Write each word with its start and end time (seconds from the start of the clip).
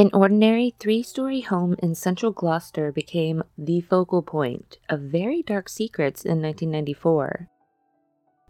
An 0.00 0.08
ordinary 0.14 0.74
three 0.78 1.02
story 1.02 1.42
home 1.42 1.76
in 1.80 1.94
central 1.94 2.32
Gloucester 2.32 2.90
became 2.90 3.42
the 3.58 3.82
focal 3.82 4.22
point 4.22 4.78
of 4.88 5.00
very 5.00 5.42
dark 5.42 5.68
secrets 5.68 6.24
in 6.24 6.40
1994. 6.40 7.50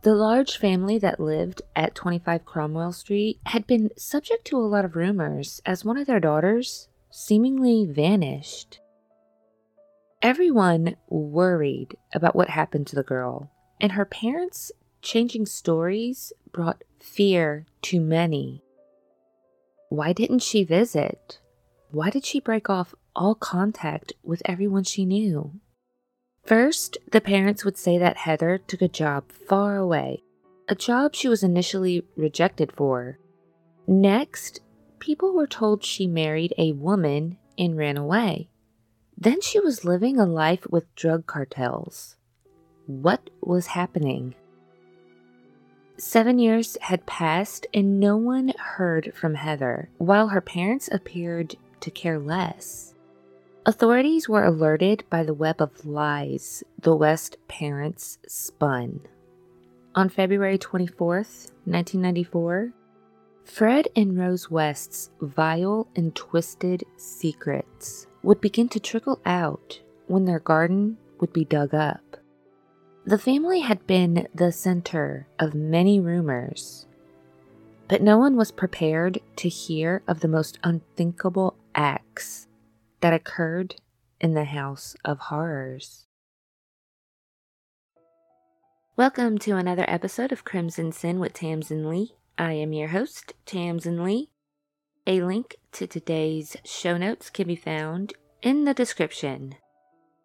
The 0.03 0.15
large 0.15 0.59
family 0.59 0.97
that 0.99 1.19
lived 1.19 1.63
at 1.75 1.97
25 1.97 2.45
Cromwell 2.45 2.93
Street 2.93 3.41
had 3.47 3.67
been 3.67 3.91
subject 3.97 4.45
to 4.45 4.59
a 4.59 4.63
lot 4.71 4.85
of 4.85 4.95
rumors 4.95 5.61
as 5.67 5.85
one 5.85 5.99
of 5.99 6.07
their 6.07 6.21
daughters 6.21 6.87
seemingly 7.11 7.85
vanished. 7.85 8.79
Everyone 10.23 10.95
worried 11.09 11.97
about 12.15 12.37
what 12.37 12.51
happened 12.51 12.87
to 12.87 12.95
the 12.95 13.03
girl, 13.03 13.51
and 13.81 13.91
her 13.91 14.05
parents' 14.05 14.71
changing 15.03 15.47
stories 15.47 16.33
brought 16.53 16.85
fear 17.01 17.67
to 17.83 18.01
many. 18.01 18.63
Why 19.89 20.13
didn't 20.13 20.45
she 20.45 20.63
visit? 20.63 21.40
Why 21.93 22.11
did 22.11 22.25
she 22.25 22.39
break 22.39 22.71
off 22.71 22.95
all 23.17 23.35
contact 23.35 24.13
with 24.23 24.43
everyone 24.45 24.85
she 24.85 25.05
knew? 25.05 25.61
First, 26.45 26.99
the 27.11 27.21
parents 27.21 27.65
would 27.65 27.77
say 27.77 27.99
that 27.99 28.19
Heather 28.19 28.59
took 28.59 28.81
a 28.81 28.89
job 28.89 29.31
far 29.33 29.77
away, 29.77 30.23
a 30.69 30.77
job 30.77 31.15
she 31.15 31.29
was 31.29 31.43
initially 31.43 32.05
rejected 32.17 32.71
for. 32.73 33.19
Next, 33.89 34.61
people 35.01 35.35
were 35.35 35.49
told 35.49 35.85
she 35.85 36.07
married 36.07 36.55
a 36.57 36.73
woman 36.73 37.39
and 37.59 37.77
ran 37.77 37.97
away. 37.97 38.49
Then 39.19 39.41
she 39.41 39.59
was 39.59 39.85
living 39.85 40.19
a 40.19 40.27
life 40.27 40.67
with 40.71 40.95
drug 40.95 41.27
cartels. 41.27 42.17
What 42.87 43.31
was 43.43 43.67
happening? 43.67 44.35
Seven 45.99 46.39
years 46.39 46.79
had 46.81 47.05
passed 47.05 47.67
and 47.75 48.01
no 48.01 48.17
one 48.17 48.53
heard 48.57 49.13
from 49.15 49.35
Heather, 49.35 49.91
while 49.99 50.29
her 50.29 50.41
parents 50.41 50.89
appeared 50.91 51.57
to 51.81 51.91
care 51.91 52.19
less. 52.19 52.95
Authorities 53.67 54.29
were 54.29 54.45
alerted 54.45 55.05
by 55.11 55.23
the 55.23 55.35
web 55.35 55.61
of 55.61 55.85
lies 55.85 56.65
the 56.79 56.97
West 56.97 57.37
parents 57.47 58.19
spun. 58.27 59.01
On 59.95 60.09
February 60.09 60.57
24th, 60.57 61.51
1994, 61.67 62.73
Fred 63.45 63.89
and 63.97 64.17
Rose 64.17 64.51
West's 64.51 65.11
vile 65.21 65.89
and 65.97 66.15
twisted 66.15 66.85
secrets 66.97 68.07
would 68.23 68.41
begin 68.41 68.69
to 68.71 68.81
trickle 68.81 69.21
out 69.27 69.81
when 70.07 70.25
their 70.25 70.39
garden 70.39 70.97
would 71.19 71.33
be 71.33 71.45
dug 71.45 71.75
up. 71.75 72.17
The 73.05 73.19
family 73.19 73.61
had 73.61 73.87
been 73.87 74.29
the 74.35 74.53
center 74.53 75.27
of 75.39 75.55
many 75.55 75.99
rumors, 76.01 76.87
but 77.89 78.03
no 78.03 78.19
one 78.19 78.37
was 78.37 78.53
prepared 78.53 79.21
to 79.37 79.49
hear 79.49 80.03
of 80.07 80.21
the 80.21 80.29
most 80.29 80.59
unthinkable 80.63 81.57
acts 81.75 82.49
that 83.01 83.13
occurred 83.13 83.77
in 84.21 84.35
the 84.35 84.45
House 84.45 84.97
of 85.05 85.19
Horrors. 85.19 86.07
Welcome 88.97 89.39
to 89.39 89.57
another 89.57 89.85
episode 89.89 90.33
of 90.33 90.45
Crimson 90.45 90.93
Sin 90.93 91.21
with 91.21 91.33
Tamsin 91.33 91.89
Leigh. 91.89 92.13
I 92.37 92.53
am 92.53 92.73
your 92.73 92.89
host, 92.89 93.33
Tamsin 93.47 94.05
Leigh. 94.05 94.31
A 95.07 95.23
link 95.23 95.57
to 95.73 95.87
today's 95.87 96.57
show 96.65 96.97
notes 96.97 97.31
can 97.31 97.47
be 97.47 97.57
found 97.57 98.13
in 98.43 98.65
the 98.65 98.75
description. 98.75 99.55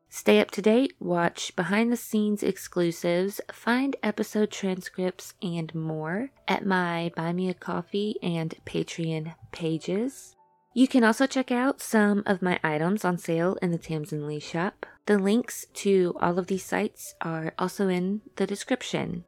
Stay 0.10 0.40
up 0.40 0.52
to 0.52 0.62
date, 0.62 0.94
watch 1.00 1.56
behind 1.56 1.92
the 1.92 1.98
scenes 1.98 2.44
exclusives, 2.44 3.42
find 3.52 3.96
episode 4.02 4.50
transcripts, 4.50 5.34
and 5.42 5.74
more 5.76 6.32
at 6.48 6.66
my 6.66 7.12
Buy 7.16 7.34
Me 7.34 7.50
a 7.50 7.54
Coffee 7.54 8.16
and 8.22 8.56
Patreon 8.66 9.36
pages. 9.52 10.36
You 10.78 10.90
can 10.90 11.06
also 11.06 11.26
check 11.26 11.54
out 11.54 11.80
some 11.80 12.22
of 12.26 12.42
my 12.42 12.60
items 12.62 13.06
on 13.06 13.18
sale 13.18 13.58
in 13.62 13.72
the 13.72 13.78
Tamsin 13.78 14.28
Leigh 14.28 14.42
shop. 14.42 14.86
The 15.06 15.18
links 15.18 15.66
to 15.76 16.14
all 16.20 16.38
of 16.38 16.48
these 16.48 16.66
sites 16.66 17.16
are 17.22 17.54
also 17.58 17.88
in 17.88 18.20
the 18.36 18.46
description. 18.46 19.24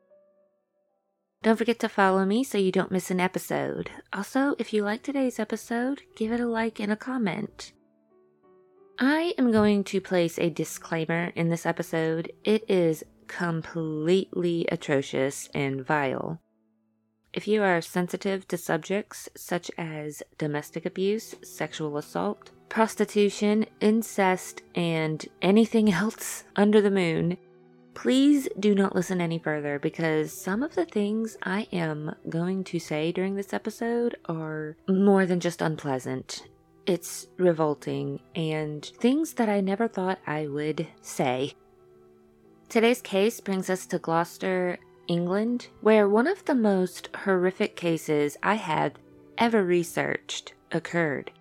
Don't 1.44 1.56
forget 1.56 1.80
to 1.80 1.88
follow 1.88 2.26
me 2.26 2.44
so 2.44 2.58
you 2.58 2.74
don't 2.74 2.92
miss 2.92 3.12
an 3.12 3.22
episode. 3.22 3.90
Also, 4.12 4.56
if 4.60 4.74
you 4.74 4.84
like 4.84 5.04
today's 5.04 5.40
episode, 5.40 6.02
give 6.18 6.34
it 6.34 6.42
a 6.42 6.46
like 6.46 6.82
and 6.82 6.92
a 6.92 6.98
comment. 6.98 7.72
I 9.00 9.34
am 9.38 9.50
going 9.54 9.86
to 9.86 10.02
place 10.02 10.38
a 10.38 10.50
disclaimer 10.50 11.32
in 11.34 11.48
this 11.48 11.66
episode. 11.66 12.30
It 12.44 12.70
is 12.70 13.06
completely 13.28 14.68
atrocious 14.70 15.50
and 15.54 15.86
vile. 15.86 16.42
If 17.38 17.48
you 17.48 17.62
are 17.62 17.82
sensitive 17.82 18.48
to 18.48 18.58
subjects 18.58 19.30
such 19.36 19.70
as 19.78 20.24
domestic 20.40 20.88
abuse, 20.88 21.36
sexual 21.44 21.96
assault, 21.98 22.50
prostitution, 22.68 23.68
incest, 23.80 24.64
and 24.74 25.24
anything 25.40 25.92
else 25.94 26.46
under 26.56 26.82
the 26.82 26.90
moon, 26.90 27.38
please 27.94 28.50
do 28.60 28.74
not 28.74 28.96
listen 28.96 29.22
any 29.22 29.38
further 29.38 29.78
because 29.78 30.32
some 30.34 30.64
of 30.64 30.74
the 30.74 30.86
things 30.86 31.38
I 31.44 31.68
am 31.72 32.16
going 32.28 32.64
to 32.64 32.80
say 32.80 33.12
during 33.12 33.36
this 33.36 33.54
episode 33.54 34.16
are 34.26 34.76
more 34.90 35.28
than 35.28 35.40
just 35.40 35.62
unpleasant. 35.62 36.48
It's 36.88 37.28
revolting 37.38 38.20
and 38.34 38.84
things 38.84 39.34
that 39.34 39.48
I 39.48 39.62
never 39.62 39.88
thought 39.88 40.18
I 40.26 40.48
would 40.48 40.88
say. 41.04 41.54
Today's 42.68 43.02
case 43.04 43.40
brings 43.40 43.70
us 43.70 43.86
to 43.86 44.00
Gloucester, 44.00 44.80
England, 45.08 45.68
where 45.82 46.08
one 46.08 46.28
of 46.28 46.46
the 46.46 46.56
most 46.56 47.10
horrific 47.24 47.76
cases 47.76 48.38
I 48.44 48.56
had 48.56 49.00
ever 49.38 49.64
researched 49.64 50.54
occurred. 50.72 51.32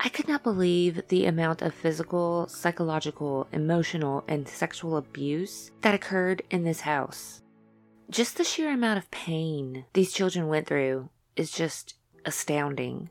I 0.00 0.08
could 0.08 0.28
not 0.28 0.44
believe 0.44 1.08
the 1.08 1.26
amount 1.26 1.60
of 1.60 1.74
physical, 1.74 2.46
psychological, 2.48 3.48
emotional, 3.52 4.24
and 4.28 4.48
sexual 4.48 4.96
abuse 4.96 5.72
that 5.80 5.94
occurred 5.94 6.42
in 6.50 6.62
this 6.62 6.82
house. 6.82 7.42
Just 8.08 8.36
the 8.36 8.44
sheer 8.44 8.70
amount 8.70 8.98
of 8.98 9.10
pain 9.10 9.84
these 9.92 10.12
children 10.12 10.46
went 10.46 10.66
through 10.66 11.08
is 11.34 11.50
just 11.50 11.94
astounding. 12.24 13.10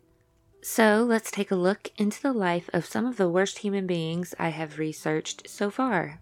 So 0.61 1.05
let's 1.07 1.29
take 1.29 1.51
a 1.51 1.55
look 1.55 1.91
into 1.97 2.21
the 2.21 2.33
life 2.33 2.69
of 2.73 2.85
some 2.85 3.05
of 3.05 3.17
the 3.17 3.29
worst 3.29 3.59
human 3.59 3.85
beings 3.85 4.33
I 4.39 4.49
have 4.49 4.79
researched 4.79 5.49
so 5.49 5.69
far. 5.69 6.21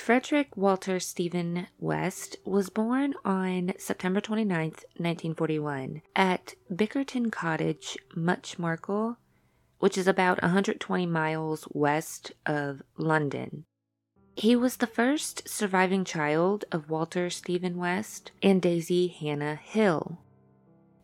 Frederick 0.00 0.56
Walter 0.56 0.98
Stephen 0.98 1.66
West 1.78 2.38
was 2.46 2.70
born 2.70 3.12
on 3.22 3.74
September 3.76 4.18
29, 4.18 4.58
1941, 4.58 6.00
at 6.16 6.54
Bickerton 6.74 7.30
Cottage, 7.30 7.98
Much 8.16 8.58
Marcle, 8.58 9.18
which 9.78 9.98
is 9.98 10.08
about 10.08 10.40
120 10.40 11.04
miles 11.04 11.68
west 11.70 12.32
of 12.46 12.80
London. 12.96 13.66
He 14.34 14.56
was 14.56 14.78
the 14.78 14.86
first 14.86 15.46
surviving 15.46 16.04
child 16.04 16.64
of 16.72 16.88
Walter 16.88 17.28
Stephen 17.28 17.76
West 17.76 18.32
and 18.42 18.62
Daisy 18.62 19.06
Hannah 19.06 19.56
Hill. 19.56 20.18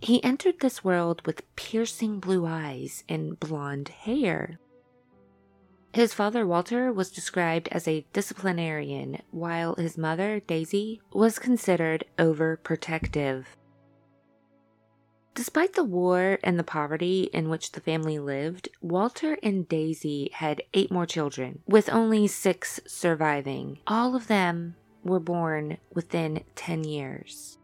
He 0.00 0.24
entered 0.24 0.60
this 0.60 0.82
world 0.82 1.24
with 1.26 1.54
piercing 1.54 2.18
blue 2.18 2.46
eyes 2.46 3.04
and 3.10 3.38
blonde 3.38 3.90
hair. 3.90 4.58
His 5.96 6.12
father, 6.12 6.46
Walter, 6.46 6.92
was 6.92 7.10
described 7.10 7.70
as 7.72 7.88
a 7.88 8.04
disciplinarian, 8.12 9.22
while 9.30 9.76
his 9.76 9.96
mother, 9.96 10.40
Daisy, 10.40 11.00
was 11.10 11.38
considered 11.38 12.04
overprotective. 12.18 13.46
Despite 15.34 15.72
the 15.72 15.84
war 15.84 16.38
and 16.44 16.58
the 16.58 16.64
poverty 16.64 17.30
in 17.32 17.48
which 17.48 17.72
the 17.72 17.80
family 17.80 18.18
lived, 18.18 18.68
Walter 18.82 19.38
and 19.42 19.66
Daisy 19.66 20.28
had 20.34 20.60
eight 20.74 20.92
more 20.92 21.06
children, 21.06 21.62
with 21.66 21.88
only 21.88 22.26
six 22.26 22.78
surviving. 22.86 23.78
All 23.86 24.14
of 24.14 24.26
them 24.26 24.76
were 25.02 25.18
born 25.18 25.78
within 25.94 26.44
10 26.56 26.84
years. 26.84 27.56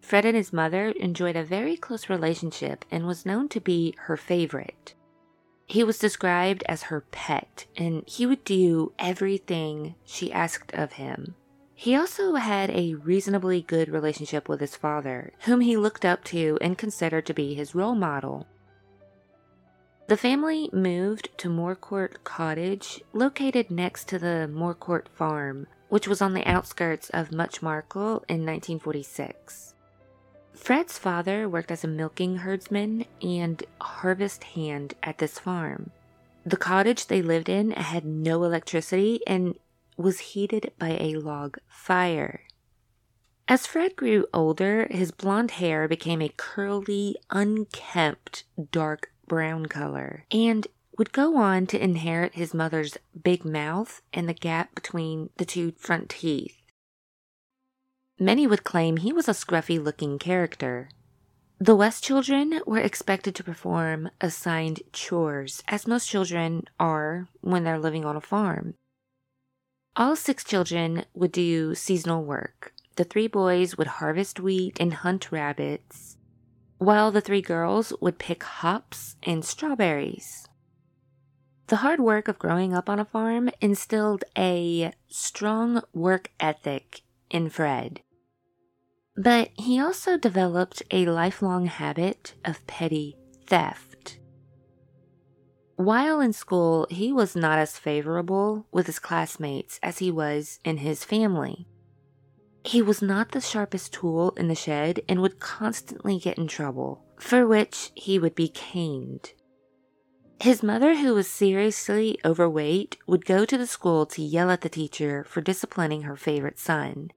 Fred 0.00 0.24
and 0.24 0.38
his 0.38 0.54
mother 0.54 0.88
enjoyed 0.88 1.36
a 1.36 1.44
very 1.44 1.76
close 1.76 2.08
relationship 2.08 2.86
and 2.90 3.06
was 3.06 3.26
known 3.26 3.50
to 3.50 3.60
be 3.60 3.94
her 4.04 4.16
favorite. 4.16 4.94
He 5.66 5.82
was 5.82 5.98
described 5.98 6.62
as 6.68 6.84
her 6.84 7.00
pet, 7.10 7.66
and 7.76 8.04
he 8.06 8.26
would 8.26 8.44
do 8.44 8.92
everything 8.98 9.94
she 10.04 10.32
asked 10.32 10.72
of 10.74 10.94
him. 10.94 11.34
He 11.74 11.96
also 11.96 12.34
had 12.34 12.70
a 12.70 12.94
reasonably 12.94 13.62
good 13.62 13.88
relationship 13.88 14.48
with 14.48 14.60
his 14.60 14.76
father, 14.76 15.32
whom 15.40 15.60
he 15.60 15.76
looked 15.76 16.04
up 16.04 16.22
to 16.24 16.56
and 16.60 16.78
considered 16.78 17.26
to 17.26 17.34
be 17.34 17.54
his 17.54 17.74
role 17.74 17.94
model. 17.94 18.46
The 20.06 20.16
family 20.16 20.68
moved 20.72 21.30
to 21.38 21.48
Moorcourt 21.48 22.22
Cottage, 22.24 23.02
located 23.12 23.70
next 23.70 24.06
to 24.08 24.18
the 24.18 24.48
Moorcourt 24.52 25.08
Farm, 25.08 25.66
which 25.88 26.06
was 26.06 26.20
on 26.20 26.34
the 26.34 26.46
outskirts 26.46 27.08
of 27.10 27.32
Much 27.32 27.62
Marcle 27.62 28.22
in 28.28 28.44
1946. 28.44 29.73
Fred's 30.64 30.96
father 30.96 31.46
worked 31.46 31.70
as 31.70 31.84
a 31.84 31.86
milking 31.86 32.38
herdsman 32.38 33.04
and 33.20 33.62
harvest 33.82 34.44
hand 34.44 34.94
at 35.02 35.18
this 35.18 35.38
farm. 35.38 35.90
The 36.46 36.56
cottage 36.56 37.08
they 37.08 37.20
lived 37.20 37.50
in 37.50 37.72
had 37.72 38.06
no 38.06 38.44
electricity 38.44 39.20
and 39.26 39.58
was 39.98 40.32
heated 40.32 40.72
by 40.78 40.96
a 40.98 41.16
log 41.16 41.58
fire. 41.68 42.44
As 43.46 43.66
Fred 43.66 43.94
grew 43.94 44.26
older, 44.32 44.88
his 44.90 45.10
blonde 45.10 45.50
hair 45.50 45.86
became 45.86 46.22
a 46.22 46.32
curly, 46.34 47.16
unkempt, 47.28 48.44
dark 48.70 49.12
brown 49.28 49.66
color, 49.66 50.24
and 50.30 50.66
would 50.96 51.12
go 51.12 51.36
on 51.36 51.66
to 51.66 51.84
inherit 51.84 52.36
his 52.36 52.54
mother's 52.54 52.96
big 53.22 53.44
mouth 53.44 54.00
and 54.14 54.26
the 54.26 54.32
gap 54.32 54.74
between 54.74 55.28
the 55.36 55.44
two 55.44 55.72
front 55.72 56.08
teeth. 56.08 56.63
Many 58.18 58.46
would 58.46 58.62
claim 58.62 58.98
he 58.98 59.12
was 59.12 59.28
a 59.28 59.32
scruffy 59.32 59.82
looking 59.82 60.18
character. 60.18 60.88
The 61.58 61.74
West 61.74 62.04
children 62.04 62.60
were 62.66 62.78
expected 62.78 63.34
to 63.34 63.44
perform 63.44 64.10
assigned 64.20 64.82
chores, 64.92 65.62
as 65.66 65.86
most 65.86 66.08
children 66.08 66.64
are 66.78 67.28
when 67.40 67.64
they're 67.64 67.78
living 67.78 68.04
on 68.04 68.16
a 68.16 68.20
farm. 68.20 68.74
All 69.96 70.14
six 70.14 70.44
children 70.44 71.06
would 71.14 71.32
do 71.32 71.74
seasonal 71.74 72.24
work. 72.24 72.72
The 72.96 73.04
three 73.04 73.26
boys 73.26 73.76
would 73.76 73.86
harvest 73.86 74.38
wheat 74.38 74.76
and 74.78 74.94
hunt 74.94 75.32
rabbits, 75.32 76.16
while 76.78 77.10
the 77.10 77.20
three 77.20 77.42
girls 77.42 77.92
would 78.00 78.18
pick 78.18 78.44
hops 78.44 79.16
and 79.24 79.44
strawberries. 79.44 80.46
The 81.66 81.76
hard 81.76 81.98
work 81.98 82.28
of 82.28 82.38
growing 82.38 82.74
up 82.74 82.88
on 82.88 83.00
a 83.00 83.04
farm 83.04 83.50
instilled 83.60 84.22
a 84.38 84.92
strong 85.08 85.82
work 85.92 86.30
ethic 86.38 87.00
in 87.30 87.48
Fred. 87.48 88.00
But 89.16 89.50
he 89.54 89.80
also 89.80 90.18
developed 90.18 90.82
a 90.90 91.06
lifelong 91.06 91.66
habit 91.66 92.34
of 92.44 92.66
petty 92.66 93.16
theft. 93.46 94.18
While 95.76 96.20
in 96.20 96.32
school, 96.32 96.86
he 96.90 97.12
was 97.12 97.34
not 97.34 97.58
as 97.58 97.78
favorable 97.78 98.66
with 98.72 98.86
his 98.86 98.98
classmates 98.98 99.78
as 99.82 99.98
he 99.98 100.10
was 100.10 100.60
in 100.64 100.78
his 100.78 101.04
family. 101.04 101.66
He 102.64 102.80
was 102.80 103.02
not 103.02 103.32
the 103.32 103.40
sharpest 103.40 103.92
tool 103.92 104.30
in 104.36 104.48
the 104.48 104.54
shed 104.54 105.00
and 105.08 105.20
would 105.20 105.38
constantly 105.38 106.18
get 106.18 106.38
in 106.38 106.46
trouble, 106.46 107.04
for 107.18 107.46
which 107.46 107.90
he 107.94 108.18
would 108.18 108.34
be 108.34 108.48
caned. 108.48 109.32
His 110.40 110.62
mother, 110.62 110.96
who 110.96 111.14
was 111.14 111.28
seriously 111.28 112.18
overweight, 112.24 112.96
would 113.06 113.24
go 113.24 113.44
to 113.44 113.58
the 113.58 113.66
school 113.66 114.06
to 114.06 114.22
yell 114.22 114.50
at 114.50 114.62
the 114.62 114.68
teacher 114.68 115.24
for 115.24 115.40
disciplining 115.40 116.02
her 116.02 116.16
favorite 116.16 116.58
son. 116.58 117.10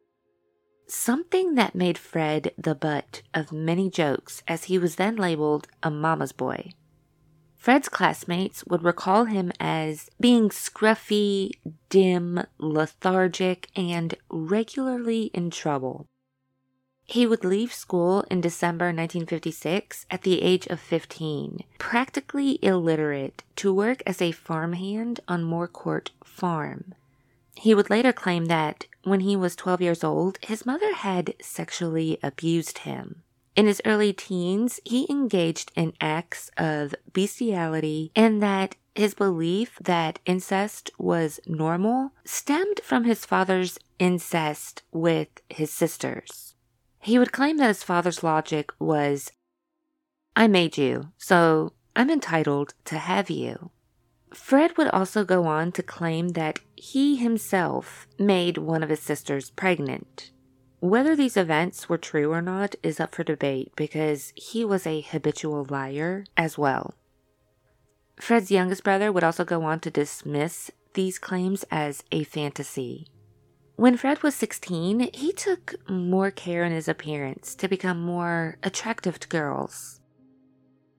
Something 0.88 1.56
that 1.56 1.75
made 1.75 1.98
Fred 1.98 2.54
the 2.57 2.74
butt 2.74 3.22
of 3.34 3.51
many 3.51 3.89
jokes 3.89 4.42
as 4.48 4.66
he 4.66 4.78
was 4.78 4.95
then 4.95 5.18
labeled 5.18 5.68
a 5.84 5.92
mama's 5.92 6.31
boy. 6.31 6.72
Fred's 7.57 7.89
classmates 7.89 8.63
would 8.66 8.84
recall 8.84 9.25
him 9.25 9.51
as 9.60 10.10
being 10.22 10.48
scruffy, 10.48 11.51
dim, 11.89 12.42
lethargic, 12.57 13.68
and 13.75 14.16
regularly 14.30 15.24
in 15.34 15.50
trouble. 15.50 16.07
He 17.04 17.28
would 17.28 17.44
leave 17.44 17.74
school 17.74 18.25
in 18.31 18.39
December 18.39 18.86
1956 18.86 20.06
at 20.10 20.22
the 20.22 20.42
age 20.42 20.68
of 20.68 20.80
15, 20.80 21.66
practically 21.78 22.60
illiterate, 22.62 23.44
to 23.57 23.74
work 23.74 24.01
as 24.06 24.22
a 24.22 24.31
farmhand 24.31 25.19
on 25.28 25.44
Moorcourt 25.44 26.12
Farm. 26.24 26.95
He 27.59 27.74
would 27.74 27.89
later 27.89 28.13
claim 28.13 28.45
that 28.45 28.86
when 29.04 29.21
he 29.21 29.36
was 29.36 29.56
12 29.56 29.81
years 29.81 30.04
old, 30.04 30.38
his 30.42 30.65
mother 30.65 30.94
had 30.94 31.33
sexually 31.42 32.19
abused 32.21 32.80
him. 32.80 33.24
In 33.56 33.65
his 33.65 33.81
early 33.83 34.13
teens, 34.13 34.80
he 34.86 35.07
engaged 35.09 35.71
in 35.75 35.94
acts 36.00 36.51
of 36.56 36.94
bestiality 37.13 38.12
and 38.15 38.44
that 38.44 38.75
his 38.94 39.15
belief 39.15 39.80
that 39.81 40.19
incest 40.25 40.92
was 41.00 41.39
normal 41.48 42.12
stemmed 42.24 42.80
from 42.83 43.06
his 43.06 43.25
father's 43.25 43.80
incest 43.98 44.83
with 44.92 45.30
his 45.50 45.74
sisters. 45.74 46.53
He 47.00 47.18
would 47.18 47.31
claim 47.31 47.57
that 47.57 47.68
his 47.68 47.83
father's 47.83 48.21
logic 48.21 48.71
was, 48.80 49.31
I 50.36 50.48
made 50.48 50.77
you, 50.77 51.12
so 51.18 51.74
I'm 51.95 52.12
entitled 52.12 52.75
to 52.86 53.00
have 53.00 53.31
you. 53.31 53.71
Fred 54.33 54.77
would 54.77 54.89
also 54.89 55.24
go 55.24 55.45
on 55.45 55.71
to 55.74 55.83
claim 55.83 56.29
that 56.29 56.59
he 56.75 57.15
himself 57.15 58.07
made 58.19 58.57
one 58.57 58.83
of 58.83 58.89
his 58.89 59.00
sisters 59.00 59.50
pregnant. 59.51 60.31
Whether 60.79 61.15
these 61.15 61.38
events 61.38 61.89
were 61.89 61.97
true 61.97 62.31
or 62.31 62.41
not 62.41 62.75
is 62.83 63.00
up 63.00 63.15
for 63.15 63.24
debate 63.24 63.71
because 63.75 64.31
he 64.35 64.63
was 64.63 64.85
a 64.85 65.01
habitual 65.01 65.65
liar 65.69 66.25
as 66.35 66.57
well. 66.57 66.94
Fred's 68.19 68.51
youngest 68.51 68.83
brother 68.83 69.12
would 69.12 69.24
also 69.24 69.45
go 69.45 69.63
on 69.63 69.79
to 69.81 69.91
dismiss 69.91 70.71
these 70.94 71.19
claims 71.19 71.63
as 71.71 72.03
a 72.12 72.24
fantasy. 72.24 73.07
When 73.75 73.95
Fred 73.95 74.24
was 74.24 74.33
16, 74.35 75.12
he 75.13 75.31
took 75.31 75.75
more 75.89 76.31
care 76.31 76.63
in 76.63 76.71
his 76.71 76.88
appearance 76.88 77.53
to 77.56 77.68
become 77.68 78.01
more 78.01 78.57
attractive 78.63 79.19
to 79.19 79.27
girls. 79.27 80.01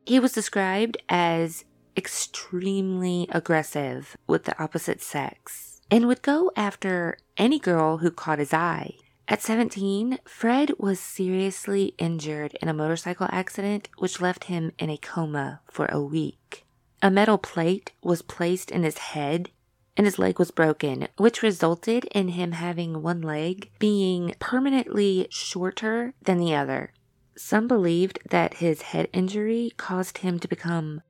He 0.07 0.21
was 0.21 0.33
described 0.33 0.97
as 1.09 1.65
extremely 1.99 3.27
aggressive 3.33 4.17
with 4.29 4.45
the 4.45 4.63
opposite 4.63 5.03
sex 5.03 5.81
and 5.91 6.07
would 6.07 6.23
go 6.23 6.53
after 6.55 7.19
any 7.37 7.59
girl 7.59 7.99
who 7.99 8.11
caught 8.11 8.39
his 8.39 8.55
eye. 8.55 8.95
At 9.27 9.43
17, 9.43 10.21
Fred 10.25 10.71
was 10.79 11.01
seriously 11.01 11.95
injured 11.99 12.57
in 12.63 12.69
a 12.69 12.73
motorcycle 12.73 13.27
accident 13.33 13.89
which 13.99 14.21
left 14.21 14.45
him 14.45 14.71
in 14.79 14.91
a 14.91 14.97
coma 14.97 15.61
for 15.69 15.87
a 15.87 16.01
week. 16.01 16.65
A 17.03 17.11
metal 17.11 17.37
plate 17.37 17.91
was 18.01 18.23
placed 18.23 18.71
in 18.71 18.85
his 18.85 18.99
head 18.99 19.51
and 19.97 20.07
his 20.07 20.21
leg 20.21 20.39
was 20.39 20.53
broken, 20.53 21.09
which 21.17 21.43
resulted 21.43 22.05
in 22.15 22.29
him 22.29 22.53
having 22.53 23.03
one 23.03 23.21
leg 23.21 23.73
being 23.81 24.37
permanently 24.39 25.27
shorter 25.31 26.15
than 26.23 26.39
the 26.39 26.55
other. 26.55 26.93
Some 27.37 27.67
believed 27.67 28.21
that 28.31 28.55
his 28.55 28.83
head 28.83 29.09
injury 29.13 29.73
caused 29.77 30.19
him 30.19 30.39
to 30.39 30.49
become 30.49 31.03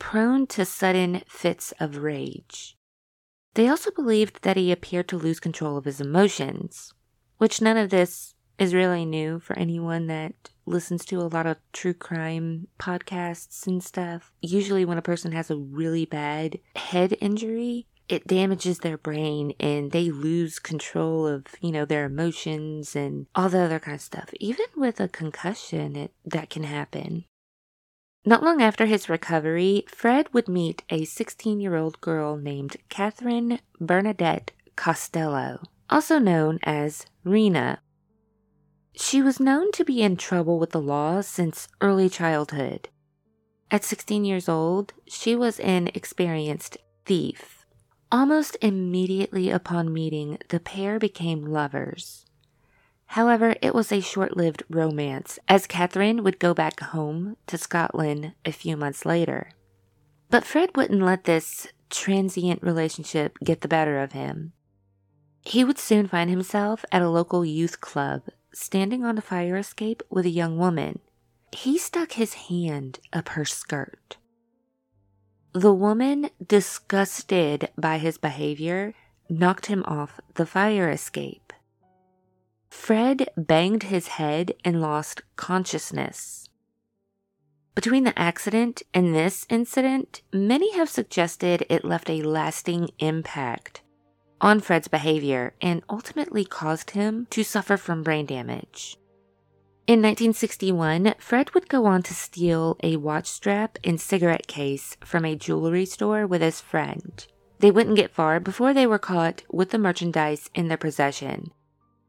prone 0.00 0.48
to 0.48 0.64
sudden 0.64 1.22
fits 1.28 1.72
of 1.78 1.98
rage. 1.98 2.76
They 3.54 3.68
also 3.68 3.92
believed 3.92 4.42
that 4.42 4.56
he 4.56 4.72
appeared 4.72 5.06
to 5.08 5.16
lose 5.18 5.38
control 5.38 5.76
of 5.76 5.84
his 5.84 6.00
emotions, 6.00 6.92
which 7.38 7.60
none 7.60 7.76
of 7.76 7.90
this 7.90 8.34
is 8.58 8.74
really 8.74 9.04
new 9.04 9.38
for 9.38 9.56
anyone 9.58 10.06
that 10.08 10.50
listens 10.66 11.04
to 11.06 11.20
a 11.20 11.22
lot 11.22 11.46
of 11.46 11.56
true 11.72 11.94
crime 11.94 12.66
podcasts 12.78 13.66
and 13.66 13.82
stuff. 13.82 14.32
Usually, 14.40 14.84
when 14.84 14.98
a 14.98 15.02
person 15.02 15.32
has 15.32 15.50
a 15.50 15.56
really 15.56 16.04
bad 16.04 16.58
head 16.76 17.16
injury, 17.20 17.86
it 18.08 18.26
damages 18.26 18.80
their 18.80 18.98
brain 18.98 19.52
and 19.60 19.92
they 19.92 20.10
lose 20.10 20.58
control 20.58 21.26
of, 21.26 21.46
you 21.60 21.70
know, 21.70 21.84
their 21.84 22.04
emotions 22.04 22.96
and 22.96 23.26
all 23.34 23.48
the 23.48 23.60
other 23.60 23.78
kind 23.78 23.94
of 23.94 24.00
stuff. 24.00 24.30
Even 24.40 24.66
with 24.76 24.98
a 25.00 25.08
concussion, 25.08 25.94
it, 25.96 26.12
that 26.24 26.50
can 26.50 26.64
happen. 26.64 27.24
Not 28.24 28.42
long 28.42 28.60
after 28.60 28.86
his 28.86 29.08
recovery, 29.08 29.84
Fred 29.88 30.32
would 30.32 30.48
meet 30.48 30.82
a 30.90 31.04
16 31.04 31.60
year 31.60 31.76
old 31.76 32.00
girl 32.00 32.36
named 32.36 32.76
Catherine 32.88 33.60
Bernadette 33.80 34.52
Costello, 34.76 35.62
also 35.88 36.18
known 36.18 36.58
as 36.62 37.06
Rena. 37.24 37.80
She 38.94 39.22
was 39.22 39.40
known 39.40 39.72
to 39.72 39.84
be 39.84 40.02
in 40.02 40.16
trouble 40.16 40.58
with 40.58 40.70
the 40.70 40.80
law 40.80 41.20
since 41.22 41.68
early 41.80 42.08
childhood. 42.08 42.88
At 43.70 43.84
16 43.84 44.24
years 44.24 44.48
old, 44.48 44.92
she 45.06 45.34
was 45.36 45.60
an 45.60 45.88
experienced 45.94 46.76
thief 47.06 47.60
Almost 48.12 48.56
immediately 48.60 49.50
upon 49.50 49.92
meeting, 49.92 50.38
the 50.48 50.58
pair 50.58 50.98
became 50.98 51.44
lovers. 51.44 52.26
However, 53.14 53.56
it 53.60 53.74
was 53.74 53.90
a 53.90 54.00
short 54.00 54.36
lived 54.36 54.62
romance, 54.70 55.40
as 55.48 55.66
Catherine 55.66 56.22
would 56.22 56.38
go 56.38 56.54
back 56.54 56.78
home 56.78 57.36
to 57.48 57.58
Scotland 57.58 58.34
a 58.44 58.52
few 58.52 58.76
months 58.76 59.04
later. 59.04 59.50
But 60.28 60.44
Fred 60.44 60.70
wouldn't 60.76 61.02
let 61.02 61.24
this 61.24 61.66
transient 61.90 62.62
relationship 62.62 63.36
get 63.42 63.62
the 63.62 63.68
better 63.68 63.98
of 63.98 64.12
him. 64.12 64.52
He 65.44 65.64
would 65.64 65.76
soon 65.76 66.06
find 66.06 66.30
himself 66.30 66.84
at 66.92 67.02
a 67.02 67.10
local 67.10 67.44
youth 67.44 67.80
club, 67.80 68.22
standing 68.54 69.04
on 69.04 69.18
a 69.18 69.22
fire 69.22 69.56
escape 69.56 70.04
with 70.08 70.24
a 70.24 70.30
young 70.30 70.56
woman. 70.56 71.00
He 71.50 71.78
stuck 71.78 72.12
his 72.12 72.34
hand 72.34 73.00
up 73.12 73.30
her 73.30 73.44
skirt. 73.44 74.18
The 75.52 75.74
woman, 75.74 76.30
disgusted 76.46 77.70
by 77.76 77.98
his 77.98 78.18
behavior, 78.18 78.94
knocked 79.28 79.66
him 79.66 79.82
off 79.88 80.20
the 80.34 80.46
fire 80.46 80.88
escape. 80.88 81.49
Fred 82.70 83.28
banged 83.36 83.84
his 83.84 84.08
head 84.08 84.54
and 84.64 84.80
lost 84.80 85.22
consciousness. 85.36 86.48
Between 87.74 88.04
the 88.04 88.18
accident 88.18 88.82
and 88.94 89.14
this 89.14 89.46
incident, 89.48 90.22
many 90.32 90.72
have 90.74 90.88
suggested 90.88 91.66
it 91.68 91.84
left 91.84 92.08
a 92.08 92.22
lasting 92.22 92.90
impact 92.98 93.82
on 94.40 94.60
Fred's 94.60 94.88
behavior 94.88 95.54
and 95.60 95.82
ultimately 95.88 96.44
caused 96.44 96.90
him 96.90 97.26
to 97.30 97.44
suffer 97.44 97.76
from 97.76 98.02
brain 98.02 98.26
damage. 98.26 98.96
In 99.86 100.00
1961, 100.00 101.14
Fred 101.18 101.52
would 101.52 101.68
go 101.68 101.86
on 101.86 102.02
to 102.04 102.14
steal 102.14 102.76
a 102.82 102.96
watch 102.96 103.26
strap 103.26 103.78
and 103.82 104.00
cigarette 104.00 104.46
case 104.46 104.96
from 105.04 105.24
a 105.24 105.36
jewelry 105.36 105.84
store 105.84 106.26
with 106.26 106.42
his 106.42 106.60
friend. 106.60 107.26
They 107.58 107.70
wouldn't 107.70 107.96
get 107.96 108.12
far 108.12 108.40
before 108.40 108.72
they 108.72 108.86
were 108.86 108.98
caught 108.98 109.42
with 109.50 109.70
the 109.70 109.78
merchandise 109.78 110.48
in 110.54 110.68
their 110.68 110.78
possession. 110.78 111.50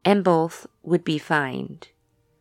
And 0.04 0.24
both 0.24 0.66
would 0.82 1.04
be 1.04 1.18
fined. 1.18 1.88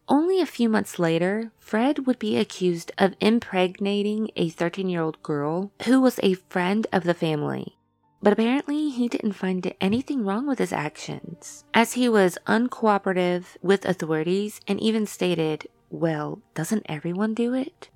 Only 0.08 0.42
a 0.42 0.46
few 0.46 0.68
months 0.68 1.00
later, 1.00 1.52
Fred 1.60 2.06
would 2.06 2.20
be 2.20 2.38
accused 2.38 2.92
of 2.98 3.16
impregnating 3.22 4.30
a 4.36 4.50
13 4.50 4.90
year 4.90 5.02
old 5.02 5.24
girl 5.24 5.72
who 5.86 6.02
was 6.02 6.20
a 6.22 6.34
friend 6.34 6.88
of 6.92 7.04
the 7.04 7.14
family. 7.14 7.78
But 8.22 8.34
apparently, 8.34 8.90
he 8.90 9.08
didn't 9.08 9.34
find 9.34 9.74
anything 9.80 10.26
wrong 10.26 10.48
with 10.48 10.60
his 10.60 10.74
actions, 10.74 11.64
as 11.74 11.94
he 11.94 12.10
was 12.10 12.38
uncooperative 12.46 13.58
with 13.62 13.86
authorities 13.86 14.60
and 14.68 14.80
even 14.80 15.06
stated, 15.06 15.68
Well, 15.90 16.42
doesn't 16.54 16.86
everyone 16.88 17.34
do 17.34 17.54
it? 17.54 17.90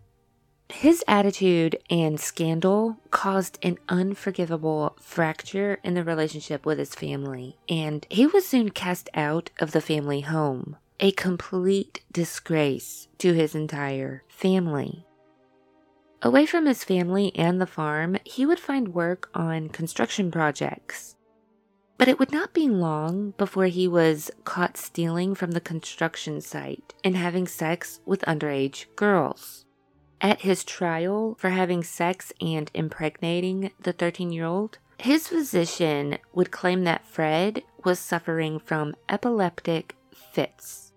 His 0.69 1.03
attitude 1.07 1.77
and 1.89 2.19
scandal 2.19 2.97
caused 3.11 3.59
an 3.61 3.77
unforgivable 3.87 4.97
fracture 4.99 5.79
in 5.83 5.93
the 5.93 6.03
relationship 6.03 6.65
with 6.65 6.79
his 6.79 6.95
family, 6.95 7.57
and 7.69 8.05
he 8.09 8.25
was 8.25 8.47
soon 8.47 8.69
cast 8.69 9.09
out 9.13 9.51
of 9.59 9.71
the 9.71 9.81
family 9.81 10.21
home 10.21 10.77
a 10.99 11.11
complete 11.11 12.01
disgrace 12.11 13.07
to 13.17 13.33
his 13.33 13.53
entire 13.53 14.23
family. 14.27 15.05
Away 16.21 16.45
from 16.45 16.65
his 16.65 16.83
family 16.83 17.35
and 17.35 17.61
the 17.61 17.67
farm, 17.67 18.17
he 18.23 18.45
would 18.45 18.59
find 18.59 18.93
work 18.93 19.29
on 19.33 19.69
construction 19.69 20.31
projects. 20.31 21.15
But 21.97 22.07
it 22.07 22.17
would 22.17 22.31
not 22.31 22.53
be 22.53 22.67
long 22.67 23.31
before 23.37 23.65
he 23.67 23.87
was 23.87 24.31
caught 24.43 24.77
stealing 24.77 25.35
from 25.35 25.51
the 25.51 25.61
construction 25.61 26.41
site 26.41 26.93
and 27.03 27.15
having 27.15 27.47
sex 27.47 27.99
with 28.05 28.21
underage 28.21 28.85
girls. 28.95 29.64
At 30.25 30.41
his 30.41 30.63
trial 30.63 31.35
for 31.37 31.51
having 31.51 31.83
sex 31.83 32.33
and 32.41 32.71
impregnating 32.73 33.69
the 33.79 33.93
13 33.93 34.31
year 34.31 34.45
old, 34.45 34.79
his 34.97 35.27
physician 35.27 36.17
would 36.33 36.49
claim 36.49 36.83
that 36.85 37.05
Fred 37.05 37.61
was 37.83 37.99
suffering 37.99 38.57
from 38.57 38.95
epileptic 39.07 39.95
fits. 40.31 40.93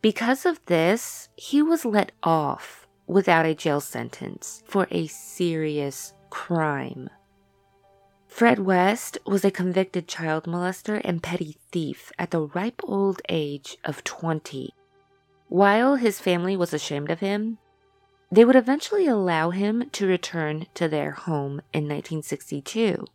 Because 0.00 0.46
of 0.46 0.64
this, 0.66 1.30
he 1.34 1.60
was 1.60 1.84
let 1.84 2.12
off 2.22 2.86
without 3.08 3.44
a 3.44 3.56
jail 3.56 3.80
sentence 3.80 4.62
for 4.64 4.86
a 4.92 5.08
serious 5.08 6.14
crime. 6.30 7.10
Fred 8.28 8.60
West 8.60 9.18
was 9.26 9.44
a 9.44 9.50
convicted 9.50 10.06
child 10.06 10.44
molester 10.44 11.00
and 11.02 11.24
petty 11.24 11.56
thief 11.72 12.12
at 12.20 12.30
the 12.30 12.42
ripe 12.42 12.82
old 12.84 13.20
age 13.28 13.78
of 13.84 14.04
20. 14.04 14.72
While 15.48 15.96
his 15.96 16.20
family 16.20 16.56
was 16.56 16.72
ashamed 16.72 17.10
of 17.10 17.18
him, 17.18 17.58
they 18.30 18.44
would 18.44 18.56
eventually 18.56 19.06
allow 19.06 19.50
him 19.50 19.88
to 19.90 20.06
return 20.06 20.66
to 20.74 20.88
their 20.88 21.12
home 21.12 21.60
in 21.72 21.84
1962. 21.84 23.06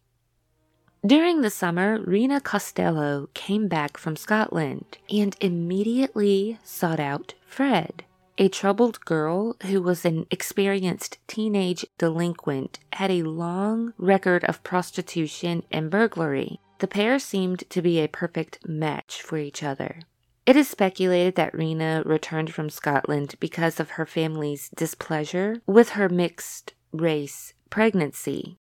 During 1.05 1.41
the 1.41 1.49
summer, 1.49 1.99
Rena 1.99 2.39
Costello 2.39 3.27
came 3.33 3.67
back 3.67 3.97
from 3.97 4.15
Scotland 4.15 4.97
and 5.09 5.35
immediately 5.41 6.59
sought 6.63 6.99
out 6.99 7.33
Fred. 7.45 8.05
A 8.37 8.47
troubled 8.47 9.03
girl 9.05 9.57
who 9.63 9.81
was 9.81 10.05
an 10.05 10.25
experienced 10.31 11.19
teenage 11.27 11.85
delinquent 11.97 12.79
had 12.93 13.11
a 13.11 13.23
long 13.23 13.93
record 13.97 14.43
of 14.45 14.63
prostitution 14.63 15.63
and 15.71 15.91
burglary. 15.91 16.59
The 16.79 16.87
pair 16.87 17.19
seemed 17.19 17.69
to 17.69 17.81
be 17.81 17.99
a 17.99 18.07
perfect 18.07 18.67
match 18.67 19.21
for 19.21 19.37
each 19.37 19.61
other. 19.61 19.99
It 20.45 20.57
is 20.57 20.67
speculated 20.67 21.35
that 21.35 21.53
Rena 21.53 22.03
returned 22.05 22.53
from 22.53 22.69
Scotland 22.69 23.35
because 23.39 23.79
of 23.79 23.91
her 23.91 24.05
family's 24.05 24.69
displeasure 24.75 25.61
with 25.65 25.91
her 25.91 26.09
mixed 26.09 26.73
race 26.91 27.53
pregnancy. 27.69 28.57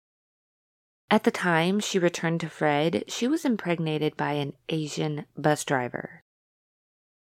At 1.11 1.25
the 1.25 1.33
time 1.33 1.81
she 1.81 1.99
returned 1.99 2.41
to 2.41 2.49
Fred, 2.49 3.05
she 3.09 3.27
was 3.27 3.45
impregnated 3.45 4.17
by 4.17 4.35
an 4.35 4.53
Asian 4.69 5.27
bus 5.37 5.65
driver. 5.65 6.23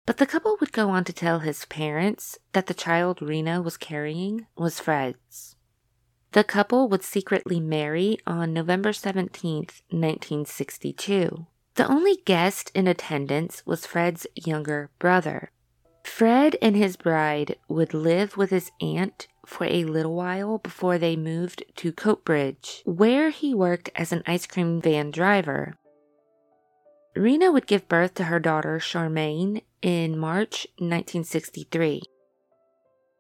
But 0.08 0.18
the 0.18 0.26
couple 0.26 0.58
would 0.60 0.72
go 0.72 0.90
on 0.90 1.04
to 1.04 1.14
tell 1.14 1.40
his 1.40 1.66
parents 1.66 2.40
that 2.54 2.66
the 2.66 2.74
child 2.74 3.22
Rena 3.22 3.62
was 3.62 3.78
carrying 3.78 4.48
was 4.58 4.80
Fred's. 4.80 5.56
The 6.32 6.44
couple 6.44 6.90
would 6.90 7.04
secretly 7.04 7.60
marry 7.60 8.18
on 8.26 8.52
November 8.52 8.94
17, 8.94 9.68
1962. 9.92 11.46
The 11.80 11.88
only 11.90 12.18
guest 12.26 12.74
in 12.76 12.88
attendance 12.88 13.66
was 13.66 13.86
Fred's 13.86 14.28
younger 14.36 14.90
brother. 15.00 15.50
Fred 16.04 16.58
and 16.62 16.76
his 16.76 16.98
bride 16.98 17.56
would 17.70 17.94
live 17.94 18.36
with 18.36 18.50
his 18.50 18.70
aunt 18.82 19.30
for 19.46 19.64
a 19.64 19.86
little 19.86 20.14
while 20.14 20.58
before 20.58 20.98
they 20.98 21.16
moved 21.16 21.64
to 21.78 21.94
Coatbridge, 21.94 22.82
where 22.84 23.30
he 23.30 23.54
worked 23.54 23.92
as 23.96 24.12
an 24.12 24.24
ice 24.28 24.46
cream 24.46 24.82
van 24.82 25.10
driver. 25.10 25.78
Rena 27.16 27.50
would 27.50 27.66
give 27.66 27.88
birth 27.88 28.14
to 28.16 28.26
her 28.26 28.42
daughter 28.42 28.78
Charmaine 28.80 29.62
in 29.82 30.18
March 30.18 30.68
1963. 30.80 32.02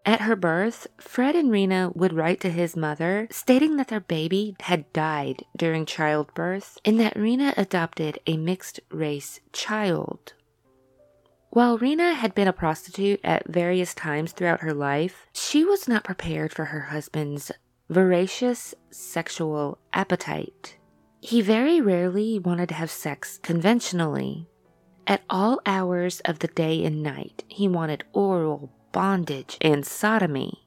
At 0.10 0.22
her 0.22 0.36
birth, 0.36 0.88
Fred 0.98 1.36
and 1.36 1.51
Rena 1.51 1.92
would 1.94 2.13
write 2.13 2.39
to 2.39 2.50
his 2.50 2.75
mother 2.75 3.28
stating 3.30 3.78
that 3.78 3.89
their 3.89 4.00
baby 4.00 4.56
had 4.62 4.92
died 4.92 5.46
during 5.56 5.86
childbirth 5.86 6.80
and 6.84 7.00
that 7.00 7.16
Rena 7.16 7.54
adopted 7.56 8.18
a 8.25 8.36
mixed 8.36 8.80
race 8.89 9.39
child. 9.54 10.34
While 11.51 11.78
Rena 11.78 12.16
had 12.16 12.34
been 12.34 12.48
a 12.48 12.54
prostitute 12.54 13.20
at 13.24 13.48
various 13.48 13.94
times 13.94 14.32
throughout 14.32 14.62
her 14.62 14.74
life, 14.74 15.28
she 15.32 15.63
was 15.63 15.88
not 15.88 16.06
prepared 16.06 16.54
for 16.54 16.66
her 16.66 16.86
husband's 16.89 17.51
voracious 17.88 18.74
sexual 18.89 19.78
appetite. 19.94 20.75
He 21.22 21.39
very 21.39 21.82
rarely 21.82 22.39
wanted 22.39 22.70
to 22.70 22.75
have 22.75 22.89
sex 22.89 23.38
conventionally. 23.44 24.48
At 25.06 25.22
all 25.30 25.62
hours 25.68 26.20
of 26.22 26.39
the 26.39 26.48
day 26.48 26.84
and 26.84 27.04
night, 27.04 27.44
he 27.48 27.68
wanted 27.68 28.06
oral, 28.12 28.72
bondage, 28.91 29.58
and 29.62 29.86
sodomy. 29.86 30.65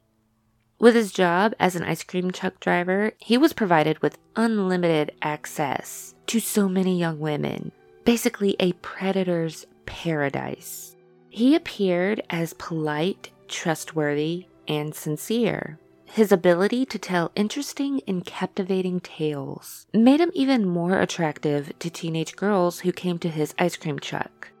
With 0.79 0.95
his 0.95 1.11
job 1.11 1.53
as 1.59 1.75
an 1.75 1.83
ice 1.83 2.03
cream 2.03 2.31
truck 2.31 2.59
driver, 2.59 3.13
he 3.17 3.37
was 3.37 3.53
provided 3.53 4.01
with 4.01 4.17
unlimited 4.35 5.13
access 5.21 6.13
to 6.27 6.39
so 6.39 6.67
many 6.67 6.99
young 6.99 7.19
women, 7.19 7.71
basically 8.03 8.55
a 8.59 8.73
predator's 8.73 9.65
paradise. 9.85 10.95
He 11.29 11.55
appeared 11.55 12.21
as 12.29 12.53
polite, 12.53 13.31
trustworthy, 13.47 14.47
and 14.67 14.93
sincere. 14.93 15.79
His 16.05 16.31
ability 16.31 16.85
to 16.87 16.99
tell 16.99 17.31
interesting 17.35 18.01
and 18.07 18.23
captivating 18.23 18.99
tales 18.99 19.87
made 19.93 20.19
him 20.19 20.31
even 20.35 20.63
more 20.63 20.99
attractive 20.99 21.71
to 21.79 21.89
teenage 21.89 22.35
girls 22.35 22.81
who 22.81 22.91
came 22.91 23.17
to 23.19 23.29
his 23.29 23.55
ice 23.57 23.75
cream 23.75 23.97
truck. 23.97 24.51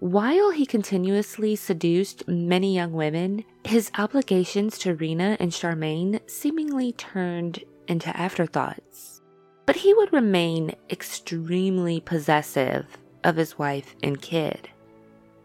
While 0.00 0.52
he 0.52 0.64
continuously 0.64 1.56
seduced 1.56 2.28
many 2.28 2.72
young 2.72 2.92
women, 2.92 3.44
his 3.64 3.90
obligations 3.98 4.78
to 4.78 4.94
Rena 4.94 5.36
and 5.40 5.50
Charmaine 5.50 6.20
seemingly 6.30 6.92
turned 6.92 7.64
into 7.88 8.16
afterthoughts. 8.16 9.20
But 9.66 9.74
he 9.74 9.92
would 9.94 10.12
remain 10.12 10.76
extremely 10.88 11.98
possessive 11.98 12.86
of 13.24 13.34
his 13.34 13.58
wife 13.58 13.96
and 14.00 14.22
kid. 14.22 14.70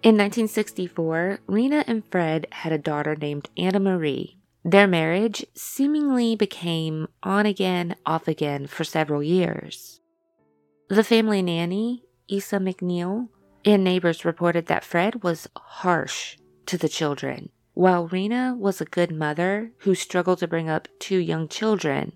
In 0.03 0.17
1964, 0.17 1.39
Rena 1.47 1.83
and 1.87 2.05
Fred 2.11 2.45
had 2.51 2.71
a 2.71 2.77
daughter 2.77 3.15
named 3.15 3.49
Anna 3.57 3.79
Marie. 3.79 4.37
Their 4.63 4.85
marriage 4.85 5.43
seemingly 5.55 6.35
became 6.35 7.07
on 7.23 7.47
again, 7.47 7.95
off 8.05 8.27
again 8.27 8.67
for 8.67 8.83
several 8.83 9.23
years. 9.23 9.99
The 10.89 11.03
family 11.03 11.41
nanny, 11.41 12.03
Isa 12.27 12.59
McNeil, 12.59 13.29
and 13.65 13.83
neighbors 13.83 14.25
reported 14.25 14.67
that 14.67 14.83
Fred 14.83 15.23
was 15.23 15.47
harsh 15.55 16.37
to 16.65 16.77
the 16.77 16.89
children, 16.89 17.49
while 17.73 18.07
Rena 18.07 18.55
was 18.57 18.81
a 18.81 18.85
good 18.85 19.11
mother 19.11 19.71
who 19.79 19.95
struggled 19.95 20.39
to 20.39 20.47
bring 20.47 20.69
up 20.69 20.87
two 20.99 21.17
young 21.17 21.47
children. 21.47 22.13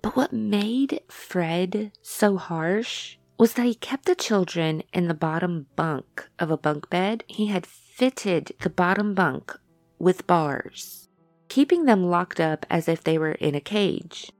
But 0.00 0.16
what 0.16 0.32
made 0.32 1.00
Fred 1.08 1.92
so 2.02 2.36
harsh 2.36 3.16
was 3.38 3.54
that 3.54 3.66
he 3.66 3.74
kept 3.74 4.04
the 4.04 4.14
children 4.14 4.82
in 4.92 5.08
the 5.08 5.14
bottom 5.14 5.66
bunk 5.76 6.28
of 6.38 6.50
a 6.50 6.56
bunk 6.56 6.90
bed. 6.90 7.24
He 7.26 7.46
had 7.46 7.66
fitted 7.66 8.52
the 8.60 8.70
bottom 8.70 9.14
bunk 9.14 9.52
with 9.98 10.26
bars, 10.26 11.08
keeping 11.48 11.84
them 11.84 12.04
locked 12.04 12.40
up 12.40 12.66
as 12.68 12.88
if 12.88 13.02
they 13.04 13.18
were 13.18 13.32
in 13.32 13.54
a 13.54 13.60
cage. 13.60 14.32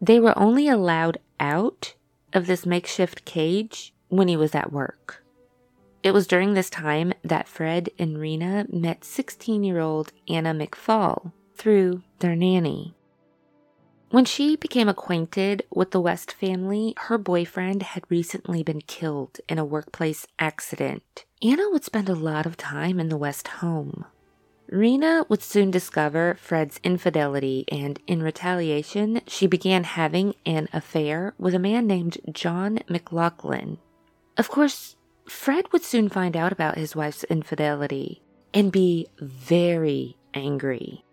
They 0.00 0.18
were 0.18 0.38
only 0.38 0.68
allowed 0.68 1.18
out 1.38 1.94
of 2.32 2.46
this 2.46 2.66
makeshift 2.66 3.24
cage 3.24 3.94
when 4.08 4.28
he 4.28 4.36
was 4.36 4.54
at 4.54 4.72
work. 4.72 5.21
It 6.02 6.12
was 6.12 6.26
during 6.26 6.54
this 6.54 6.68
time 6.68 7.12
that 7.22 7.46
Fred 7.46 7.90
and 7.98 8.18
Rena 8.18 8.66
met 8.72 9.04
16 9.04 9.62
year 9.62 9.78
old 9.78 10.12
Anna 10.28 10.52
McFall 10.52 11.32
through 11.54 12.02
their 12.18 12.34
nanny. 12.34 12.94
When 14.10 14.24
she 14.24 14.56
became 14.56 14.88
acquainted 14.88 15.64
with 15.70 15.92
the 15.92 16.00
West 16.00 16.32
family, 16.32 16.92
her 16.98 17.16
boyfriend 17.16 17.82
had 17.82 18.02
recently 18.10 18.62
been 18.62 18.82
killed 18.82 19.40
in 19.48 19.58
a 19.58 19.64
workplace 19.64 20.26
accident. 20.38 21.24
Anna 21.40 21.70
would 21.70 21.84
spend 21.84 22.08
a 22.08 22.14
lot 22.14 22.46
of 22.46 22.56
time 22.56 23.00
in 23.00 23.08
the 23.08 23.16
West 23.16 23.48
home. 23.48 24.04
Rena 24.68 25.24
would 25.28 25.42
soon 25.42 25.70
discover 25.70 26.36
Fred's 26.40 26.80
infidelity, 26.82 27.64
and 27.68 28.00
in 28.06 28.22
retaliation, 28.22 29.20
she 29.26 29.46
began 29.46 29.84
having 29.84 30.34
an 30.44 30.68
affair 30.72 31.34
with 31.38 31.54
a 31.54 31.58
man 31.58 31.86
named 31.86 32.18
John 32.32 32.80
McLaughlin. 32.88 33.78
Of 34.36 34.48
course, 34.48 34.96
Fred 35.32 35.72
would 35.72 35.82
soon 35.82 36.08
find 36.08 36.36
out 36.36 36.52
about 36.52 36.78
his 36.78 36.94
wife's 36.94 37.24
infidelity 37.24 38.22
and 38.54 38.70
be 38.70 39.08
very 39.18 40.16
angry. 40.34 41.04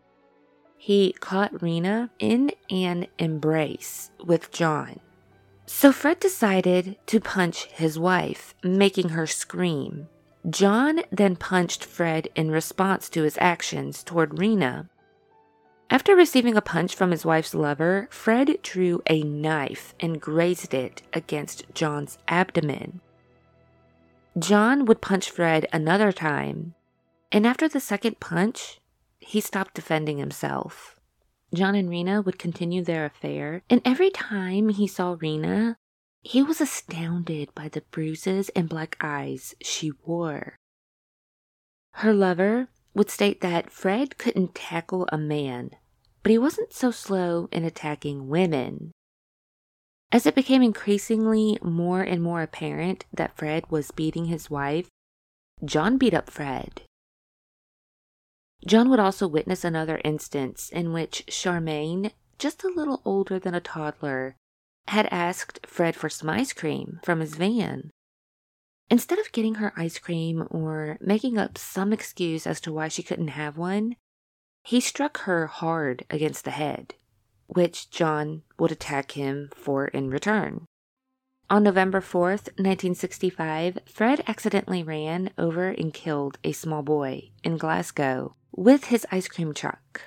He 0.77 1.13
caught 1.13 1.63
Rena 1.63 2.11
in 2.19 2.51
an 2.69 3.07
embrace 3.17 4.11
with 4.23 4.51
John. 4.51 4.99
So 5.65 5.91
Fred 5.91 6.19
decided 6.19 6.97
to 7.07 7.19
punch 7.19 7.65
his 7.65 7.97
wife, 7.97 8.53
making 8.63 9.09
her 9.09 9.25
scream. 9.25 10.09
John 10.47 11.01
then 11.11 11.35
punched 11.35 11.83
Fred 11.83 12.29
in 12.35 12.51
response 12.51 13.09
to 13.09 13.23
his 13.23 13.37
actions 13.41 14.03
toward 14.03 14.37
Rena. 14.37 14.89
After 15.89 16.15
receiving 16.15 16.55
a 16.55 16.61
punch 16.61 16.93
from 16.93 17.09
his 17.09 17.25
wife's 17.25 17.55
lover, 17.55 18.07
Fred 18.11 18.59
drew 18.61 19.01
a 19.09 19.23
knife 19.23 19.95
and 19.99 20.21
grazed 20.21 20.75
it 20.75 21.01
against 21.13 21.65
John's 21.73 22.19
abdomen. 22.27 23.01
John 24.39 24.85
would 24.85 25.01
punch 25.01 25.29
Fred 25.29 25.67
another 25.73 26.11
time, 26.11 26.75
and 27.31 27.45
after 27.45 27.67
the 27.67 27.79
second 27.79 28.19
punch, 28.19 28.79
he 29.19 29.41
stopped 29.41 29.73
defending 29.73 30.17
himself. 30.17 30.99
John 31.53 31.75
and 31.75 31.89
Rena 31.89 32.21
would 32.21 32.39
continue 32.39 32.83
their 32.83 33.05
affair, 33.05 33.63
and 33.69 33.81
every 33.83 34.11
time 34.11 34.69
he 34.69 34.87
saw 34.87 35.17
Rena, 35.19 35.77
he 36.21 36.43
was 36.43 36.61
astounded 36.61 37.53
by 37.55 37.69
the 37.69 37.81
bruises 37.91 38.49
and 38.49 38.69
black 38.69 38.97
eyes 39.01 39.55
she 39.61 39.91
wore. 40.05 40.55
Her 41.93 42.13
lover 42.13 42.69
would 42.93 43.09
state 43.09 43.41
that 43.41 43.71
Fred 43.71 44.17
couldn't 44.17 44.55
tackle 44.55 45.07
a 45.11 45.17
man, 45.17 45.71
but 46.23 46.31
he 46.31 46.37
wasn't 46.37 46.73
so 46.73 46.91
slow 46.91 47.49
in 47.51 47.65
attacking 47.65 48.29
women. 48.29 48.91
As 50.11 50.25
it 50.25 50.33
became 50.33 50.63
increasingly 50.63 51.57
more 51.61 52.01
and 52.01 52.21
more 52.21 52.41
apparent 52.41 53.05
that 53.13 53.37
Fred 53.37 53.69
was 53.69 53.91
beating 53.91 54.25
his 54.25 54.49
wife, 54.49 54.89
John 55.63 55.97
beat 55.97 56.13
up 56.13 56.29
Fred. 56.29 56.81
John 58.65 58.89
would 58.89 58.99
also 58.99 59.27
witness 59.27 59.63
another 59.63 60.01
instance 60.03 60.69
in 60.69 60.91
which 60.93 61.25
Charmaine, 61.27 62.11
just 62.39 62.63
a 62.63 62.73
little 62.75 63.01
older 63.05 63.39
than 63.39 63.53
a 63.53 63.61
toddler, 63.61 64.35
had 64.87 65.07
asked 65.11 65.65
Fred 65.67 65.95
for 65.95 66.09
some 66.09 66.29
ice 66.29 66.53
cream 66.53 66.99
from 67.03 67.19
his 67.19 67.35
van. 67.35 67.91
Instead 68.89 69.19
of 69.19 69.31
getting 69.31 69.55
her 69.55 69.71
ice 69.77 69.99
cream 69.99 70.47
or 70.49 70.97
making 70.99 71.37
up 71.37 71.57
some 71.57 71.93
excuse 71.93 72.47
as 72.47 72.59
to 72.61 72.73
why 72.73 72.87
she 72.87 73.03
couldn't 73.03 73.29
have 73.29 73.57
one, 73.57 73.95
he 74.63 74.79
struck 74.79 75.19
her 75.19 75.45
hard 75.45 76.03
against 76.09 76.43
the 76.43 76.51
head, 76.51 76.95
which 77.49 77.89
John 77.89 78.43
would 78.57 78.71
attack 78.71 79.13
him 79.13 79.49
for 79.55 79.87
in 79.87 80.09
return. 80.09 80.65
On 81.49 81.63
November 81.63 81.99
4th, 81.99 82.45
1965, 82.59 83.79
Fred 83.87 84.23
accidentally 84.27 84.83
ran 84.83 85.31
over 85.35 85.69
and 85.69 85.91
killed 85.91 86.37
a 86.43 86.51
small 86.51 86.83
boy 86.83 87.31
in 87.43 87.57
Glasgow 87.57 88.35
with 88.55 88.85
his 88.85 89.05
ice 89.11 89.27
cream 89.27 89.53
truck. 89.55 90.01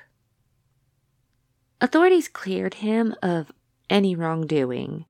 Authorities 1.80 2.28
cleared 2.28 2.75
him 2.75 3.16
of 3.25 3.50
any 3.90 4.14
wrongdoing. 4.14 5.04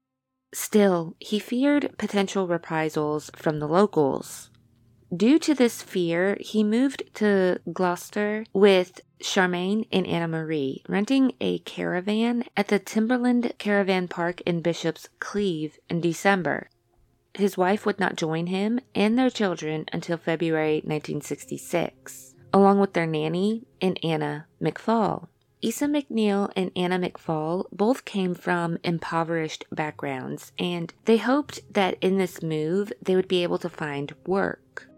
Still, 0.55 1.17
he 1.19 1.39
feared 1.39 1.95
potential 1.99 2.47
reprisals 2.47 3.31
from 3.37 3.59
the 3.59 3.69
locals. 3.69 4.49
Due 5.15 5.39
to 5.41 5.55
this 5.55 5.83
fear, 5.83 6.39
he 6.41 6.65
moved 6.65 7.03
to 7.17 7.61
Gloucester 7.71 8.47
with 8.55 9.03
Charmaine 9.23 9.87
and 9.93 10.07
Anna 10.07 10.27
Marie, 10.27 10.83
renting 10.89 11.33
a 11.39 11.59
caravan 11.59 12.45
at 12.57 12.69
the 12.69 12.79
Timberland 12.79 13.53
Caravan 13.59 14.09
Park 14.09 14.41
in 14.43 14.63
Bishop's 14.63 15.11
Cleeve 15.21 15.79
in 15.91 16.01
December. 16.01 16.71
His 17.35 17.59
wife 17.59 17.85
would 17.85 18.01
not 18.01 18.17
join 18.17 18.47
him 18.47 18.81
and 18.95 19.19
their 19.19 19.29
children 19.29 19.85
until 19.93 20.17
February 20.17 20.77
1966, 20.77 22.35
along 22.55 22.81
with 22.81 22.95
their 22.95 23.07
nanny 23.07 23.67
and 23.83 24.03
Anna 24.03 24.47
McFall. 24.63 25.29
Isa 25.61 25.89
McNeil 25.89 26.51
and 26.57 26.73
Anna 26.75 26.99
McFall 26.99 27.67
both 27.71 28.07
came 28.07 28.35
from 28.35 28.79
impoverished 28.83 29.67
backgrounds, 29.71 30.53
and 30.59 30.95
they 31.05 31.19
hoped 31.19 31.61
that 31.75 31.99
in 32.01 32.17
this 32.17 32.43
move 32.43 32.95
they 33.03 33.15
would 33.15 33.29
be 33.29 33.43
able 33.43 33.59
to 33.59 33.69
find 33.69 34.15
work. 34.27 34.89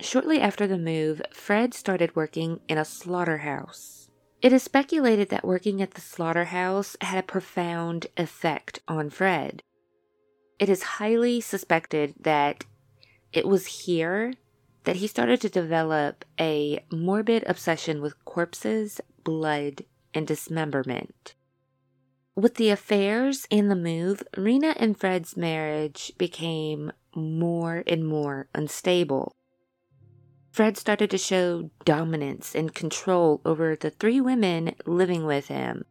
Shortly 0.00 0.40
after 0.40 0.66
the 0.66 0.78
move, 0.78 1.22
Fred 1.32 1.74
started 1.74 2.16
working 2.16 2.60
in 2.68 2.78
a 2.78 2.84
slaughterhouse. 2.84 4.08
It 4.42 4.52
is 4.52 4.62
speculated 4.62 5.30
that 5.30 5.44
working 5.44 5.80
at 5.80 5.92
the 5.92 6.00
slaughterhouse 6.00 6.96
had 7.00 7.18
a 7.18 7.26
profound 7.26 8.08
effect 8.16 8.80
on 8.86 9.10
Fred. 9.10 9.62
It 10.58 10.68
is 10.68 10.82
highly 10.82 11.40
suspected 11.40 12.14
that 12.20 12.64
it 13.32 13.46
was 13.46 13.84
here 13.84 14.34
that 14.84 14.96
he 14.96 15.06
started 15.06 15.40
to 15.40 15.48
develop 15.48 16.24
a 16.38 16.84
morbid 16.92 17.42
obsession 17.46 18.02
with 18.02 18.22
corpses 18.24 19.00
blood, 19.24 19.84
and 20.12 20.26
dismemberment. 20.26 21.34
With 22.36 22.54
the 22.56 22.70
affairs 22.70 23.46
and 23.50 23.70
the 23.70 23.76
move, 23.76 24.22
Rena 24.36 24.74
and 24.76 24.98
Fred's 24.98 25.36
marriage 25.36 26.12
became 26.18 26.92
more 27.14 27.82
and 27.86 28.06
more 28.06 28.48
unstable. 28.54 29.34
Fred 30.54 30.76
started 30.76 31.10
to 31.10 31.18
show 31.18 31.72
dominance 31.84 32.54
and 32.54 32.72
control 32.72 33.40
over 33.44 33.74
the 33.74 33.90
three 33.90 34.20
women 34.20 34.76
living 34.86 35.26
with 35.26 35.48
him 35.48 35.84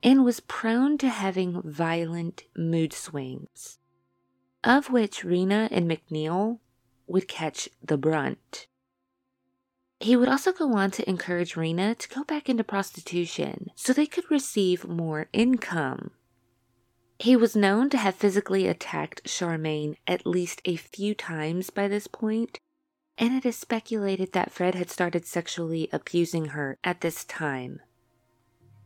and 0.00 0.24
was 0.24 0.38
prone 0.38 0.96
to 0.98 1.08
having 1.08 1.60
violent 1.64 2.44
mood 2.56 2.92
swings, 2.92 3.80
of 4.62 4.90
which 4.90 5.24
Rena 5.24 5.68
and 5.72 5.90
McNeil 5.90 6.60
would 7.08 7.26
catch 7.26 7.68
the 7.82 7.98
brunt. 7.98 8.68
He 9.98 10.14
would 10.14 10.28
also 10.28 10.52
go 10.52 10.72
on 10.74 10.92
to 10.92 11.10
encourage 11.10 11.56
Rena 11.56 11.96
to 11.96 12.08
go 12.10 12.22
back 12.22 12.48
into 12.48 12.62
prostitution 12.62 13.72
so 13.74 13.92
they 13.92 14.06
could 14.06 14.30
receive 14.30 14.86
more 14.86 15.26
income. 15.32 16.12
He 17.18 17.34
was 17.34 17.56
known 17.56 17.90
to 17.90 17.98
have 17.98 18.14
physically 18.14 18.68
attacked 18.68 19.24
Charmaine 19.24 19.96
at 20.06 20.24
least 20.24 20.62
a 20.64 20.76
few 20.76 21.12
times 21.12 21.70
by 21.70 21.88
this 21.88 22.06
point, 22.06 22.60
and 23.20 23.34
it 23.34 23.46
is 23.46 23.56
speculated 23.56 24.32
that 24.32 24.50
Fred 24.50 24.74
had 24.74 24.90
started 24.90 25.24
sexually 25.24 25.88
abusing 25.92 26.46
her 26.46 26.76
at 26.82 27.00
this 27.00 27.24
time. 27.24 27.80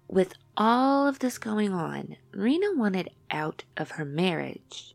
With 0.07 0.35
all 0.57 1.09
of 1.09 1.21
this 1.21 1.39
going 1.39 1.73
on, 1.73 2.17
Rena 2.35 2.75
wanted 2.75 3.09
out 3.31 3.65
of 3.79 3.93
her 3.93 4.05
marriage. 4.05 4.95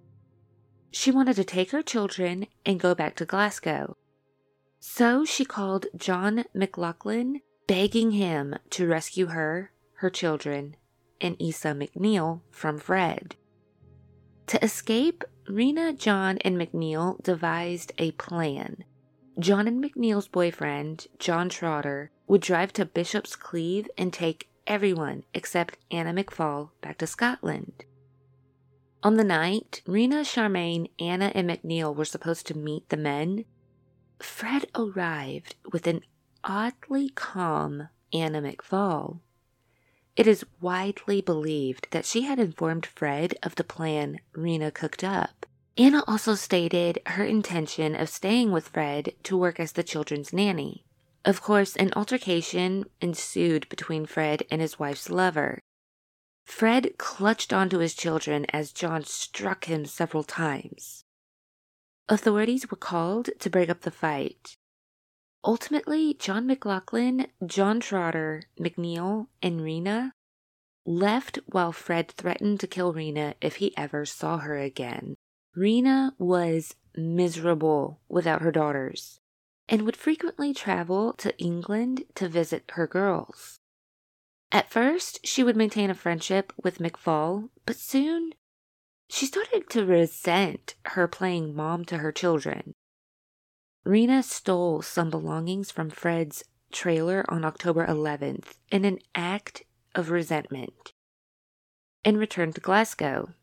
She 0.91 1.09
wanted 1.09 1.35
to 1.37 1.43
take 1.43 1.71
her 1.71 1.81
children 1.81 2.45
and 2.63 2.79
go 2.79 2.93
back 2.93 3.15
to 3.15 3.25
Glasgow 3.25 3.95
so 4.79 5.25
she 5.25 5.43
called 5.43 5.87
John 5.95 6.45
McLaughlin, 6.53 7.41
begging 7.67 8.11
him 8.11 8.55
to 8.71 8.87
rescue 8.87 9.27
her, 9.27 9.71
her 9.95 10.09
children, 10.09 10.75
and 11.19 11.35
Isa 11.39 11.69
McNeil 11.69 12.41
from 12.49 12.79
Fred. 12.79 13.35
To 14.47 14.63
escape, 14.63 15.23
Rena, 15.47 15.93
John, 15.93 16.37
and 16.39 16.57
McNeil 16.57 17.21
devised 17.21 17.91
a 17.97 18.11
plan. 18.11 18.85
John 19.39 19.69
and 19.69 19.81
McNeil's 19.81 20.27
boyfriend, 20.27 21.07
John 21.17 21.47
Trotter, 21.47 22.11
would 22.27 22.41
drive 22.41 22.73
to 22.73 22.85
Bishop's 22.85 23.37
Cleeve 23.37 23.89
and 23.97 24.11
take 24.11 24.49
everyone 24.67 25.23
except 25.33 25.77
Anna 25.89 26.13
McFall 26.13 26.71
back 26.81 26.97
to 26.97 27.07
Scotland. 27.07 27.85
On 29.01 29.15
the 29.15 29.23
night, 29.23 29.81
Rena, 29.85 30.25
Charmaine, 30.25 30.89
Anna, 30.99 31.31
and 31.33 31.49
McNeil 31.49 31.95
were 31.95 32.03
supposed 32.03 32.47
to 32.47 32.57
meet 32.57 32.89
the 32.89 32.97
men, 32.97 33.45
Fred 34.19 34.65
arrived 34.75 35.55
with 35.71 35.87
an 35.87 36.01
oddly 36.43 37.09
calm 37.09 37.87
Anna 38.11 38.41
McFall. 38.41 39.19
It 40.17 40.27
is 40.27 40.45
widely 40.59 41.21
believed 41.21 41.87
that 41.91 42.05
she 42.05 42.23
had 42.23 42.39
informed 42.39 42.85
Fred 42.85 43.37
of 43.41 43.55
the 43.55 43.63
plan 43.63 44.19
Rena 44.33 44.69
cooked 44.69 45.01
up. 45.01 45.45
Anna 45.79 46.03
also 46.09 46.35
stated 46.35 46.99
her 47.05 47.23
intention 47.23 47.95
of 47.95 48.09
staying 48.09 48.51
with 48.51 48.67
Fred 48.67 49.13
to 49.23 49.37
work 49.37 49.61
as 49.61 49.71
the 49.71 49.81
children's 49.81 50.33
nanny. 50.33 50.83
Of 51.23 51.41
course, 51.41 51.77
an 51.77 51.93
altercation 51.95 52.83
ensued 52.99 53.69
between 53.69 54.05
Fred 54.05 54.43
and 54.51 54.59
his 54.59 54.77
wife's 54.77 55.09
lover. 55.09 55.59
Fred 56.45 56.97
clutched 56.97 57.53
onto 57.53 57.77
his 57.77 57.93
children 57.93 58.45
as 58.49 58.73
John 58.73 59.05
struck 59.05 59.69
him 59.69 59.85
several 59.85 60.23
times. 60.23 61.05
Authorities 62.09 62.69
were 62.69 62.75
called 62.75 63.29
to 63.39 63.49
break 63.49 63.69
up 63.69 63.81
the 63.81 63.91
fight. 63.91 64.57
Ultimately, 65.45 66.13
John 66.13 66.45
McLaughlin, 66.45 67.27
John 67.45 67.79
Trotter, 67.79 68.43
McNeil, 68.59 69.27
and 69.41 69.61
Rena 69.61 70.11
left 70.85 71.39
while 71.45 71.71
Fred 71.71 72.11
threatened 72.11 72.59
to 72.59 72.67
kill 72.67 72.91
Rena 72.91 73.35
if 73.39 73.57
he 73.57 73.77
ever 73.77 74.05
saw 74.05 74.39
her 74.39 74.57
again. 74.57 75.15
Rena 75.55 76.13
was 76.17 76.75
miserable 76.95 77.99
without 78.07 78.41
her 78.41 78.51
daughters 78.51 79.19
and 79.67 79.83
would 79.83 79.95
frequently 79.95 80.53
travel 80.53 81.13
to 81.13 81.37
England 81.37 82.03
to 82.15 82.27
visit 82.27 82.71
her 82.73 82.87
girls. 82.87 83.59
At 84.51 84.71
first, 84.71 85.25
she 85.25 85.43
would 85.43 85.55
maintain 85.55 85.89
a 85.89 85.95
friendship 85.95 86.53
with 86.63 86.79
McFall, 86.79 87.49
but 87.65 87.75
soon 87.75 88.33
she 89.07 89.25
started 89.25 89.69
to 89.69 89.85
resent 89.85 90.75
her 90.85 91.07
playing 91.07 91.55
mom 91.55 91.85
to 91.85 91.99
her 91.99 92.11
children. 92.11 92.73
Rena 93.83 94.23
stole 94.23 94.81
some 94.81 95.09
belongings 95.09 95.71
from 95.71 95.89
Fred's 95.89 96.43
trailer 96.71 97.25
on 97.27 97.45
October 97.45 97.85
11th 97.85 98.55
in 98.71 98.85
an 98.85 98.99
act 99.15 99.63
of 99.95 100.11
resentment 100.11 100.93
and 102.03 102.17
returned 102.17 102.55
to 102.55 102.61
Glasgow. 102.61 103.33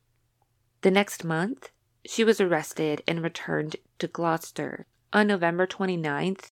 The 0.83 0.91
next 0.91 1.25
month, 1.25 1.71
she 2.07 2.25
was 2.25 2.41
arrested 2.41 3.03
and 3.07 3.23
returned 3.23 3.77
to 3.99 4.07
Gloucester. 4.07 4.87
On 5.13 5.27
November 5.27 5.67
29th, 5.67 6.51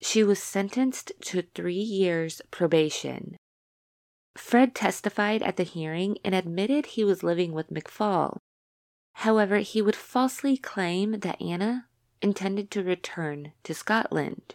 she 0.00 0.22
was 0.24 0.42
sentenced 0.42 1.12
to 1.22 1.42
three 1.42 1.74
years 1.74 2.40
probation. 2.50 3.36
Fred 4.36 4.74
testified 4.74 5.42
at 5.42 5.56
the 5.56 5.62
hearing 5.62 6.18
and 6.24 6.34
admitted 6.34 6.86
he 6.86 7.04
was 7.04 7.22
living 7.22 7.52
with 7.52 7.72
McFall. 7.72 8.38
However, 9.14 9.58
he 9.58 9.82
would 9.82 9.96
falsely 9.96 10.56
claim 10.56 11.20
that 11.20 11.40
Anna 11.40 11.86
intended 12.20 12.70
to 12.70 12.82
return 12.82 13.52
to 13.64 13.74
Scotland. 13.74 14.54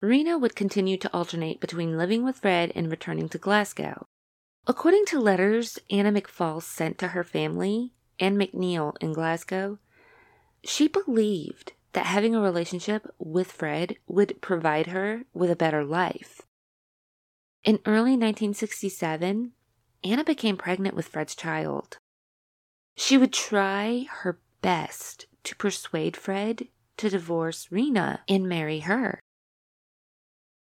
Rena 0.00 0.38
would 0.38 0.56
continue 0.56 0.96
to 0.96 1.12
alternate 1.12 1.60
between 1.60 1.98
living 1.98 2.24
with 2.24 2.38
Fred 2.38 2.72
and 2.74 2.90
returning 2.90 3.28
to 3.30 3.38
Glasgow. 3.38 4.06
According 4.66 5.06
to 5.06 5.20
letters 5.20 5.78
Anna 5.90 6.12
McFall 6.12 6.62
sent 6.62 6.98
to 6.98 7.08
her 7.08 7.24
family 7.24 7.92
and 8.22 8.40
McNeil 8.40 8.94
in 9.00 9.12
Glasgow, 9.12 9.80
she 10.62 10.86
believed 10.86 11.72
that 11.92 12.06
having 12.06 12.36
a 12.36 12.40
relationship 12.40 13.12
with 13.18 13.50
Fred 13.50 13.96
would 14.06 14.40
provide 14.40 14.86
her 14.86 15.24
with 15.34 15.50
a 15.50 15.56
better 15.56 15.84
life. 15.84 16.40
In 17.64 17.80
early 17.84 18.12
1967, 18.12 19.52
Anna 20.04 20.24
became 20.24 20.56
pregnant 20.56 20.94
with 20.94 21.08
Fred's 21.08 21.34
child. 21.34 21.98
She 22.96 23.18
would 23.18 23.32
try 23.32 24.06
her 24.20 24.38
best 24.60 25.26
to 25.42 25.56
persuade 25.56 26.16
Fred 26.16 26.68
to 26.98 27.10
divorce 27.10 27.72
Rena 27.72 28.20
and 28.28 28.48
marry 28.48 28.80
her. 28.80 29.18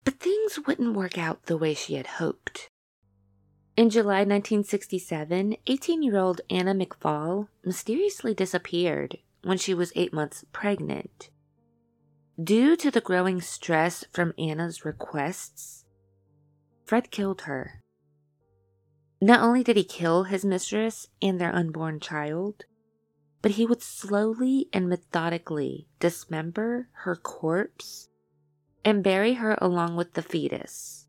But 0.04 0.20
things 0.20 0.60
wouldn't 0.66 0.96
work 0.96 1.20
out 1.20 1.46
the 1.46 1.58
way 1.58 1.76
she 1.76 1.94
had 1.94 2.08
hoped. 2.18 2.68
In 3.76 3.90
July 3.90 4.20
1967, 4.20 5.58
18 5.66 6.04
year 6.04 6.18
old 6.18 6.42
Anna 6.48 6.76
McFall 6.76 7.48
mysteriously 7.66 8.36
disappeared 8.36 9.18
when 9.42 9.58
she 9.58 9.74
was 9.74 9.92
eight 9.96 10.14
months 10.14 10.46
pregnant. 10.54 11.32
Due 12.42 12.76
to 12.76 12.92
the 12.92 13.02
growing 13.02 13.42
stress 13.42 14.06
from 14.12 14.36
Anna's 14.38 14.86
requests, 14.86 15.86
Fred 16.86 17.10
killed 17.10 17.42
her. 17.42 17.82
Not 19.20 19.42
only 19.42 19.64
did 19.64 19.78
he 19.78 19.84
kill 19.84 20.26
his 20.26 20.46
mistress 20.46 21.08
and 21.20 21.42
their 21.42 21.56
unborn 21.56 22.00
child, 22.00 22.66
but 23.42 23.54
he 23.54 23.66
would 23.66 23.82
slowly 23.82 24.70
and 24.72 24.88
methodically 24.88 25.88
dismember 26.00 26.90
her 26.92 27.16
corpse 27.16 28.10
and 28.86 29.04
bury 29.04 29.34
her 29.34 29.58
along 29.60 29.96
with 29.96 30.14
the 30.14 30.22
fetus. 30.22 31.08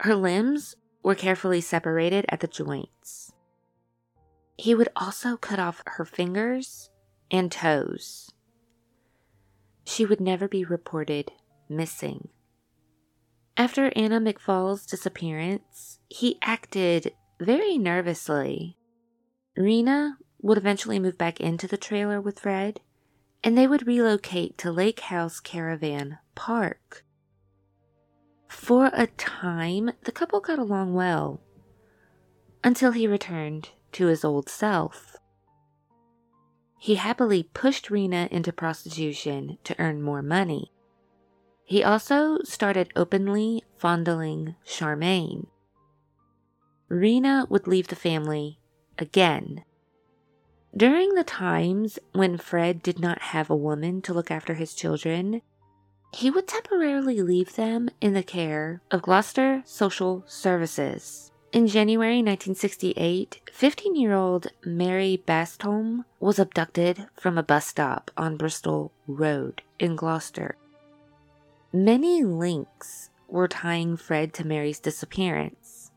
Her 0.00 0.14
limbs 0.14 0.76
were 1.02 1.14
carefully 1.14 1.60
separated 1.60 2.26
at 2.28 2.40
the 2.40 2.46
joints. 2.46 3.32
He 4.56 4.74
would 4.74 4.88
also 4.94 5.36
cut 5.36 5.58
off 5.58 5.82
her 5.86 6.04
fingers 6.04 6.90
and 7.30 7.50
toes. 7.50 8.30
She 9.84 10.04
would 10.04 10.20
never 10.20 10.48
be 10.48 10.64
reported 10.64 11.32
missing. 11.68 12.28
After 13.56 13.92
Anna 13.96 14.20
McFall's 14.20 14.86
disappearance, 14.86 15.98
he 16.08 16.38
acted 16.42 17.12
very 17.40 17.78
nervously. 17.78 18.76
Rena 19.56 20.18
would 20.40 20.58
eventually 20.58 20.98
move 20.98 21.18
back 21.18 21.40
into 21.40 21.66
the 21.66 21.76
trailer 21.76 22.20
with 22.20 22.40
Fred, 22.40 22.80
and 23.42 23.56
they 23.56 23.66
would 23.66 23.86
relocate 23.86 24.58
to 24.58 24.70
Lake 24.70 25.00
House 25.00 25.40
Caravan 25.40 26.18
Park. 26.34 27.04
For 28.50 28.90
a 28.92 29.06
time, 29.06 29.92
the 30.02 30.10
couple 30.10 30.40
got 30.40 30.58
along 30.58 30.92
well, 30.92 31.40
until 32.64 32.90
he 32.90 33.06
returned 33.06 33.70
to 33.92 34.06
his 34.08 34.24
old 34.24 34.48
self. 34.48 35.16
He 36.76 36.96
happily 36.96 37.44
pushed 37.44 37.90
Rena 37.90 38.26
into 38.32 38.52
prostitution 38.52 39.58
to 39.62 39.76
earn 39.78 40.02
more 40.02 40.20
money. 40.20 40.72
He 41.64 41.84
also 41.84 42.38
started 42.42 42.92
openly 42.96 43.62
fondling 43.76 44.56
Charmaine. 44.66 45.46
Rena 46.88 47.46
would 47.48 47.68
leave 47.68 47.86
the 47.86 47.94
family 47.94 48.58
again. 48.98 49.64
During 50.76 51.14
the 51.14 51.24
times 51.24 52.00
when 52.12 52.36
Fred 52.36 52.82
did 52.82 52.98
not 52.98 53.22
have 53.22 53.48
a 53.48 53.56
woman 53.56 54.02
to 54.02 54.12
look 54.12 54.30
after 54.30 54.54
his 54.54 54.74
children, 54.74 55.42
he 56.12 56.30
would 56.30 56.46
temporarily 56.46 57.22
leave 57.22 57.56
them 57.56 57.88
in 58.00 58.14
the 58.14 58.22
care 58.22 58.80
of 58.90 59.02
Gloucester 59.02 59.62
Social 59.64 60.24
Services. 60.26 61.30
In 61.52 61.66
January 61.66 62.16
1968, 62.16 63.40
15 63.52 63.96
year 63.96 64.12
old 64.12 64.48
Mary 64.64 65.22
Bastholm 65.26 66.04
was 66.18 66.38
abducted 66.38 67.08
from 67.18 67.36
a 67.36 67.42
bus 67.42 67.66
stop 67.66 68.10
on 68.16 68.36
Bristol 68.36 68.92
Road 69.06 69.62
in 69.78 69.96
Gloucester. 69.96 70.56
Many 71.72 72.24
links 72.24 73.10
were 73.28 73.48
tying 73.48 73.96
Fred 73.96 74.34
to 74.34 74.46
Mary's 74.46 74.80
disappearance. 74.80 75.90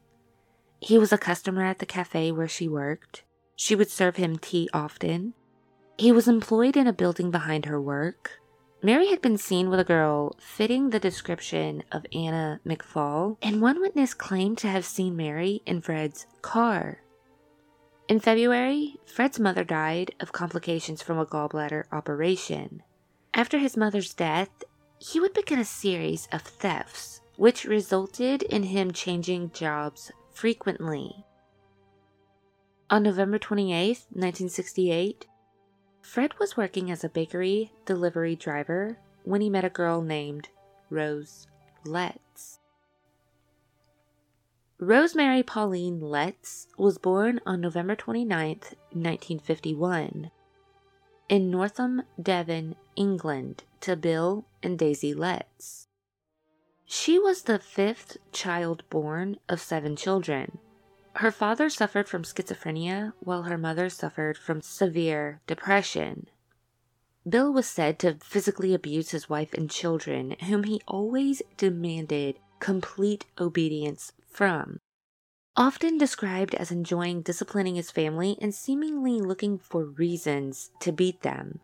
He 0.80 0.98
was 0.98 1.12
a 1.12 1.18
customer 1.18 1.64
at 1.64 1.80
the 1.80 1.86
cafe 1.86 2.32
where 2.32 2.48
she 2.48 2.68
worked. 2.68 3.24
She 3.56 3.76
would 3.76 3.90
serve 3.90 4.18
him 4.18 4.38
tea 4.38 4.70
often. 4.74 5.34
He 5.98 6.12
was 6.12 6.28
employed 6.28 6.76
in 6.76 6.88
a 6.88 6.94
building 6.94 7.32
behind 7.32 7.66
her 7.66 7.80
work. 7.80 8.40
Mary 8.86 9.08
had 9.08 9.22
been 9.22 9.38
seen 9.38 9.70
with 9.70 9.80
a 9.80 9.86
girl 9.86 10.36
fitting 10.38 10.90
the 10.90 11.00
description 11.00 11.82
of 11.90 12.06
Anna 12.14 12.60
McFall, 12.66 13.38
and 13.42 13.62
one 13.62 13.80
witness 13.80 14.14
claimed 14.14 14.58
to 14.58 14.68
have 14.68 14.84
seen 14.84 15.16
Mary 15.16 15.62
in 15.66 15.80
Fred's 15.82 16.28
car. 16.42 17.00
In 18.10 18.20
February, 18.20 18.98
Fred's 19.06 19.40
mother 19.40 19.64
died 19.64 20.14
of 20.20 20.34
complications 20.34 21.02
from 21.02 21.18
a 21.18 21.26
gallbladder 21.26 21.86
operation. 21.94 22.84
After 23.34 23.58
his 23.58 23.78
mother's 23.78 24.14
death, 24.14 24.50
he 25.00 25.18
would 25.18 25.34
begin 25.34 25.60
a 25.60 25.66
series 25.66 26.28
of 26.34 26.42
thefts, 26.42 27.22
which 27.38 27.64
resulted 27.64 28.44
in 28.44 28.64
him 28.64 28.92
changing 28.92 29.52
jobs 29.52 30.12
frequently. 30.34 31.24
On 32.90 33.02
November 33.02 33.40
28, 33.40 34.08
1968, 34.10 35.26
Fred 36.04 36.38
was 36.38 36.58
working 36.58 36.92
as 36.92 37.04
a 37.04 37.10
bakery 37.10 37.72
delivery 37.86 38.36
driver 38.36 38.98
when 39.24 39.40
he 39.40 39.50
met 39.50 39.64
a 39.64 39.70
girl 39.70 40.02
named 40.02 40.50
Rose 40.90 41.48
Letts. 41.86 42.60
Rosemary 44.80 45.44
Pauline 45.44 46.02
Letts 46.02 46.68
was 46.78 46.98
born 46.98 47.40
on 47.46 47.62
November 47.62 47.96
29, 47.96 48.48
1951, 48.92 50.30
in 51.30 51.50
Northam, 51.50 52.04
Devon, 52.22 52.76
England, 52.98 53.64
to 53.80 53.96
Bill 53.96 54.46
and 54.62 54.78
Daisy 54.78 55.14
Letts. 55.14 55.88
She 56.86 57.18
was 57.18 57.44
the 57.44 57.60
fifth 57.60 58.18
child 58.34 58.84
born 58.90 59.38
of 59.48 59.62
seven 59.62 59.96
children. 59.96 60.60
Her 61.18 61.32
father 61.32 61.70
suffered 61.70 62.10
from 62.10 62.24
schizophrenia, 62.24 63.14
while 63.20 63.44
her 63.44 63.58
mother 63.58 63.90
suffered 63.90 64.38
from 64.38 64.62
severe 64.62 65.42
depression. 65.46 66.28
Bill 67.28 67.54
was 67.54 67.68
said 67.68 68.00
to 68.00 68.16
physically 68.16 68.74
abuse 68.74 69.12
his 69.12 69.30
wife 69.30 69.54
and 69.54 69.70
children, 69.70 70.32
whom 70.48 70.64
he 70.64 70.82
always 70.88 71.42
demanded 71.56 72.40
complete 72.60 73.26
obedience 73.40 74.12
from. 74.28 74.80
Often 75.56 76.00
described 76.00 76.56
as 76.56 76.72
enjoying 76.72 77.22
disciplining 77.22 77.76
his 77.76 77.92
family 77.92 78.38
and 78.42 78.54
seemingly 78.54 79.22
looking 79.22 79.60
for 79.60 79.86
reasons 79.86 80.72
to 80.80 80.92
beat 80.92 81.22
them. 81.22 81.60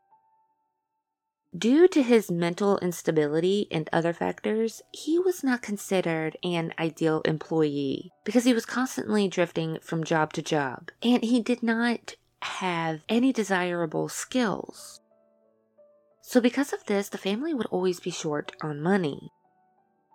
Due 1.57 1.87
to 1.87 2.03
his 2.03 2.29
mental 2.29 2.77
instability 2.77 3.67
and 3.71 3.89
other 3.91 4.13
factors, 4.13 4.83
he 4.91 5.17
was 5.17 5.43
not 5.43 5.63
considered 5.63 6.37
an 6.43 6.71
ideal 6.77 7.21
employee 7.21 8.11
because 8.23 8.43
he 8.43 8.53
was 8.53 8.67
constantly 8.67 9.27
drifting 9.27 9.79
from 9.81 10.03
job 10.03 10.31
to 10.31 10.43
job 10.43 10.91
and 11.01 11.23
he 11.23 11.41
did 11.41 11.63
not 11.63 12.13
have 12.43 13.01
any 13.09 13.33
desirable 13.33 14.07
skills. 14.07 15.01
So, 16.21 16.39
because 16.39 16.71
of 16.71 16.85
this, 16.85 17.09
the 17.09 17.17
family 17.17 17.55
would 17.55 17.65
always 17.67 17.99
be 17.99 18.11
short 18.11 18.51
on 18.61 18.79
money. 18.79 19.31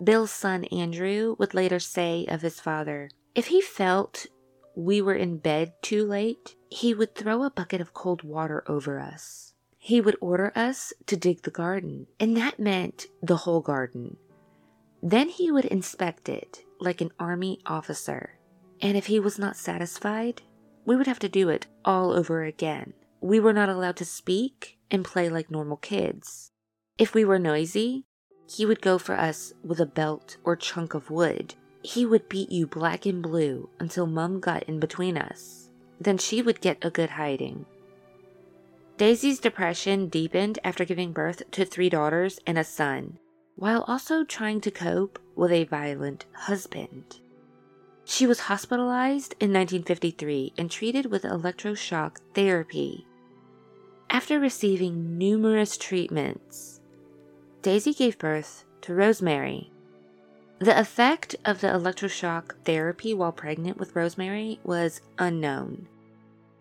Bill's 0.02 0.30
son 0.30 0.64
Andrew 0.66 1.34
would 1.40 1.52
later 1.52 1.80
say 1.80 2.26
of 2.28 2.42
his 2.42 2.60
father 2.60 3.10
if 3.34 3.46
he 3.48 3.60
felt 3.60 4.26
we 4.76 5.02
were 5.02 5.16
in 5.16 5.38
bed 5.38 5.72
too 5.82 6.06
late, 6.06 6.54
he 6.70 6.94
would 6.94 7.16
throw 7.16 7.42
a 7.42 7.50
bucket 7.50 7.80
of 7.80 7.92
cold 7.92 8.22
water 8.22 8.62
over 8.68 9.00
us 9.00 9.53
he 9.84 10.00
would 10.00 10.16
order 10.18 10.50
us 10.56 10.94
to 11.04 11.14
dig 11.14 11.42
the 11.42 11.50
garden, 11.50 12.06
and 12.18 12.34
that 12.34 12.58
meant 12.58 13.06
the 13.22 13.36
whole 13.36 13.60
garden. 13.60 14.16
Then 15.02 15.28
he 15.28 15.52
would 15.52 15.66
inspect 15.66 16.26
it 16.26 16.64
like 16.80 17.02
an 17.02 17.10
army 17.20 17.60
officer, 17.66 18.38
and 18.80 18.96
if 18.96 19.08
he 19.08 19.20
was 19.20 19.38
not 19.38 19.58
satisfied, 19.58 20.40
we 20.86 20.96
would 20.96 21.06
have 21.06 21.18
to 21.18 21.28
do 21.28 21.50
it 21.50 21.66
all 21.84 22.12
over 22.12 22.44
again. 22.44 22.94
We 23.20 23.38
were 23.38 23.52
not 23.52 23.68
allowed 23.68 23.96
to 23.96 24.06
speak 24.06 24.78
and 24.90 25.04
play 25.04 25.28
like 25.28 25.50
normal 25.50 25.76
kids. 25.76 26.50
If 26.96 27.12
we 27.12 27.26
were 27.26 27.38
noisy, 27.38 28.06
he 28.48 28.64
would 28.64 28.80
go 28.80 28.96
for 28.96 29.14
us 29.14 29.52
with 29.62 29.80
a 29.80 29.86
belt 30.00 30.38
or 30.44 30.56
chunk 30.56 30.94
of 30.94 31.10
wood. 31.10 31.56
He 31.82 32.06
would 32.06 32.30
beat 32.30 32.50
you 32.50 32.66
black 32.66 33.04
and 33.04 33.22
blue 33.22 33.68
until 33.78 34.06
Mum 34.06 34.40
got 34.40 34.62
in 34.62 34.80
between 34.80 35.18
us. 35.18 35.68
Then 36.00 36.16
she 36.16 36.40
would 36.40 36.62
get 36.62 36.82
a 36.82 36.88
good 36.88 37.10
hiding. 37.10 37.66
Daisy's 38.96 39.40
depression 39.40 40.08
deepened 40.08 40.60
after 40.62 40.84
giving 40.84 41.12
birth 41.12 41.42
to 41.50 41.64
three 41.64 41.88
daughters 41.88 42.38
and 42.46 42.56
a 42.56 42.62
son, 42.62 43.18
while 43.56 43.84
also 43.88 44.22
trying 44.22 44.60
to 44.60 44.70
cope 44.70 45.18
with 45.34 45.50
a 45.50 45.64
violent 45.64 46.26
husband. 46.32 47.20
She 48.04 48.26
was 48.26 48.40
hospitalized 48.40 49.32
in 49.40 49.52
1953 49.52 50.52
and 50.56 50.70
treated 50.70 51.06
with 51.06 51.24
electroshock 51.24 52.18
therapy. 52.34 53.04
After 54.10 54.38
receiving 54.38 55.18
numerous 55.18 55.76
treatments, 55.76 56.80
Daisy 57.62 57.94
gave 57.94 58.18
birth 58.18 58.64
to 58.82 58.94
Rosemary. 58.94 59.72
The 60.60 60.78
effect 60.78 61.34
of 61.44 61.60
the 61.60 61.68
electroshock 61.68 62.54
therapy 62.64 63.12
while 63.12 63.32
pregnant 63.32 63.76
with 63.76 63.96
Rosemary 63.96 64.60
was 64.62 65.00
unknown. 65.18 65.88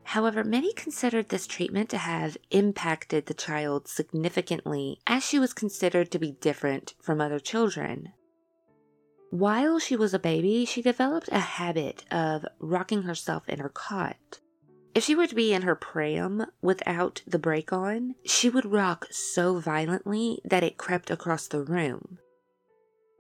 However, 0.06 0.44
many 0.44 0.74
considered 0.74 1.30
this 1.30 1.48
treatment 1.48 1.90
to 1.90 1.98
have 1.98 2.38
impacted 2.52 3.26
the 3.26 3.34
child 3.34 3.88
significantly 3.88 5.00
as 5.08 5.24
she 5.24 5.40
was 5.40 5.54
considered 5.54 6.12
to 6.12 6.20
be 6.20 6.32
different 6.34 6.94
from 7.02 7.22
other 7.22 7.40
children. 7.40 8.14
While 9.32 9.80
she 9.80 9.96
was 9.96 10.14
a 10.14 10.20
baby, 10.20 10.66
she 10.66 10.84
developed 10.84 11.30
a 11.32 11.40
habit 11.40 12.06
of 12.12 12.46
rocking 12.60 13.04
herself 13.04 13.50
in 13.50 13.60
her 13.60 13.70
cot. 13.70 14.40
If 14.94 15.04
she 15.04 15.16
were 15.16 15.26
to 15.26 15.34
be 15.34 15.54
in 15.54 15.64
her 15.64 15.76
pram 15.76 16.46
without 16.62 17.24
the 17.26 17.40
brake 17.40 17.74
on, 17.74 18.14
she 18.24 18.48
would 18.48 18.66
rock 18.66 19.08
so 19.10 19.58
violently 19.58 20.40
that 20.46 20.64
it 20.64 20.78
crept 20.78 21.10
across 21.10 21.48
the 21.48 21.64
room. 21.64 22.20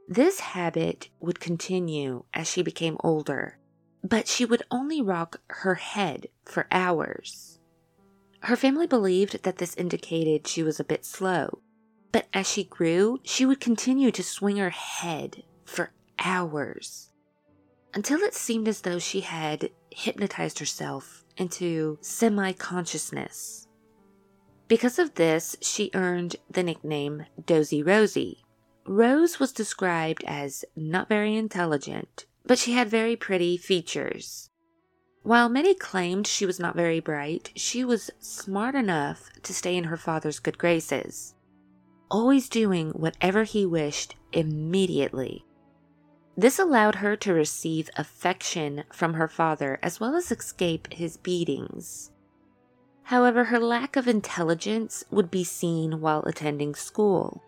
This 0.07 0.41
habit 0.41 1.09
would 1.19 1.39
continue 1.39 2.25
as 2.33 2.47
she 2.47 2.61
became 2.61 2.97
older, 3.03 3.57
but 4.03 4.27
she 4.27 4.45
would 4.45 4.63
only 4.69 5.01
rock 5.01 5.41
her 5.47 5.75
head 5.75 6.27
for 6.45 6.67
hours. 6.71 7.59
Her 8.41 8.57
family 8.57 8.87
believed 8.87 9.43
that 9.43 9.57
this 9.57 9.75
indicated 9.75 10.47
she 10.47 10.63
was 10.63 10.79
a 10.79 10.83
bit 10.83 11.05
slow, 11.05 11.59
but 12.11 12.27
as 12.33 12.49
she 12.49 12.65
grew, 12.65 13.19
she 13.23 13.45
would 13.45 13.61
continue 13.61 14.11
to 14.11 14.23
swing 14.23 14.57
her 14.57 14.69
head 14.69 15.43
for 15.65 15.93
hours 16.19 17.13
until 17.93 18.19
it 18.19 18.33
seemed 18.33 18.67
as 18.67 18.81
though 18.81 18.99
she 18.99 19.21
had 19.21 19.69
hypnotized 19.91 20.59
herself 20.59 21.23
into 21.37 21.97
semi 22.01 22.51
consciousness. 22.53 23.67
Because 24.67 24.97
of 24.97 25.15
this, 25.15 25.55
she 25.61 25.91
earned 25.93 26.35
the 26.49 26.63
nickname 26.63 27.25
Dozy 27.45 27.83
Rosie. 27.83 28.43
Rose 28.85 29.39
was 29.39 29.51
described 29.51 30.23
as 30.25 30.65
not 30.75 31.07
very 31.07 31.35
intelligent, 31.35 32.25
but 32.45 32.57
she 32.57 32.73
had 32.73 32.89
very 32.89 33.15
pretty 33.15 33.57
features. 33.57 34.49
While 35.23 35.47
many 35.47 35.73
claimed 35.73 36.27
she 36.27 36.45
was 36.45 36.59
not 36.59 36.75
very 36.75 36.99
bright, 36.99 37.51
she 37.55 37.85
was 37.85 38.11
smart 38.19 38.75
enough 38.75 39.29
to 39.43 39.53
stay 39.53 39.77
in 39.77 39.85
her 39.85 39.95
father's 39.97 40.39
good 40.39 40.57
graces, 40.57 41.35
always 42.11 42.49
doing 42.49 42.91
whatever 42.91 43.43
he 43.43 43.65
wished 43.65 44.15
immediately. 44.33 45.45
This 46.35 46.59
allowed 46.59 46.95
her 46.95 47.15
to 47.17 47.33
receive 47.33 47.89
affection 47.95 48.83
from 48.91 49.13
her 49.13 49.27
father 49.27 49.79
as 49.81 49.99
well 49.99 50.15
as 50.15 50.31
escape 50.31 50.91
his 50.91 51.15
beatings. 51.15 52.11
However, 53.03 53.45
her 53.45 53.59
lack 53.59 53.95
of 53.95 54.07
intelligence 54.07 55.03
would 55.11 55.29
be 55.29 55.43
seen 55.43 56.01
while 56.01 56.23
attending 56.23 56.73
school. 56.73 57.43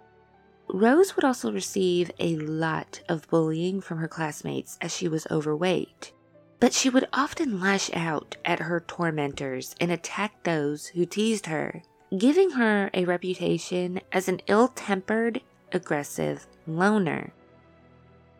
Rose 0.67 1.15
would 1.15 1.23
also 1.23 1.51
receive 1.51 2.11
a 2.19 2.35
lot 2.37 3.01
of 3.07 3.27
bullying 3.29 3.81
from 3.81 3.99
her 3.99 4.07
classmates 4.07 4.77
as 4.81 4.95
she 4.95 5.07
was 5.07 5.27
overweight, 5.29 6.11
but 6.59 6.73
she 6.73 6.89
would 6.89 7.07
often 7.13 7.61
lash 7.61 7.89
out 7.93 8.35
at 8.43 8.59
her 8.59 8.79
tormentors 8.79 9.75
and 9.79 9.91
attack 9.91 10.43
those 10.43 10.87
who 10.87 11.05
teased 11.05 11.45
her, 11.45 11.83
giving 12.17 12.51
her 12.51 12.89
a 12.93 13.05
reputation 13.05 14.01
as 14.11 14.27
an 14.27 14.41
ill 14.47 14.69
tempered, 14.69 15.41
aggressive 15.71 16.47
loner. 16.65 17.31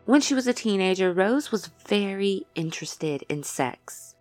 When 0.04 0.20
she 0.20 0.34
was 0.34 0.46
a 0.46 0.52
teenager, 0.52 1.12
Rose 1.12 1.50
was 1.50 1.70
very 1.86 2.46
interested 2.54 3.24
in 3.28 3.42
sex. 3.42 4.14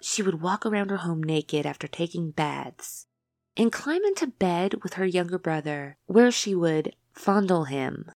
She 0.00 0.22
would 0.22 0.40
walk 0.40 0.64
around 0.64 0.90
her 0.90 0.98
home 0.98 1.22
naked 1.22 1.66
after 1.66 1.88
taking 1.88 2.30
baths 2.30 3.06
and 3.56 3.72
climb 3.72 4.04
into 4.04 4.26
bed 4.26 4.82
with 4.82 4.94
her 4.94 5.06
younger 5.06 5.38
brother, 5.38 5.96
where 6.06 6.30
she 6.30 6.54
would 6.54 6.94
fondle 7.16 7.64
him. 7.64 8.10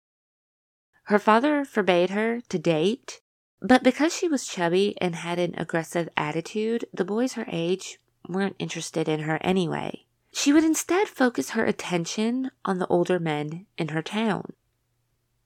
Her 1.06 1.20
father 1.20 1.66
forbade 1.66 2.12
her 2.12 2.42
to 2.50 2.60
date, 2.60 3.22
but 3.62 3.84
because 3.84 4.16
she 4.16 4.28
was 4.28 4.46
chubby 4.46 4.96
and 5.02 5.16
had 5.16 5.40
an 5.40 5.56
aggressive 5.58 6.10
attitude, 6.16 6.86
the 6.94 7.06
boys 7.06 7.34
her 7.34 7.46
age 7.48 8.00
weren't 8.28 8.56
interested 8.60 9.10
in 9.10 9.22
her 9.22 9.40
anyway. 9.42 10.06
She 10.32 10.54
would 10.54 10.64
instead 10.64 11.08
focus 11.08 11.52
her 11.52 11.66
attention 11.66 12.52
on 12.64 12.78
the 12.78 12.88
older 12.88 13.20
men 13.20 13.66
in 13.78 13.90
her 13.90 14.04
town. 14.04 14.54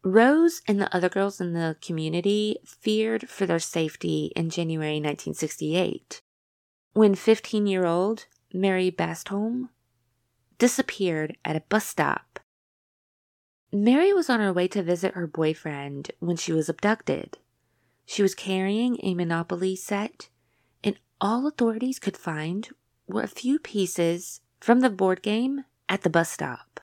Rose 0.03 0.61
and 0.67 0.81
the 0.81 0.93
other 0.93 1.07
girls 1.07 1.39
in 1.39 1.53
the 1.53 1.77
community 1.81 2.57
feared 2.65 3.29
for 3.29 3.45
their 3.45 3.59
safety 3.59 4.33
in 4.35 4.49
January 4.49 4.95
1968 4.95 6.21
when 6.93 7.15
15 7.15 7.65
year 7.65 7.85
old 7.85 8.27
Mary 8.53 8.91
Bastholm 8.91 9.69
disappeared 10.59 11.37
at 11.43 11.55
a 11.55 11.63
bus 11.69 11.85
stop. 11.85 12.39
Mary 13.75 14.13
was 14.13 14.29
on 14.29 14.39
her 14.39 14.53
way 14.53 14.67
to 14.67 14.83
visit 14.83 15.15
her 15.15 15.25
boyfriend 15.25 16.11
when 16.19 16.37
she 16.37 16.53
was 16.53 16.69
abducted. 16.69 17.39
She 18.05 18.21
was 18.21 18.35
carrying 18.35 18.99
a 19.01 19.15
Monopoly 19.15 19.75
set, 19.75 20.29
and 20.83 20.99
all 21.19 21.47
authorities 21.47 21.97
could 21.97 22.15
find 22.15 22.69
were 23.07 23.23
a 23.23 23.27
few 23.27 23.57
pieces 23.57 24.41
from 24.59 24.81
the 24.81 24.91
board 24.91 25.23
game 25.23 25.65
at 25.89 26.03
the 26.03 26.09
bus 26.11 26.29
stop. 26.29 26.81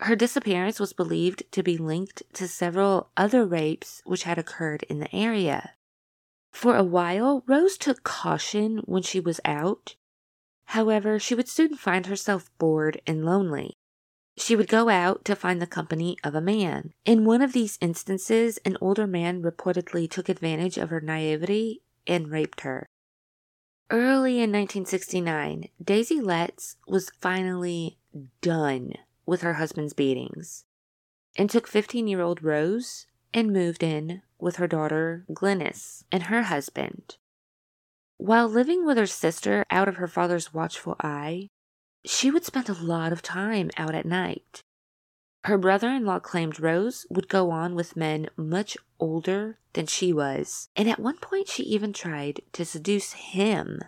Her 0.00 0.14
disappearance 0.14 0.78
was 0.78 0.92
believed 0.92 1.50
to 1.52 1.62
be 1.62 1.78
linked 1.78 2.22
to 2.34 2.46
several 2.46 3.08
other 3.16 3.46
rapes 3.46 4.02
which 4.04 4.24
had 4.24 4.36
occurred 4.36 4.82
in 4.90 4.98
the 4.98 5.14
area. 5.16 5.72
For 6.50 6.76
a 6.76 6.84
while, 6.84 7.42
Rose 7.46 7.78
took 7.78 8.04
caution 8.04 8.82
when 8.84 9.02
she 9.02 9.18
was 9.18 9.40
out. 9.46 9.96
However, 10.66 11.18
she 11.18 11.34
would 11.34 11.48
soon 11.48 11.74
find 11.74 12.04
herself 12.04 12.50
bored 12.58 13.00
and 13.06 13.24
lonely. 13.24 13.78
She 14.36 14.56
would 14.56 14.68
go 14.68 14.88
out 14.88 15.24
to 15.26 15.36
find 15.36 15.62
the 15.62 15.66
company 15.66 16.16
of 16.24 16.34
a 16.34 16.40
man. 16.40 16.92
In 17.04 17.24
one 17.24 17.40
of 17.40 17.52
these 17.52 17.78
instances, 17.80 18.58
an 18.64 18.76
older 18.80 19.06
man 19.06 19.42
reportedly 19.42 20.10
took 20.10 20.28
advantage 20.28 20.76
of 20.76 20.90
her 20.90 21.00
naivety 21.00 21.82
and 22.06 22.30
raped 22.30 22.62
her. 22.62 22.86
Early 23.90 24.36
in 24.36 24.50
1969, 24.50 25.68
Daisy 25.82 26.20
Letts 26.20 26.76
was 26.88 27.10
finally 27.20 27.98
done 28.40 28.94
with 29.26 29.42
her 29.42 29.54
husband's 29.54 29.92
beatings 29.92 30.64
and 31.36 31.48
took 31.48 31.68
15 31.68 32.08
year 32.08 32.20
old 32.20 32.42
Rose 32.42 33.06
and 33.32 33.52
moved 33.52 33.82
in 33.82 34.22
with 34.38 34.56
her 34.56 34.66
daughter 34.66 35.24
Glynis 35.30 36.04
and 36.10 36.24
her 36.24 36.44
husband. 36.44 37.16
While 38.16 38.48
living 38.48 38.86
with 38.86 38.96
her 38.96 39.06
sister 39.06 39.64
out 39.70 39.88
of 39.88 39.96
her 39.96 40.06
father's 40.06 40.54
watchful 40.54 40.96
eye, 41.00 41.48
she 42.04 42.30
would 42.30 42.44
spend 42.44 42.68
a 42.68 42.74
lot 42.74 43.12
of 43.12 43.22
time 43.22 43.70
out 43.76 43.94
at 43.94 44.06
night. 44.06 44.60
Her 45.44 45.58
brother 45.58 45.90
in 45.90 46.06
law 46.06 46.20
claimed 46.20 46.60
Rose 46.60 47.06
would 47.10 47.28
go 47.28 47.50
on 47.50 47.74
with 47.74 47.96
men 47.96 48.28
much 48.36 48.76
older 48.98 49.58
than 49.74 49.86
she 49.86 50.12
was, 50.12 50.68
and 50.74 50.88
at 50.88 50.98
one 50.98 51.18
point 51.18 51.48
she 51.48 51.62
even 51.64 51.92
tried 51.92 52.40
to 52.52 52.64
seduce 52.64 53.12
him. 53.12 53.80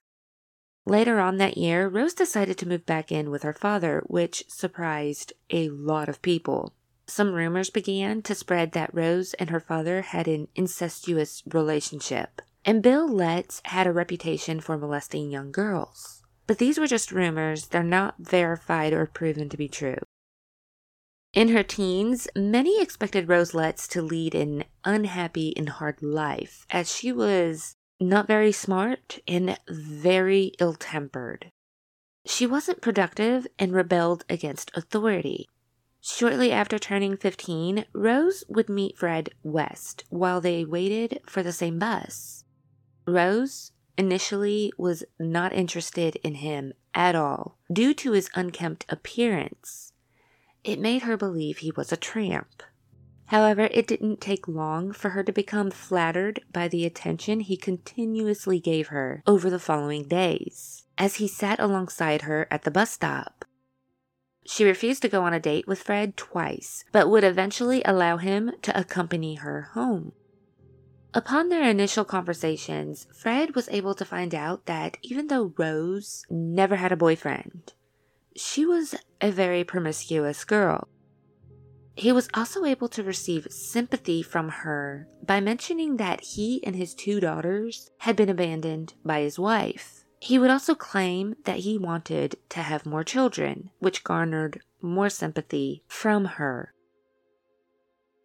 Later 0.85 1.19
on 1.19 1.39
that 1.39 1.57
year, 1.57 1.89
Rose 1.89 2.15
decided 2.15 2.59
to 2.59 2.69
move 2.69 2.87
back 2.87 3.11
in 3.11 3.31
with 3.31 3.43
her 3.43 3.53
father, 3.53 4.05
which 4.07 4.45
surprised 4.49 5.33
a 5.51 5.69
lot 5.71 6.09
of 6.09 6.23
people. 6.23 6.75
Some 7.09 7.33
rumors 7.33 7.71
began 7.71 8.23
to 8.23 8.35
spread 8.35 8.73
that 8.73 8.95
Rose 8.95 9.33
and 9.35 9.51
her 9.51 9.61
father 9.61 10.03
had 10.03 10.29
an 10.29 10.49
incestuous 10.55 11.43
relationship, 11.47 12.43
and 12.65 12.83
Bill 12.83 13.09
Letts 13.09 13.63
had 13.65 13.87
a 13.87 13.93
reputation 13.93 14.61
for 14.61 14.77
molesting 14.77 15.31
young 15.31 15.53
girls. 15.53 16.16
But 16.47 16.59
these 16.59 16.79
were 16.79 16.87
just 16.87 17.13
rumors, 17.13 17.69
they're 17.69 17.83
not 17.83 18.17
verified 18.19 18.93
or 18.93 19.07
proven 19.07 19.49
to 19.49 19.57
be 19.57 19.69
true. 19.69 19.99
In 21.33 21.49
her 21.49 21.63
teens, 21.63 22.29
many 22.35 22.81
expected 22.81 23.29
Rose 23.29 23.53
Letts 23.53 23.87
to 23.89 24.01
lead 24.01 24.35
an 24.35 24.65
unhappy 24.85 25.55
and 25.57 25.69
hard 25.69 26.03
life, 26.03 26.67
as 26.71 26.95
she 26.95 27.13
was 27.13 27.77
not 28.01 28.27
very 28.27 28.53
smart, 28.53 29.19
and 29.27 29.59
very 29.69 30.53
ill 30.59 30.75
tempered. 30.75 31.51
She 32.25 32.47
wasn't 32.47 32.81
productive 32.81 33.47
and 33.59 33.73
rebelled 33.73 34.25
against 34.29 34.71
authority. 34.75 35.47
Shortly 36.01 36.53
after 36.53 36.79
turning 36.79 37.17
15, 37.17 37.85
Rose 37.93 38.45
would 38.49 38.69
meet 38.69 38.97
Fred 38.97 39.31
West 39.43 40.05
while 40.09 40.41
they 40.41 40.65
waited 40.65 41.21
for 41.27 41.43
the 41.43 41.53
same 41.53 41.79
bus. 41.79 42.45
Rose 43.07 43.73
initially 43.99 44.73
was 44.77 45.05
not 45.19 45.53
interested 45.53 46.17
in 46.17 46.37
him 46.37 46.73
at 46.95 47.15
all 47.15 47.59
due 47.73 47.95
to 47.95 48.13
his 48.13 48.31
unkempt 48.35 48.85
appearance. 48.89 49.93
It 50.65 50.81
made 50.81 51.03
her 51.03 51.17
believe 51.17 51.59
he 51.59 51.71
was 51.71 51.93
a 51.93 51.97
tramp. 51.97 52.63
However, 53.27 53.69
it 53.73 53.87
didn't 53.87 54.21
take 54.21 54.47
long 54.47 54.93
for 54.93 55.11
her 55.11 55.23
to 55.25 55.33
become 55.33 55.71
flattered 55.71 56.41
by 56.53 56.69
the 56.69 56.85
attention 56.85 57.41
he 57.41 57.57
continuously 57.57 58.61
gave 58.61 58.89
her 58.89 59.23
over 59.27 59.51
the 59.51 59.59
following 59.59 60.07
days, 60.07 60.85
as 60.97 61.17
he 61.17 61.27
sat 61.27 61.59
alongside 61.59 62.23
her 62.23 62.47
at 62.51 62.63
the 62.63 62.71
bus 62.71 62.91
stop. 62.91 63.45
She 64.45 64.65
refused 64.65 65.03
to 65.03 65.09
go 65.09 65.25
on 65.25 65.35
a 65.35 65.41
date 65.41 65.67
with 65.67 65.83
Fred 65.83 66.17
twice, 66.17 66.85
but 66.93 67.11
would 67.11 67.25
eventually 67.25 67.83
allow 67.85 68.17
him 68.17 68.53
to 68.63 68.79
accompany 68.79 69.37
her 69.37 69.63
home. 69.73 70.13
Upon 71.17 71.49
their 71.49 71.63
initial 71.63 72.05
conversations, 72.05 73.07
Fred 73.11 73.55
was 73.55 73.71
able 73.71 73.95
to 73.95 74.05
find 74.05 74.35
out 74.35 74.67
that 74.67 74.99
even 75.01 75.29
though 75.29 75.55
Rose 75.57 76.27
never 76.29 76.77
had 76.77 76.93
a 76.93 76.97
boyfriend, 76.97 77.73
she 78.37 78.67
was 78.67 78.95
a 79.23 79.31
very 79.31 79.65
promiscuous 79.65 80.45
girl. 80.45 80.89
He 81.95 82.13
was 82.13 82.29
also 82.35 82.67
able 82.67 82.91
to 82.91 83.03
receive 83.03 83.49
sympathy 83.51 84.21
from 84.21 84.51
her 84.51 85.09
by 85.25 85.41
mentioning 85.41 85.97
that 85.97 86.21
he 86.21 86.63
and 86.67 86.77
his 86.77 86.95
two 86.95 87.19
daughters 87.19 87.91
had 88.01 88.15
been 88.15 88.29
abandoned 88.29 88.93
by 89.03 89.21
his 89.23 89.39
wife. 89.39 90.05
He 90.21 90.39
would 90.39 90.51
also 90.51 90.75
claim 90.75 91.37
that 91.45 91.61
he 91.61 91.79
wanted 91.79 92.37
to 92.51 92.61
have 92.61 92.85
more 92.85 93.05
children, 93.05 93.71
which 93.79 94.05
garnered 94.05 94.61
more 94.83 95.09
sympathy 95.09 95.83
from 95.89 96.27
her. 96.37 96.75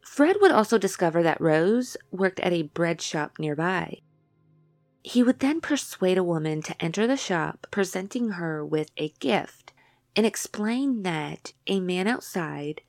Fred 0.02 0.36
would 0.40 0.50
also 0.50 0.78
discover 0.78 1.22
that 1.22 1.40
Rose 1.40 1.96
worked 2.10 2.40
at 2.40 2.52
a 2.52 2.62
bread 2.62 3.00
shop 3.00 3.38
nearby. 3.38 4.00
He 5.02 5.22
would 5.22 5.40
then 5.40 5.60
persuade 5.60 6.18
a 6.18 6.24
woman 6.24 6.62
to 6.62 6.80
enter 6.82 7.06
the 7.06 7.16
shop, 7.16 7.66
presenting 7.70 8.30
her 8.30 8.64
with 8.64 8.90
a 8.96 9.10
gift, 9.20 9.72
and 10.14 10.26
explain 10.26 11.02
that 11.02 11.52
a 11.66 11.80
man 11.80 12.06
outside 12.06 12.82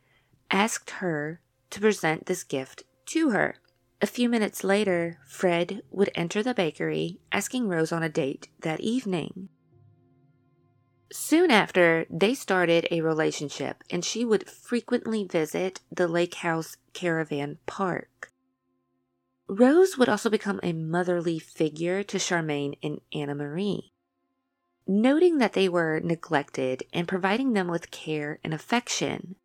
asked 0.52 0.92
her 0.92 1.40
to 1.70 1.80
present 1.80 2.26
this 2.26 2.44
gift 2.44 2.84
to 3.08 3.30
her. 3.30 3.56
A 4.02 4.08
few 4.08 4.28
minutes 4.28 4.64
later, 4.64 5.20
Fred 5.26 5.82
would 5.90 6.12
enter 6.14 6.44
the 6.44 6.54
bakery 6.54 7.20
asking 7.32 7.68
Rose 7.68 7.92
on 7.92 8.04
a 8.04 8.10
date 8.10 8.50
that 8.60 8.82
evening. 8.82 9.50
Soon 11.12 11.52
after, 11.52 12.06
they 12.10 12.34
started 12.34 12.88
a 12.90 13.02
relationship, 13.02 13.84
and 13.90 14.04
she 14.04 14.26
would 14.26 14.50
frequently 14.50 15.24
visit 15.24 15.82
the 15.92 16.08
Lake 16.08 16.36
House 16.36 16.78
Caravan 16.94 17.60
Park. 17.66 18.32
Rose 19.48 19.98
would 19.98 20.10
also 20.10 20.30
become 20.30 20.60
a 20.64 20.74
motherly 20.74 21.38
figure 21.40 22.04
to 22.04 22.18
Charmaine 22.18 22.78
and 22.82 23.02
Anna 23.14 23.36
Marie. 23.36 23.92
Noting 24.88 25.38
that 25.38 25.54
they 25.54 25.70
were 25.70 26.00
neglected 26.00 26.84
and 26.92 27.08
providing 27.08 27.54
them 27.54 27.68
with 27.68 27.92
care 27.92 28.40
and 28.44 28.54
affection, 28.54 29.36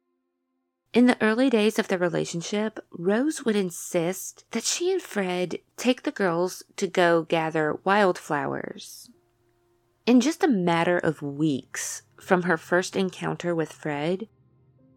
in 0.94 1.07
the 1.07 1.21
early 1.23 1.51
days 1.51 1.79
of 1.79 1.88
their 1.88 1.99
relationship, 1.99 2.81
Rose 2.90 3.44
would 3.44 3.57
insist 3.57 4.47
that 4.53 4.64
she 4.64 4.90
and 4.90 5.03
Fred 5.03 5.59
take 5.77 6.03
the 6.03 6.11
girls 6.11 6.62
to 6.77 6.87
go 6.87 7.23
gather 7.23 7.79
wildflowers. 7.85 9.11
In 10.09 10.23
just 10.23 10.42
a 10.42 10.49
matter 10.49 10.97
of 10.97 11.21
weeks 11.21 12.01
from 12.18 12.44
her 12.44 12.57
first 12.57 12.97
encounter 12.97 13.55
with 13.55 13.75
Fred, 13.75 14.27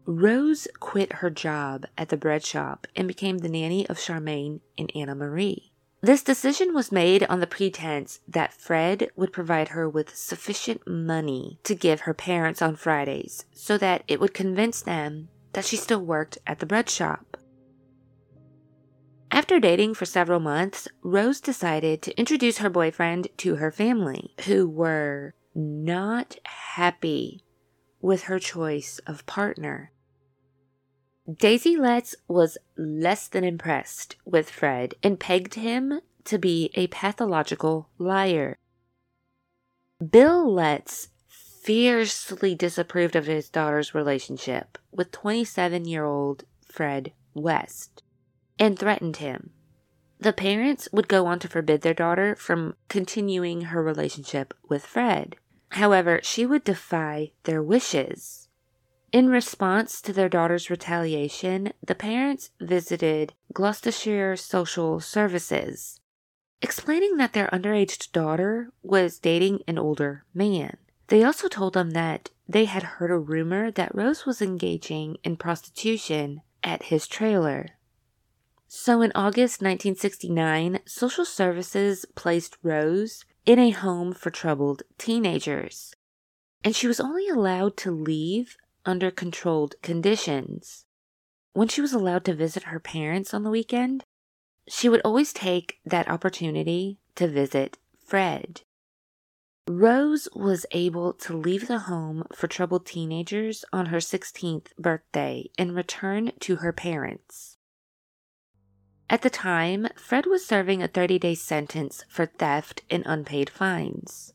Rose 0.06 0.66
quit 0.80 1.16
her 1.16 1.28
job 1.28 1.84
at 1.98 2.08
the 2.08 2.16
bread 2.16 2.42
shop 2.46 2.86
and 2.96 3.06
became 3.06 3.36
the 3.36 3.48
nanny 3.50 3.86
of 3.90 3.98
Charmaine 3.98 4.60
and 4.78 4.90
Anna 4.94 5.14
Marie. 5.14 5.74
This 6.00 6.22
decision 6.22 6.72
was 6.72 6.90
made 6.90 7.24
on 7.24 7.40
the 7.40 7.46
pretense 7.46 8.20
that 8.26 8.54
Fred 8.54 9.10
would 9.14 9.34
provide 9.34 9.68
her 9.68 9.86
with 9.86 10.16
sufficient 10.16 10.88
money 10.88 11.58
to 11.64 11.74
give 11.74 12.00
her 12.00 12.14
parents 12.14 12.62
on 12.62 12.74
Fridays 12.74 13.44
so 13.52 13.76
that 13.76 14.04
it 14.08 14.18
would 14.18 14.32
convince 14.32 14.80
them 14.80 15.28
that 15.52 15.66
she 15.66 15.76
still 15.76 16.00
worked 16.00 16.38
at 16.46 16.58
the 16.58 16.64
bread 16.64 16.88
shop. 16.88 17.36
After 19.34 19.58
dating 19.58 19.94
for 19.94 20.04
several 20.04 20.40
months, 20.40 20.88
Rose 21.02 21.40
decided 21.40 22.02
to 22.02 22.18
introduce 22.18 22.58
her 22.58 22.68
boyfriend 22.68 23.28
to 23.38 23.56
her 23.56 23.72
family, 23.72 24.34
who 24.44 24.68
were 24.68 25.32
not 25.54 26.36
happy 26.44 27.42
with 28.02 28.24
her 28.24 28.38
choice 28.38 29.00
of 29.06 29.24
partner. 29.24 29.90
Daisy 31.34 31.78
Letts 31.78 32.14
was 32.28 32.58
less 32.76 33.26
than 33.26 33.42
impressed 33.42 34.16
with 34.26 34.50
Fred 34.50 34.96
and 35.02 35.18
pegged 35.18 35.54
him 35.54 36.02
to 36.24 36.36
be 36.36 36.70
a 36.74 36.88
pathological 36.88 37.88
liar. 37.96 38.58
Bill 40.10 40.52
Letts 40.52 41.08
fiercely 41.26 42.54
disapproved 42.54 43.16
of 43.16 43.24
his 43.24 43.48
daughter's 43.48 43.94
relationship 43.94 44.76
with 44.90 45.10
27 45.10 45.86
year 45.86 46.04
old 46.04 46.44
Fred 46.66 47.12
West 47.32 48.02
and 48.58 48.78
threatened 48.78 49.16
him. 49.16 49.50
The 50.18 50.32
parents 50.32 50.88
would 50.92 51.08
go 51.08 51.26
on 51.26 51.40
to 51.40 51.48
forbid 51.48 51.82
their 51.82 51.94
daughter 51.94 52.36
from 52.36 52.76
continuing 52.88 53.62
her 53.62 53.82
relationship 53.82 54.54
with 54.68 54.86
Fred. 54.86 55.36
However, 55.70 56.20
she 56.22 56.46
would 56.46 56.64
defy 56.64 57.32
their 57.42 57.62
wishes. 57.62 58.48
In 59.10 59.28
response 59.28 60.00
to 60.02 60.12
their 60.12 60.28
daughter's 60.28 60.70
retaliation, 60.70 61.72
the 61.84 61.94
parents 61.94 62.50
visited 62.60 63.34
Gloucestershire 63.52 64.36
Social 64.36 65.00
Services, 65.00 66.00
explaining 66.62 67.16
that 67.16 67.32
their 67.32 67.48
underage 67.48 68.12
daughter 68.12 68.70
was 68.82 69.18
dating 69.18 69.60
an 69.66 69.78
older 69.78 70.24
man. 70.32 70.76
They 71.08 71.24
also 71.24 71.48
told 71.48 71.74
them 71.74 71.90
that 71.90 72.30
they 72.48 72.64
had 72.66 72.82
heard 72.82 73.10
a 73.10 73.18
rumor 73.18 73.70
that 73.70 73.94
Rose 73.94 74.24
was 74.24 74.40
engaging 74.40 75.16
in 75.24 75.36
prostitution 75.36 76.40
at 76.62 76.84
his 76.84 77.06
trailer. 77.06 77.70
So 78.74 79.02
in 79.02 79.12
August 79.14 79.60
1969, 79.60 80.80
social 80.86 81.26
services 81.26 82.06
placed 82.14 82.56
Rose 82.62 83.26
in 83.44 83.58
a 83.58 83.68
home 83.68 84.14
for 84.14 84.30
troubled 84.30 84.82
teenagers, 84.96 85.94
and 86.64 86.74
she 86.74 86.86
was 86.86 86.98
only 86.98 87.28
allowed 87.28 87.76
to 87.76 87.90
leave 87.90 88.56
under 88.86 89.10
controlled 89.10 89.74
conditions. 89.82 90.86
When 91.52 91.68
she 91.68 91.82
was 91.82 91.92
allowed 91.92 92.24
to 92.24 92.34
visit 92.34 92.62
her 92.62 92.80
parents 92.80 93.34
on 93.34 93.42
the 93.42 93.50
weekend, 93.50 94.04
she 94.66 94.88
would 94.88 95.02
always 95.04 95.34
take 95.34 95.78
that 95.84 96.08
opportunity 96.08 96.98
to 97.16 97.28
visit 97.28 97.76
Fred. 98.02 98.62
Rose 99.68 100.30
was 100.34 100.64
able 100.70 101.12
to 101.12 101.36
leave 101.36 101.68
the 101.68 101.80
home 101.80 102.24
for 102.34 102.46
troubled 102.46 102.86
teenagers 102.86 103.66
on 103.70 103.86
her 103.86 103.98
16th 103.98 104.74
birthday 104.78 105.50
and 105.58 105.76
return 105.76 106.32
to 106.40 106.56
her 106.56 106.72
parents. 106.72 107.58
At 109.12 109.20
the 109.20 109.28
time, 109.28 109.88
Fred 109.94 110.24
was 110.24 110.46
serving 110.46 110.82
a 110.82 110.88
30 110.88 111.18
day 111.18 111.34
sentence 111.34 112.02
for 112.08 112.24
theft 112.24 112.80
and 112.88 113.02
unpaid 113.04 113.50
fines. 113.50 114.32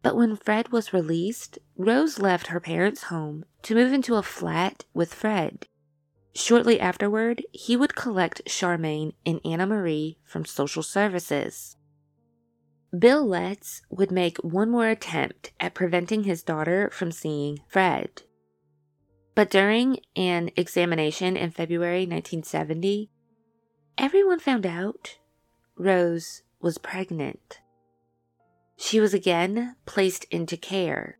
But 0.00 0.16
when 0.16 0.34
Fred 0.34 0.72
was 0.72 0.94
released, 0.94 1.58
Rose 1.76 2.18
left 2.18 2.46
her 2.46 2.58
parents' 2.58 3.04
home 3.04 3.44
to 3.60 3.74
move 3.74 3.92
into 3.92 4.14
a 4.14 4.22
flat 4.22 4.86
with 4.94 5.12
Fred. 5.12 5.66
Shortly 6.34 6.80
afterward, 6.80 7.44
he 7.52 7.76
would 7.76 7.94
collect 7.94 8.46
Charmaine 8.46 9.12
and 9.26 9.42
Anna 9.44 9.66
Marie 9.66 10.16
from 10.24 10.46
social 10.46 10.82
services. 10.82 11.76
Bill 12.98 13.26
Letts 13.26 13.82
would 13.90 14.10
make 14.10 14.38
one 14.38 14.70
more 14.70 14.88
attempt 14.88 15.52
at 15.60 15.74
preventing 15.74 16.24
his 16.24 16.42
daughter 16.42 16.88
from 16.90 17.12
seeing 17.12 17.58
Fred. 17.68 18.22
But 19.34 19.50
during 19.50 19.98
an 20.16 20.50
examination 20.56 21.36
in 21.36 21.50
February 21.50 22.06
1970, 22.06 23.10
everyone 23.98 24.38
found 24.38 24.66
out 24.66 25.18
Rose 25.76 26.42
was 26.60 26.78
pregnant. 26.78 27.60
She 28.76 29.00
was 29.00 29.14
again 29.14 29.76
placed 29.86 30.24
into 30.30 30.56
care. 30.56 31.18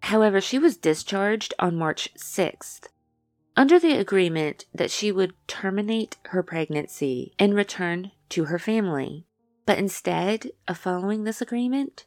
However, 0.00 0.40
she 0.40 0.58
was 0.58 0.76
discharged 0.76 1.54
on 1.58 1.76
March 1.76 2.12
6th 2.14 2.88
under 3.56 3.78
the 3.78 3.98
agreement 3.98 4.64
that 4.74 4.90
she 4.90 5.12
would 5.12 5.34
terminate 5.46 6.16
her 6.26 6.42
pregnancy 6.42 7.34
and 7.38 7.54
return 7.54 8.12
to 8.30 8.46
her 8.46 8.58
family. 8.58 9.26
But 9.66 9.78
instead 9.78 10.50
of 10.66 10.78
following 10.78 11.24
this 11.24 11.40
agreement, 11.40 12.06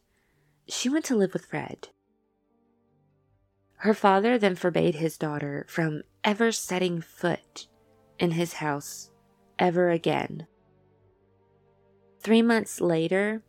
she 0.68 0.90
went 0.90 1.06
to 1.06 1.16
live 1.16 1.34
with 1.34 1.46
Fred. 1.46 1.90
Her 3.78 3.94
father 3.94 4.38
then 4.38 4.56
forbade 4.56 4.96
his 4.96 5.18
daughter 5.18 5.66
from 5.70 6.04
ever 6.24 6.52
setting 6.52 7.02
foot 7.02 7.68
in 8.18 8.32
his 8.32 8.54
house 8.54 9.12
ever 9.60 9.90
again. 9.90 10.48
Three 12.22 12.42
months 12.42 12.82
later, 12.82 13.44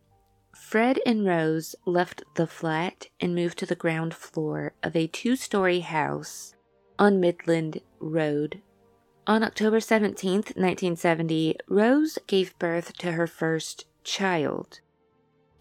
Fred 0.54 1.00
and 1.04 1.26
Rose 1.26 1.74
left 1.84 2.22
the 2.34 2.46
flat 2.46 3.08
and 3.20 3.34
moved 3.34 3.58
to 3.58 3.66
the 3.66 3.74
ground 3.74 4.14
floor 4.14 4.74
of 4.82 4.96
a 4.96 5.06
two 5.06 5.36
story 5.36 5.80
house 5.80 6.54
on 6.98 7.20
Midland 7.20 7.80
Road 7.98 8.62
on 9.26 9.42
October 9.42 9.80
17, 9.80 10.34
1970, 10.34 11.56
Rose 11.66 12.18
gave 12.26 12.58
birth 12.58 12.92
to 12.98 13.12
her 13.12 13.26
first 13.26 13.86
child. 14.04 14.80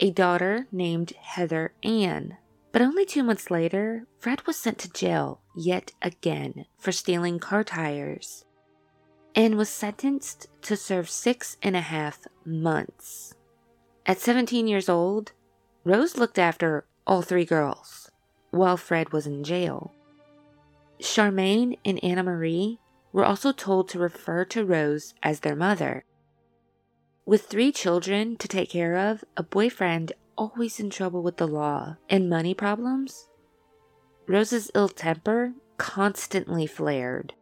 a 0.02 0.12
daughter 0.12 0.68
named 0.70 1.12
Heather 1.12 1.74
Ann. 1.82 2.36
But 2.74 2.82
only 2.82 3.06
two 3.06 3.24
months 3.24 3.50
later, 3.50 4.06
Fred 4.20 4.46
was 4.46 4.58
sent 4.58 4.80
to 4.80 4.92
jail 4.92 5.40
yet 5.56 5.94
again 6.02 6.66
for 6.78 6.92
stealing 6.92 7.40
car 7.40 7.64
tires 7.64 8.44
and 9.36 9.56
was 9.56 9.70
sentenced 9.70 10.48
to 10.62 10.76
serve 10.78 11.10
six 11.10 11.58
and 11.62 11.76
a 11.76 11.82
half 11.82 12.28
months. 12.46 13.34
At 14.06 14.20
17 14.20 14.68
years 14.68 14.90
old, 14.90 15.32
Rose 15.84 16.18
looked 16.18 16.38
after 16.38 16.86
all 17.08 17.22
three 17.22 17.46
girls 17.46 18.12
while 18.52 18.78
Fred 18.78 19.12
was 19.12 19.26
in 19.26 19.44
jail. 19.44 19.94
Charmaine 21.00 21.78
and 21.84 22.02
Anna 22.04 22.24
Marie 22.24 22.80
were 23.12 23.26
also 23.26 23.52
told 23.52 23.90
to 23.90 24.00
refer 24.00 24.46
to 24.46 24.66
Rose 24.66 25.14
as 25.24 25.40
their 25.40 25.56
mother. 25.56 26.06
With 27.26 27.46
three 27.46 27.72
children 27.72 28.36
to 28.38 28.48
take 28.48 28.70
care 28.70 28.96
of, 28.96 29.24
a 29.36 29.44
boyfriend 29.44 30.14
always 30.38 30.80
in 30.80 30.90
trouble 30.90 31.24
with 31.24 31.38
the 31.38 31.48
law, 31.48 31.98
and 32.10 32.30
money 32.30 32.54
problems, 32.54 33.30
Rose's 34.28 34.72
ill 34.76 34.90
temper 34.90 35.54
constantly 35.78 36.66
flared. 36.66 37.34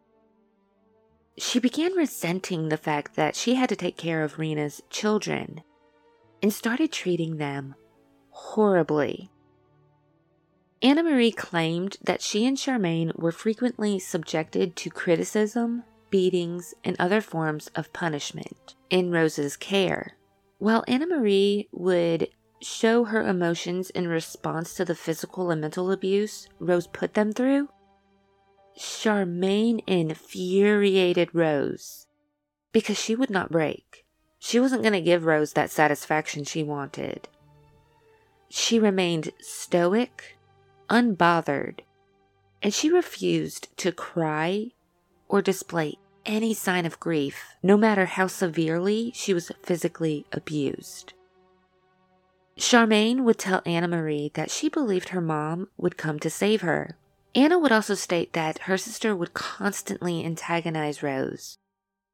She 1.38 1.58
began 1.58 1.92
resenting 1.92 2.68
the 2.68 2.76
fact 2.76 3.16
that 3.16 3.34
she 3.34 3.54
had 3.54 3.68
to 3.70 3.76
take 3.76 3.96
care 3.96 4.22
of 4.22 4.38
Rena's 4.38 4.82
children 4.90 5.62
and 6.42 6.52
started 6.52 6.92
treating 6.92 7.36
them 7.36 7.74
horribly. 8.30 9.30
Anna 10.82 11.02
Marie 11.04 11.30
claimed 11.30 11.96
that 12.02 12.20
she 12.20 12.44
and 12.44 12.56
Charmaine 12.56 13.16
were 13.16 13.32
frequently 13.32 13.98
subjected 13.98 14.74
to 14.76 14.90
criticism, 14.90 15.84
beatings, 16.10 16.74
and 16.82 16.96
other 16.98 17.20
forms 17.20 17.70
of 17.76 17.92
punishment 17.92 18.74
in 18.90 19.12
Rose's 19.12 19.56
care. 19.56 20.16
While 20.58 20.84
Anna 20.88 21.06
Marie 21.06 21.68
would 21.72 22.28
show 22.60 23.04
her 23.04 23.22
emotions 23.22 23.90
in 23.90 24.08
response 24.08 24.74
to 24.74 24.84
the 24.84 24.94
physical 24.94 25.50
and 25.50 25.60
mental 25.60 25.90
abuse 25.90 26.48
Rose 26.58 26.86
put 26.88 27.14
them 27.14 27.32
through, 27.32 27.68
Charmaine 28.78 29.82
infuriated 29.86 31.34
Rose 31.34 32.06
because 32.72 32.98
she 32.98 33.14
would 33.14 33.30
not 33.30 33.52
break. 33.52 34.04
She 34.38 34.58
wasn't 34.58 34.82
going 34.82 34.94
to 34.94 35.00
give 35.00 35.24
Rose 35.24 35.52
that 35.52 35.70
satisfaction 35.70 36.44
she 36.44 36.62
wanted. 36.62 37.28
She 38.48 38.78
remained 38.78 39.32
stoic 39.40 40.36
unbothered, 40.90 41.80
and 42.62 42.74
she 42.74 42.90
refused 42.90 43.68
to 43.78 43.92
cry 43.92 44.72
or 45.28 45.40
display 45.40 45.96
any 46.26 46.54
sign 46.54 46.86
of 46.86 47.00
grief, 47.00 47.56
no 47.62 47.76
matter 47.76 48.06
how 48.06 48.26
severely 48.26 49.12
she 49.14 49.32
was 49.32 49.50
physically 49.62 50.26
abused. 50.32 51.14
Charmaine 52.58 53.22
would 53.22 53.38
tell 53.38 53.62
Anna 53.64 53.88
Marie 53.88 54.30
that 54.34 54.50
she 54.50 54.68
believed 54.68 55.10
her 55.10 55.20
mom 55.20 55.68
would 55.76 55.96
come 55.96 56.18
to 56.20 56.30
save 56.30 56.60
her. 56.60 56.98
Anna 57.34 57.58
would 57.58 57.72
also 57.72 57.94
state 57.94 58.34
that 58.34 58.58
her 58.60 58.76
sister 58.76 59.16
would 59.16 59.32
constantly 59.32 60.24
antagonize 60.24 61.02
Rose 61.02 61.58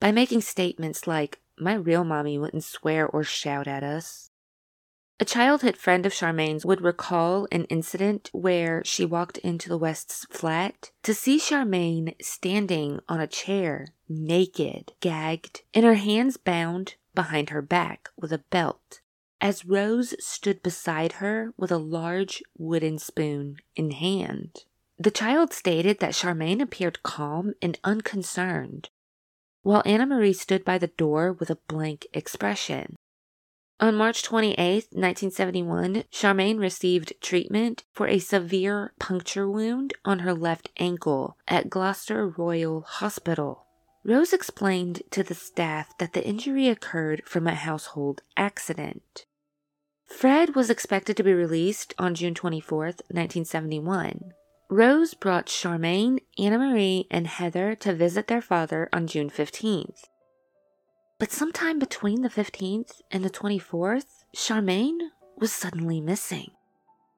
by 0.00 0.12
making 0.12 0.42
statements 0.42 1.06
like, 1.06 1.40
My 1.58 1.74
real 1.74 2.04
mommy 2.04 2.38
wouldn't 2.38 2.64
swear 2.64 3.06
or 3.06 3.24
shout 3.24 3.66
at 3.66 3.82
us. 3.82 4.30
A 5.20 5.24
childhood 5.24 5.76
friend 5.76 6.06
of 6.06 6.12
Charmaine's 6.14 6.64
would 6.64 6.80
recall 6.80 7.48
an 7.50 7.64
incident 7.64 8.30
where 8.32 8.84
she 8.84 9.04
walked 9.04 9.38
into 9.38 9.68
the 9.68 9.76
West's 9.76 10.24
flat 10.26 10.92
to 11.02 11.12
see 11.12 11.40
Charmaine 11.40 12.14
standing 12.22 13.00
on 13.08 13.18
a 13.18 13.26
chair, 13.26 13.88
naked, 14.08 14.92
gagged, 15.00 15.62
and 15.74 15.84
her 15.84 15.94
hands 15.94 16.36
bound 16.36 16.94
behind 17.16 17.50
her 17.50 17.60
back 17.60 18.10
with 18.16 18.32
a 18.32 18.38
belt, 18.38 19.00
as 19.40 19.64
Rose 19.64 20.14
stood 20.24 20.62
beside 20.62 21.14
her 21.14 21.52
with 21.56 21.72
a 21.72 21.78
large 21.78 22.40
wooden 22.56 23.00
spoon 23.00 23.56
in 23.74 23.90
hand. 23.90 24.66
The 25.00 25.12
child 25.12 25.52
stated 25.52 26.00
that 26.00 26.14
Charmaine 26.14 26.60
appeared 26.60 27.04
calm 27.04 27.54
and 27.62 27.78
unconcerned, 27.84 28.90
while 29.62 29.82
Anna 29.86 30.06
Marie 30.06 30.32
stood 30.32 30.64
by 30.64 30.76
the 30.76 30.88
door 30.88 31.32
with 31.32 31.50
a 31.50 31.58
blank 31.68 32.08
expression. 32.12 32.96
On 33.78 33.94
March 33.94 34.24
28, 34.24 34.56
1971, 34.90 36.02
Charmaine 36.10 36.58
received 36.58 37.12
treatment 37.20 37.84
for 37.92 38.08
a 38.08 38.18
severe 38.18 38.92
puncture 38.98 39.48
wound 39.48 39.94
on 40.04 40.20
her 40.20 40.34
left 40.34 40.70
ankle 40.78 41.36
at 41.46 41.70
Gloucester 41.70 42.26
Royal 42.26 42.80
Hospital. 42.80 43.66
Rose 44.04 44.32
explained 44.32 45.02
to 45.12 45.22
the 45.22 45.34
staff 45.34 45.96
that 45.98 46.12
the 46.12 46.26
injury 46.26 46.66
occurred 46.66 47.22
from 47.24 47.46
a 47.46 47.54
household 47.54 48.22
accident. 48.36 49.26
Fred 50.04 50.56
was 50.56 50.70
expected 50.70 51.16
to 51.16 51.22
be 51.22 51.32
released 51.32 51.94
on 51.98 52.16
June 52.16 52.34
24, 52.34 52.78
1971. 52.86 54.32
Rose 54.70 55.14
brought 55.14 55.46
Charmaine, 55.46 56.18
Anna 56.38 56.58
Marie, 56.58 57.06
and 57.10 57.26
Heather 57.26 57.74
to 57.76 57.94
visit 57.94 58.26
their 58.26 58.42
father 58.42 58.90
on 58.92 59.06
June 59.06 59.30
15th. 59.30 60.04
But 61.18 61.32
sometime 61.32 61.78
between 61.78 62.20
the 62.20 62.28
15th 62.28 63.00
and 63.10 63.24
the 63.24 63.30
24th, 63.30 64.24
Charmaine 64.36 65.08
was 65.38 65.52
suddenly 65.52 66.02
missing. 66.02 66.50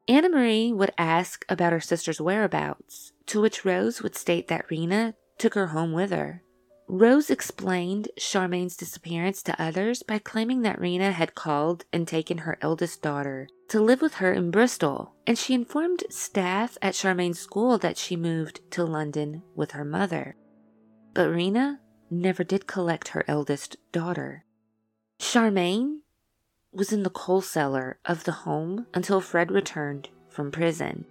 Anna 0.06 0.28
Marie 0.28 0.72
would 0.72 0.92
ask 0.96 1.44
about 1.48 1.72
her 1.72 1.80
sister's 1.80 2.20
whereabouts, 2.20 3.12
to 3.26 3.40
which 3.40 3.64
Rose 3.64 4.00
would 4.00 4.14
state 4.14 4.46
that 4.46 4.70
Rena 4.70 5.14
took 5.36 5.54
her 5.54 5.68
home 5.68 5.92
with 5.92 6.12
her. 6.12 6.44
Rose 6.92 7.30
explained 7.30 8.08
Charmaine's 8.18 8.76
disappearance 8.76 9.44
to 9.44 9.62
others 9.62 10.02
by 10.02 10.18
claiming 10.18 10.62
that 10.62 10.80
Rena 10.80 11.12
had 11.12 11.36
called 11.36 11.84
and 11.92 12.06
taken 12.06 12.38
her 12.38 12.58
eldest 12.60 13.00
daughter 13.00 13.46
to 13.68 13.80
live 13.80 14.02
with 14.02 14.14
her 14.14 14.32
in 14.32 14.50
Bristol, 14.50 15.14
and 15.24 15.38
she 15.38 15.54
informed 15.54 16.02
staff 16.10 16.76
at 16.82 16.96
Charmaine's 16.96 17.38
school 17.38 17.78
that 17.78 17.96
she 17.96 18.16
moved 18.16 18.60
to 18.72 18.84
London 18.84 19.44
with 19.54 19.70
her 19.70 19.84
mother. 19.84 20.34
But 21.14 21.30
Rena 21.30 21.78
never 22.10 22.42
did 22.42 22.66
collect 22.66 23.08
her 23.08 23.24
eldest 23.28 23.76
daughter. 23.92 24.44
Charmaine 25.20 26.00
was 26.72 26.92
in 26.92 27.04
the 27.04 27.10
coal 27.10 27.40
cellar 27.40 28.00
of 28.04 28.24
the 28.24 28.32
home 28.32 28.88
until 28.92 29.20
Fred 29.20 29.52
returned 29.52 30.08
from 30.28 30.50
prison. 30.50 31.04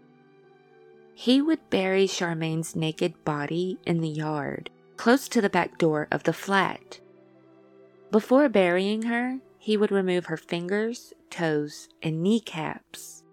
He 1.13 1.41
would 1.41 1.69
bury 1.69 2.05
Charmaine's 2.05 2.75
naked 2.75 3.23
body 3.23 3.80
in 3.86 4.01
the 4.01 4.09
yard, 4.09 4.69
close 4.99 5.29
to 5.29 5.39
the 5.39 5.49
back 5.49 5.77
door 5.77 6.09
of 6.11 6.23
the 6.23 6.33
flat. 6.33 6.99
Before 8.11 8.49
burying 8.49 9.03
her, 9.03 9.39
he 9.57 9.77
would 9.77 9.93
remove 9.93 10.25
her 10.25 10.35
fingers, 10.35 11.13
toes, 11.29 11.87
and 12.03 12.21
kneecaps. 12.21 13.23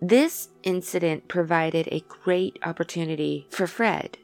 This 0.00 0.50
incident 0.62 1.26
provided 1.26 1.88
a 1.88 2.04
great 2.08 2.60
opportunity 2.62 3.48
for 3.50 3.66
Fred 3.66 4.16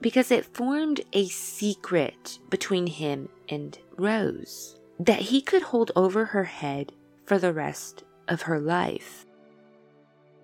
because 0.00 0.32
it 0.32 0.52
formed 0.52 1.02
a 1.12 1.28
secret 1.28 2.40
between 2.50 2.88
him 2.88 3.28
and 3.48 3.78
Rose 3.96 4.80
that 4.98 5.20
he 5.20 5.40
could 5.40 5.62
hold 5.62 5.92
over 5.94 6.24
her 6.24 6.44
head 6.44 6.90
for 7.24 7.38
the 7.38 7.52
rest 7.52 8.02
of 8.26 8.42
her 8.42 8.58
life. 8.58 9.24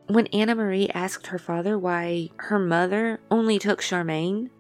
When 0.07 0.29
Anna 0.29 0.55
Marie 0.55 0.91
asked 0.95 1.27
her 1.27 1.41
father 1.41 1.77
why 1.77 2.31
her 2.37 2.61
mother 2.61 3.19
only 3.33 3.59
took 3.59 3.81
Charmaine, 3.81 4.51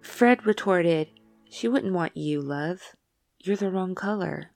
Fred 0.00 0.46
retorted, 0.46 1.08
She 1.50 1.68
wouldn't 1.68 1.92
want 1.92 2.16
you, 2.16 2.40
love. 2.40 2.94
You're 3.38 3.56
the 3.56 3.70
wrong 3.70 3.94
color. 3.94 4.52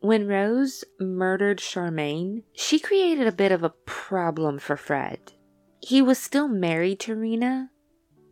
When 0.00 0.26
Rose 0.26 0.84
murdered 1.00 1.58
Charmaine, 1.58 2.42
she 2.52 2.78
created 2.78 3.26
a 3.26 3.32
bit 3.32 3.52
of 3.52 3.62
a 3.62 3.70
problem 3.86 4.58
for 4.58 4.76
Fred. 4.76 5.32
He 5.80 6.02
was 6.02 6.18
still 6.18 6.48
married 6.48 7.00
to 7.00 7.16
Rena, 7.16 7.70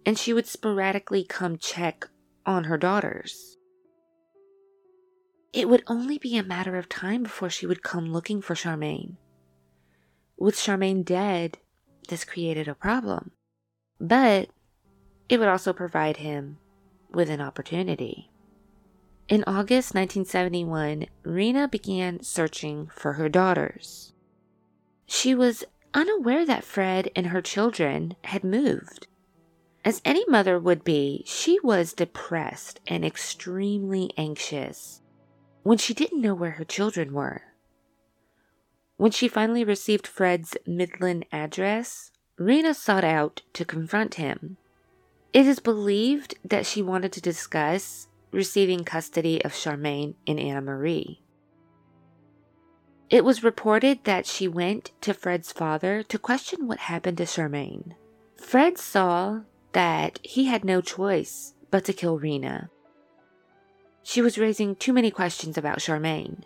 and 0.04 0.18
she 0.18 0.32
would 0.32 0.46
sporadically 0.46 1.24
come 1.24 1.56
check 1.56 2.08
on 2.44 2.64
her 2.64 2.76
daughters. 2.76 3.56
It 5.52 5.68
would 5.68 5.82
only 5.86 6.18
be 6.18 6.36
a 6.36 6.42
matter 6.42 6.76
of 6.76 6.88
time 6.88 7.22
before 7.22 7.50
she 7.50 7.66
would 7.66 7.82
come 7.82 8.12
looking 8.12 8.40
for 8.40 8.54
Charmaine. 8.54 9.16
With 10.38 10.56
Charmaine 10.56 11.04
dead, 11.04 11.58
this 12.08 12.24
created 12.24 12.68
a 12.68 12.74
problem. 12.74 13.32
But 14.00 14.50
it 15.32 15.38
would 15.38 15.48
also 15.48 15.72
provide 15.72 16.18
him 16.18 16.58
with 17.10 17.30
an 17.30 17.40
opportunity. 17.40 18.30
In 19.28 19.42
August 19.44 19.94
1971, 19.94 21.06
Rena 21.22 21.68
began 21.68 22.22
searching 22.22 22.90
for 22.94 23.14
her 23.14 23.30
daughters. 23.30 24.12
She 25.06 25.34
was 25.34 25.64
unaware 25.94 26.44
that 26.44 26.64
Fred 26.64 27.10
and 27.16 27.28
her 27.28 27.40
children 27.40 28.14
had 28.24 28.44
moved. 28.44 29.06
As 29.86 30.02
any 30.04 30.22
mother 30.28 30.58
would 30.58 30.84
be, 30.84 31.22
she 31.24 31.58
was 31.60 31.94
depressed 31.94 32.80
and 32.86 33.02
extremely 33.02 34.12
anxious 34.18 35.00
when 35.62 35.78
she 35.78 35.94
didn't 35.94 36.20
know 36.20 36.34
where 36.34 36.52
her 36.52 36.64
children 36.64 37.14
were. 37.14 37.40
When 38.98 39.12
she 39.12 39.28
finally 39.28 39.64
received 39.64 40.06
Fred's 40.06 40.58
Midland 40.66 41.24
address, 41.32 42.10
Rena 42.36 42.74
sought 42.74 43.02
out 43.02 43.40
to 43.54 43.64
confront 43.64 44.16
him. 44.16 44.58
It 45.32 45.46
is 45.46 45.60
believed 45.60 46.34
that 46.44 46.66
she 46.66 46.82
wanted 46.82 47.12
to 47.12 47.20
discuss 47.20 48.08
receiving 48.32 48.84
custody 48.84 49.42
of 49.44 49.52
Charmaine 49.52 50.14
and 50.26 50.38
Anna 50.38 50.60
Marie. 50.60 51.22
It 53.08 53.24
was 53.24 53.44
reported 53.44 54.04
that 54.04 54.26
she 54.26 54.46
went 54.48 54.90
to 55.02 55.14
Fred's 55.14 55.52
father 55.52 56.02
to 56.04 56.18
question 56.18 56.66
what 56.66 56.78
happened 56.80 57.18
to 57.18 57.24
Charmaine. 57.24 57.92
Fred 58.36 58.78
saw 58.78 59.40
that 59.72 60.18
he 60.22 60.46
had 60.46 60.64
no 60.64 60.80
choice 60.80 61.54
but 61.70 61.84
to 61.86 61.92
kill 61.92 62.18
Rena. 62.18 62.70
She 64.02 64.20
was 64.20 64.38
raising 64.38 64.76
too 64.76 64.92
many 64.92 65.10
questions 65.10 65.56
about 65.56 65.78
Charmaine, 65.78 66.42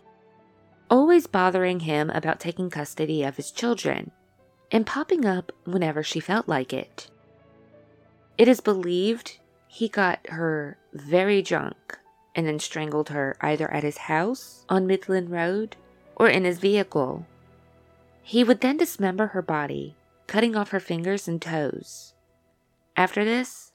always 0.89 1.26
bothering 1.26 1.80
him 1.80 2.11
about 2.11 2.39
taking 2.39 2.70
custody 2.70 3.24
of 3.24 3.37
his 3.37 3.51
children, 3.51 4.12
and 4.70 4.87
popping 4.87 5.24
up 5.24 5.51
whenever 5.64 6.03
she 6.03 6.20
felt 6.20 6.47
like 6.47 6.72
it. 6.72 7.11
It 8.39 8.49
is 8.49 8.61
believed 8.61 9.39
he 9.66 9.89
got 9.89 10.28
her 10.28 10.78
very 10.93 11.43
drunk 11.43 11.99
and 12.34 12.47
then 12.47 12.59
strangled 12.59 13.09
her 13.09 13.37
either 13.41 13.70
at 13.70 13.82
his 13.82 13.99
house 13.99 14.64
on 14.68 14.87
Midland 14.87 15.30
Road 15.30 15.76
or 16.14 16.28
in 16.28 16.45
his 16.45 16.59
vehicle. 16.59 17.26
He 18.22 18.45
would 18.45 18.61
then 18.61 18.76
dismember 18.76 19.28
her 19.28 19.43
body, 19.43 19.95
cutting 20.26 20.55
off 20.55 20.70
her 20.70 20.80
fingers 20.80 21.26
and 21.26 21.41
toes. 21.41 22.12
After 22.97 23.24
this, 23.24 23.72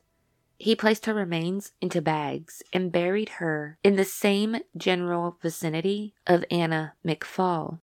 he 0.57 0.75
placed 0.75 1.07
her 1.07 1.13
remains 1.13 1.71
into 1.81 2.01
bags 2.01 2.61
and 2.71 2.91
buried 2.91 3.29
her 3.39 3.79
in 3.83 3.95
the 3.95 4.05
same 4.05 4.57
general 4.77 5.37
vicinity 5.41 6.13
of 6.27 6.45
Anna 6.51 6.93
McFall. 7.03 7.79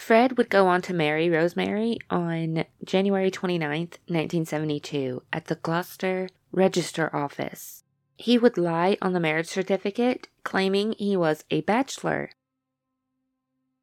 Fred 0.00 0.38
would 0.38 0.48
go 0.48 0.66
on 0.66 0.80
to 0.82 0.94
marry 0.94 1.28
Rosemary 1.28 1.98
on 2.08 2.64
January 2.82 3.30
29, 3.30 3.70
1972, 3.70 5.22
at 5.30 5.44
the 5.44 5.56
Gloucester 5.56 6.30
Register 6.50 7.14
Office. 7.14 7.84
He 8.16 8.38
would 8.38 8.56
lie 8.56 8.96
on 9.02 9.12
the 9.12 9.20
marriage 9.20 9.46
certificate, 9.48 10.28
claiming 10.42 10.94
he 10.98 11.18
was 11.18 11.44
a 11.50 11.60
bachelor. 11.60 12.30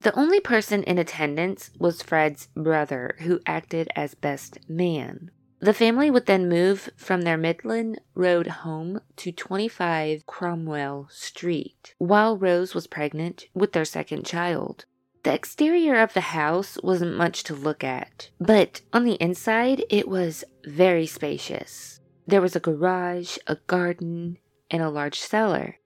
The 0.01 0.13
only 0.20 0.39
person 0.39 0.82
in 0.84 0.97
attendance 0.97 1.70
was 1.78 2.01
Fred's 2.01 2.49
brother, 2.55 3.15
who 3.20 3.39
acted 3.45 3.88
as 3.95 4.15
best 4.15 4.68
man. 4.68 5.30
The 5.59 5.74
family 5.74 6.09
would 6.09 6.26
then 6.26 6.49
move 6.49 6.89
from 6.97 7.22
their 7.22 7.38
Midland 7.38 8.01
Road 8.15 8.47
home 8.47 9.01
to 9.18 9.32
25 9.32 10.26
Cromwell 10.26 11.09
Street 11.11 11.93
while 11.99 12.38
Rose 12.38 12.74
was 12.74 12.88
pregnant 12.88 13.45
with 13.53 13.74
their 13.74 13.86
second 13.86 14.26
child. 14.26 14.86
The 15.24 15.34
exterior 15.34 15.99
of 15.99 16.13
the 16.13 16.22
house 16.22 16.78
wasn't 16.84 17.18
much 17.18 17.43
to 17.43 17.53
look 17.53 17.84
at, 17.84 18.30
but 18.39 18.82
on 18.93 19.03
the 19.03 19.15
inside 19.15 19.84
it 19.89 20.07
was 20.07 20.43
very 20.65 21.05
spacious. 21.05 21.99
There 22.26 22.41
was 22.41 22.55
a 22.55 22.61
garage, 22.61 23.38
a 23.47 23.55
garden, 23.68 24.38
and 24.70 24.82
a 24.82 24.89
large 24.89 25.20
cellar. 25.20 25.80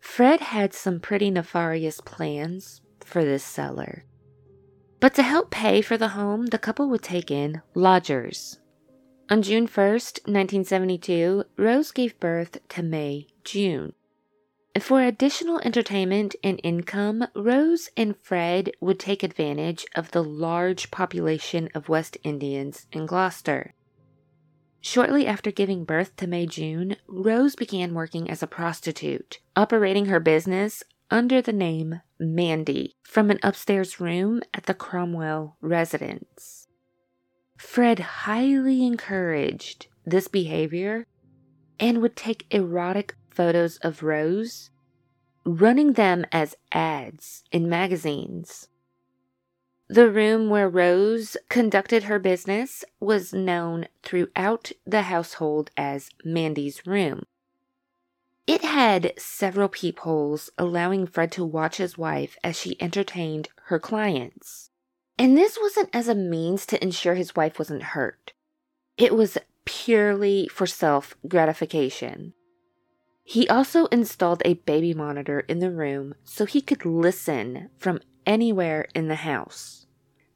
Fred 0.00 0.40
had 0.40 0.72
some 0.74 1.00
pretty 1.00 1.30
nefarious 1.30 2.00
plans 2.00 2.80
for 3.00 3.24
this 3.24 3.44
cellar. 3.44 4.04
But 4.98 5.14
to 5.14 5.22
help 5.22 5.50
pay 5.50 5.80
for 5.80 5.96
the 5.96 6.08
home, 6.08 6.46
the 6.46 6.58
couple 6.58 6.88
would 6.90 7.02
take 7.02 7.30
in 7.30 7.62
lodgers. 7.74 8.60
On 9.30 9.42
June 9.42 9.68
1st, 9.68 10.26
1972, 10.26 11.44
Rose 11.56 11.92
gave 11.92 12.18
birth 12.18 12.58
to 12.70 12.82
Mae 12.82 13.28
June. 13.44 13.92
For 14.78 15.02
additional 15.02 15.58
entertainment 15.60 16.36
and 16.44 16.60
income, 16.62 17.26
Rose 17.34 17.88
and 17.96 18.16
Fred 18.16 18.70
would 18.80 19.00
take 19.00 19.22
advantage 19.22 19.84
of 19.96 20.12
the 20.12 20.22
large 20.22 20.92
population 20.92 21.68
of 21.74 21.88
West 21.88 22.16
Indians 22.22 22.86
in 22.92 23.06
Gloucester. 23.06 23.74
Shortly 24.80 25.26
after 25.26 25.50
giving 25.50 25.84
birth 25.84 26.14
to 26.16 26.26
Mae 26.28 26.46
June, 26.46 26.96
Rose 27.08 27.56
began 27.56 27.94
working 27.94 28.30
as 28.30 28.42
a 28.42 28.46
prostitute, 28.46 29.40
operating 29.56 30.06
her 30.06 30.20
business 30.20 30.84
under 31.10 31.42
the 31.42 31.52
name 31.52 32.00
Mandy 32.18 32.94
from 33.02 33.30
an 33.30 33.40
upstairs 33.42 33.98
room 33.98 34.40
at 34.54 34.66
the 34.66 34.74
Cromwell 34.74 35.56
residence. 35.60 36.68
Fred 37.58 37.98
highly 37.98 38.86
encouraged 38.86 39.88
this 40.06 40.28
behavior 40.28 41.06
and 41.78 42.00
would 42.00 42.16
take 42.16 42.46
erotic 42.50 43.16
photos 43.30 43.76
of 43.78 44.02
Rose, 44.02 44.70
running 45.44 45.94
them 45.94 46.26
as 46.32 46.56
ads 46.72 47.44
in 47.50 47.68
magazines. 47.68 48.68
The 49.88 50.08
room 50.08 50.50
where 50.50 50.68
Rose 50.68 51.36
conducted 51.48 52.04
her 52.04 52.18
business 52.18 52.84
was 53.00 53.32
known 53.32 53.88
throughout 54.02 54.70
the 54.86 55.02
household 55.02 55.70
as 55.76 56.10
Mandy's 56.24 56.86
room. 56.86 57.24
It 58.46 58.62
had 58.62 59.12
several 59.16 59.68
peepholes 59.68 60.50
allowing 60.58 61.06
Fred 61.06 61.32
to 61.32 61.44
watch 61.44 61.76
his 61.76 61.98
wife 61.98 62.36
as 62.42 62.56
she 62.56 62.80
entertained 62.80 63.48
her 63.66 63.78
clients. 63.78 64.70
And 65.18 65.36
this 65.36 65.58
wasn't 65.60 65.90
as 65.92 66.08
a 66.08 66.14
means 66.14 66.66
to 66.66 66.82
ensure 66.82 67.14
his 67.14 67.36
wife 67.36 67.58
wasn't 67.58 67.82
hurt, 67.82 68.32
it 68.96 69.14
was 69.14 69.38
purely 69.64 70.48
for 70.48 70.66
self 70.66 71.14
gratification. 71.28 72.34
He 73.30 73.46
also 73.46 73.86
installed 73.92 74.42
a 74.44 74.54
baby 74.54 74.92
monitor 74.92 75.38
in 75.38 75.60
the 75.60 75.70
room 75.70 76.16
so 76.24 76.46
he 76.46 76.60
could 76.60 76.84
listen 76.84 77.70
from 77.78 78.00
anywhere 78.26 78.88
in 78.92 79.06
the 79.06 79.22
house. 79.22 79.86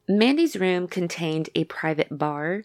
Mandy's 0.07 0.55
room 0.55 0.87
contained 0.87 1.49
a 1.55 1.65
private 1.65 2.17
bar 2.17 2.63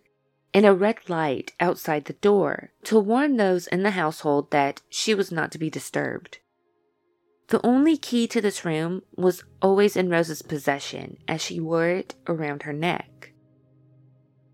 and 0.55 0.65
a 0.65 0.73
red 0.73 1.11
light 1.11 1.55
outside 1.59 2.05
the 2.05 2.13
door 2.13 2.71
to 2.85 3.01
warn 3.01 3.39
those 3.39 3.67
in 3.67 3.83
the 3.83 3.91
household 3.91 4.53
that 4.53 4.83
she 4.89 5.15
was 5.15 5.33
not 5.33 5.51
to 5.51 5.59
be 5.59 5.69
disturbed. 5.69 6.39
The 7.49 7.67
only 7.67 7.97
key 7.97 8.29
to 8.29 8.41
this 8.41 8.65
room 8.65 9.03
was 9.17 9.43
always 9.61 9.97
in 9.97 10.11
Rose's 10.11 10.43
possession 10.43 11.17
as 11.27 11.43
she 11.43 11.59
wore 11.59 11.89
it 11.89 12.15
around 12.29 12.63
her 12.63 12.73
neck. 12.73 13.33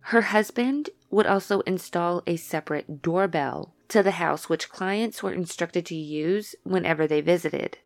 Her 0.00 0.22
husband 0.22 0.88
would 1.10 1.26
also 1.26 1.60
install 1.60 2.22
a 2.26 2.36
separate 2.36 3.02
doorbell 3.02 3.75
to 3.88 4.02
the 4.02 4.12
house, 4.12 4.48
which 4.48 4.68
clients 4.68 5.22
were 5.22 5.32
instructed 5.32 5.86
to 5.86 5.94
use 5.94 6.54
whenever 6.64 7.06
they 7.06 7.20
visited. 7.20 7.78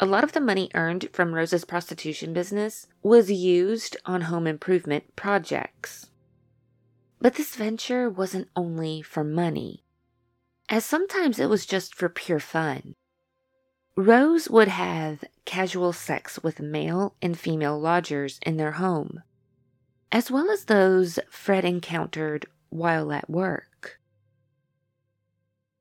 A 0.00 0.06
lot 0.06 0.24
of 0.24 0.32
the 0.32 0.40
money 0.40 0.70
earned 0.74 1.08
from 1.12 1.34
Rose's 1.34 1.64
prostitution 1.64 2.32
business 2.32 2.88
was 3.02 3.30
used 3.30 3.96
on 4.04 4.22
home 4.22 4.46
improvement 4.46 5.14
projects. 5.14 6.10
But 7.20 7.34
this 7.34 7.54
venture 7.54 8.10
wasn't 8.10 8.48
only 8.56 9.02
for 9.02 9.22
money, 9.22 9.84
as 10.68 10.84
sometimes 10.84 11.38
it 11.38 11.48
was 11.48 11.64
just 11.64 11.94
for 11.94 12.08
pure 12.08 12.40
fun. 12.40 12.94
Rose 13.96 14.50
would 14.50 14.68
have 14.68 15.22
casual 15.44 15.92
sex 15.92 16.42
with 16.42 16.58
male 16.58 17.14
and 17.22 17.38
female 17.38 17.78
lodgers 17.78 18.40
in 18.44 18.56
their 18.56 18.72
home, 18.72 19.22
as 20.10 20.30
well 20.30 20.50
as 20.50 20.64
those 20.64 21.20
Fred 21.30 21.64
encountered 21.64 22.46
while 22.70 23.12
at 23.12 23.30
work. 23.30 23.73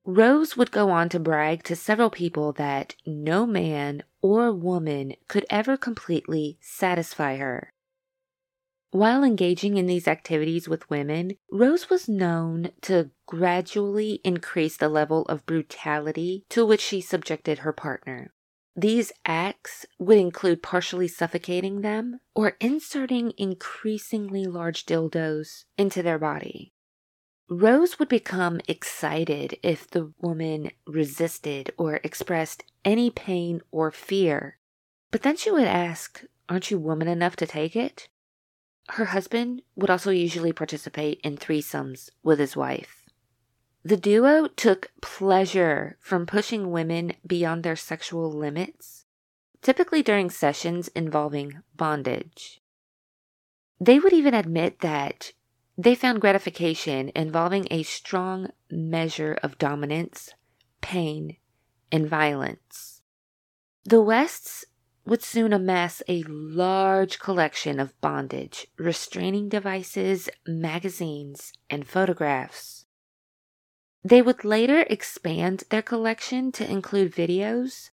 Rose 0.05 0.57
would 0.57 0.71
go 0.71 0.89
on 0.89 1.07
to 1.09 1.19
brag 1.19 1.63
to 1.63 1.77
several 1.77 2.09
people 2.09 2.51
that 2.53 2.95
no 3.05 3.45
man 3.45 4.03
or 4.21 4.51
woman 4.51 5.13
could 5.29 5.45
ever 5.49 5.77
completely 5.77 6.57
satisfy 6.59 7.37
her. 7.37 7.71
While 8.91 9.23
engaging 9.23 9.77
in 9.77 9.85
these 9.85 10.07
activities 10.07 10.67
with 10.67 10.89
women, 10.89 11.37
Rose 11.49 11.89
was 11.89 12.09
known 12.09 12.71
to 12.81 13.11
gradually 13.25 14.19
increase 14.25 14.75
the 14.75 14.89
level 14.89 15.23
of 15.23 15.45
brutality 15.45 16.43
to 16.49 16.65
which 16.65 16.81
she 16.81 16.99
subjected 16.99 17.59
her 17.59 17.73
partner. 17.73 18.33
These 18.75 19.11
acts 19.25 19.85
would 19.99 20.17
include 20.17 20.61
partially 20.61 21.07
suffocating 21.07 21.81
them 21.81 22.19
or 22.35 22.57
inserting 22.59 23.33
increasingly 23.37 24.45
large 24.45 24.85
dildos 24.85 25.63
into 25.77 26.03
their 26.03 26.19
body. 26.19 26.72
Rose 27.55 27.99
would 27.99 28.09
become 28.09 28.59
excited 28.67 29.59
if 29.61 29.87
the 29.87 30.11
woman 30.19 30.71
resisted 30.87 31.71
or 31.77 31.99
expressed 32.03 32.63
any 32.83 33.11
pain 33.11 33.61
or 33.69 33.91
fear. 33.91 34.57
But 35.11 35.21
then 35.21 35.37
she 35.37 35.51
would 35.51 35.67
ask, 35.67 36.23
Aren't 36.49 36.71
you 36.71 36.79
woman 36.79 37.07
enough 37.07 37.35
to 37.37 37.45
take 37.45 37.75
it? 37.75 38.09
Her 38.89 39.05
husband 39.05 39.61
would 39.75 39.91
also 39.91 40.09
usually 40.09 40.51
participate 40.51 41.21
in 41.23 41.37
threesomes 41.37 42.09
with 42.23 42.39
his 42.39 42.55
wife. 42.55 43.03
The 43.83 43.97
duo 43.97 44.47
took 44.47 44.91
pleasure 45.01 45.97
from 45.99 46.25
pushing 46.25 46.71
women 46.71 47.13
beyond 47.25 47.63
their 47.63 47.75
sexual 47.75 48.31
limits, 48.31 49.05
typically 49.61 50.01
during 50.01 50.31
sessions 50.31 50.87
involving 50.89 51.61
bondage. 51.75 52.61
They 53.79 53.99
would 53.99 54.13
even 54.13 54.33
admit 54.33 54.79
that 54.79 55.33
they 55.78 55.95
found 55.95 56.21
gratification 56.21 57.11
involving 57.15 57.67
a 57.71 57.84
strong 57.84 58.49
measure 58.69 59.38
of 59.41 59.57
dominance, 59.57 60.34
pain, 60.82 61.38
and 61.91 62.07
violence. 62.07 63.01
The 63.84 64.01
Wests 64.01 64.65
would 65.05 65.21
soon 65.21 65.51
amass 65.51 66.01
a 66.07 66.24
large 66.24 67.19
collection 67.19 67.80
of 67.80 67.99
bondage, 67.99 68.67
restraining 68.78 69.49
devices, 69.49 70.30
magazines, 70.47 71.53
and 71.69 71.88
photographs. 71.88 72.86
They 74.03 74.21
would 74.21 74.45
later 74.45 74.86
expand 74.89 75.63
their 75.69 75.82
collection 75.82 76.51
to 76.53 76.69
include 76.69 77.13
videos, 77.13 77.89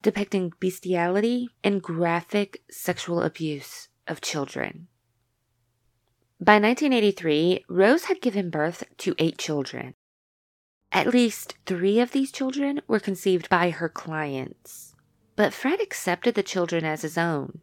depicting 0.00 0.52
bestiality 0.60 1.48
and 1.62 1.82
graphic 1.82 2.62
sexual 2.70 3.22
abuse 3.22 3.88
of 4.08 4.20
children. 4.20 4.88
By 6.42 6.54
1983, 6.54 7.66
Rose 7.68 8.06
had 8.06 8.20
given 8.20 8.50
birth 8.50 8.82
to 8.98 9.14
eight 9.18 9.38
children. 9.38 9.94
At 10.90 11.06
least 11.06 11.54
three 11.66 12.00
of 12.00 12.10
these 12.10 12.32
children 12.32 12.80
were 12.88 12.98
conceived 12.98 13.48
by 13.48 13.70
her 13.70 13.88
clients, 13.88 14.96
but 15.36 15.52
Fred 15.52 15.80
accepted 15.80 16.34
the 16.34 16.42
children 16.42 16.84
as 16.84 17.02
his 17.02 17.16
own. 17.16 17.60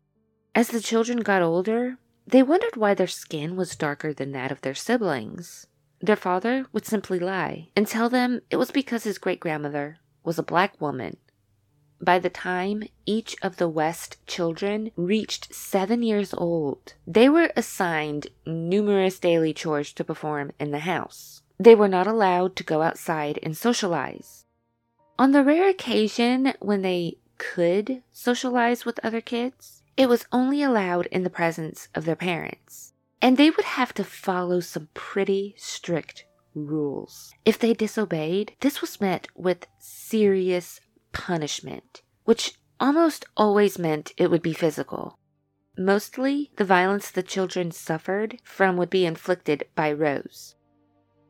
As 0.56 0.70
the 0.70 0.80
children 0.80 1.20
got 1.20 1.42
older, 1.42 1.98
they 2.26 2.42
wondered 2.42 2.78
why 2.78 2.94
their 2.94 3.06
skin 3.06 3.58
was 3.58 3.76
darker 3.76 4.14
than 4.14 4.32
that 4.32 4.50
of 4.50 4.62
their 4.62 4.76
siblings. 4.76 5.68
Their 6.00 6.16
father 6.16 6.66
would 6.72 6.86
simply 6.86 7.20
lie 7.20 7.72
and 7.76 7.86
tell 7.86 8.08
them 8.08 8.40
it 8.50 8.56
was 8.56 8.72
because 8.72 9.04
his 9.04 9.18
great 9.18 9.42
grandmother 9.42 9.98
was 10.24 10.40
a 10.40 10.44
black 10.44 10.80
woman 10.80 11.18
by 12.02 12.20
the 12.20 12.30
time 12.30 12.84
each 13.06 13.36
of 13.42 13.58
the 13.58 13.68
West 13.68 14.18
children 14.26 14.92
reached 14.96 15.54
seven 15.54 16.02
years 16.02 16.34
old, 16.34 16.94
they 17.06 17.28
were 17.30 17.52
assigned 17.56 18.28
numerous 18.46 19.20
daily 19.20 19.54
chores 19.54 19.92
to 19.94 20.04
perform 20.04 20.52
in 20.60 20.72
the 20.72 20.80
house. 20.80 21.42
They 21.60 21.76
were 21.76 21.90
not 21.90 22.08
allowed 22.08 22.56
to 22.58 22.64
go 22.64 22.82
outside 22.82 23.40
and 23.44 23.56
socialize. 23.56 24.46
On 25.18 25.34
the 25.34 25.44
rare 25.44 25.68
occasion 25.70 26.54
when 26.60 26.82
they 26.82 27.18
could 27.38 28.04
socialize 28.12 28.86
with 28.86 29.00
other 29.04 29.22
kids, 29.22 29.84
it 29.98 30.08
was 30.08 30.26
only 30.32 30.64
allowed 30.64 31.08
in 31.08 31.24
the 31.24 31.30
presence 31.30 31.90
of 31.94 32.06
their 32.06 32.16
parents. 32.16 32.94
And 33.22 33.36
they 33.36 33.50
would 33.50 33.66
have 33.66 33.94
to 33.96 34.06
follow 34.06 34.62
some 34.62 34.88
pretty 34.94 35.56
strict 35.58 36.24
rules. 36.56 37.34
If 37.44 37.60
they 37.60 37.74
disobeyed, 37.74 38.56
this 38.62 38.80
was 38.80 39.02
met 39.02 39.28
with 39.36 39.68
serious 39.78 40.80
punishment, 41.12 42.02
which 42.26 42.54
almost 42.80 43.26
always 43.36 43.78
meant 43.78 44.14
it 44.18 44.32
would 44.32 44.42
be 44.42 44.54
physical. 44.54 45.18
Mostly, 45.78 46.52
the 46.58 46.66
violence 46.66 47.10
the 47.10 47.24
children 47.24 47.72
suffered 47.72 48.40
from 48.44 48.78
would 48.78 48.90
be 48.90 49.06
inflicted 49.06 49.66
by 49.76 49.92
Rose. 49.94 50.56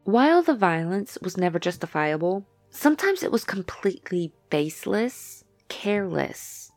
While 0.03 0.41
the 0.41 0.55
violence 0.55 1.17
was 1.21 1.37
never 1.37 1.59
justifiable, 1.59 2.47
sometimes 2.69 3.21
it 3.21 3.31
was 3.31 3.43
completely 3.43 4.33
baseless, 4.49 5.43
careless, 5.67 6.71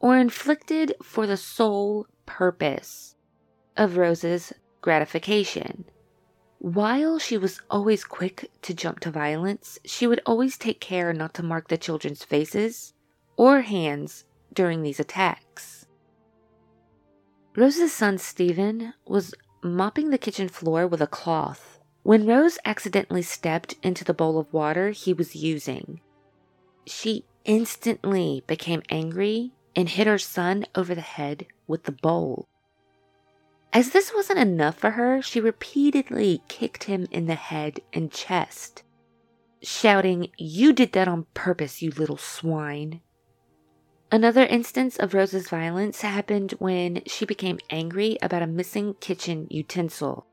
or 0.00 0.16
inflicted 0.16 0.94
for 1.02 1.26
the 1.26 1.36
sole 1.36 2.06
purpose 2.26 3.14
of 3.76 3.96
Rose's 3.96 4.52
gratification. 4.80 5.84
While 6.64 7.18
she 7.18 7.36
was 7.36 7.60
always 7.68 8.04
quick 8.04 8.50
to 8.62 8.72
jump 8.72 9.00
to 9.00 9.10
violence, 9.10 9.78
she 9.84 10.06
would 10.06 10.22
always 10.24 10.56
take 10.56 10.80
care 10.80 11.12
not 11.12 11.34
to 11.34 11.42
mark 11.42 11.68
the 11.68 11.76
children's 11.76 12.24
faces 12.24 12.94
or 13.36 13.60
hands 13.60 14.24
during 14.50 14.80
these 14.80 14.98
attacks. 14.98 15.84
Rose's 17.54 17.92
son 17.92 18.16
Stephen 18.16 18.94
was 19.06 19.34
mopping 19.62 20.08
the 20.08 20.16
kitchen 20.16 20.48
floor 20.48 20.86
with 20.86 21.02
a 21.02 21.06
cloth 21.06 21.80
when 22.02 22.26
Rose 22.26 22.56
accidentally 22.64 23.20
stepped 23.20 23.74
into 23.82 24.02
the 24.02 24.14
bowl 24.14 24.38
of 24.38 24.50
water 24.50 24.88
he 24.88 25.12
was 25.12 25.36
using. 25.36 26.00
She 26.86 27.26
instantly 27.44 28.42
became 28.46 28.82
angry 28.88 29.52
and 29.76 29.86
hit 29.86 30.06
her 30.06 30.16
son 30.16 30.64
over 30.74 30.94
the 30.94 31.02
head 31.02 31.44
with 31.66 31.82
the 31.82 31.92
bowl. 31.92 32.48
As 33.74 33.90
this 33.90 34.12
wasn't 34.14 34.38
enough 34.38 34.78
for 34.78 34.92
her, 34.92 35.20
she 35.20 35.40
repeatedly 35.40 36.42
kicked 36.46 36.84
him 36.84 37.08
in 37.10 37.26
the 37.26 37.34
head 37.34 37.80
and 37.92 38.08
chest, 38.12 38.84
shouting, 39.62 40.30
You 40.38 40.72
did 40.72 40.92
that 40.92 41.08
on 41.08 41.26
purpose, 41.34 41.82
you 41.82 41.90
little 41.90 42.16
swine. 42.16 43.00
Another 44.12 44.44
instance 44.44 44.96
of 44.96 45.12
Rose's 45.12 45.48
violence 45.48 46.02
happened 46.02 46.52
when 46.60 47.02
she 47.08 47.26
became 47.26 47.58
angry 47.68 48.16
about 48.22 48.42
a 48.42 48.46
missing 48.46 48.94
kitchen 49.00 49.48
utensil. 49.50 50.24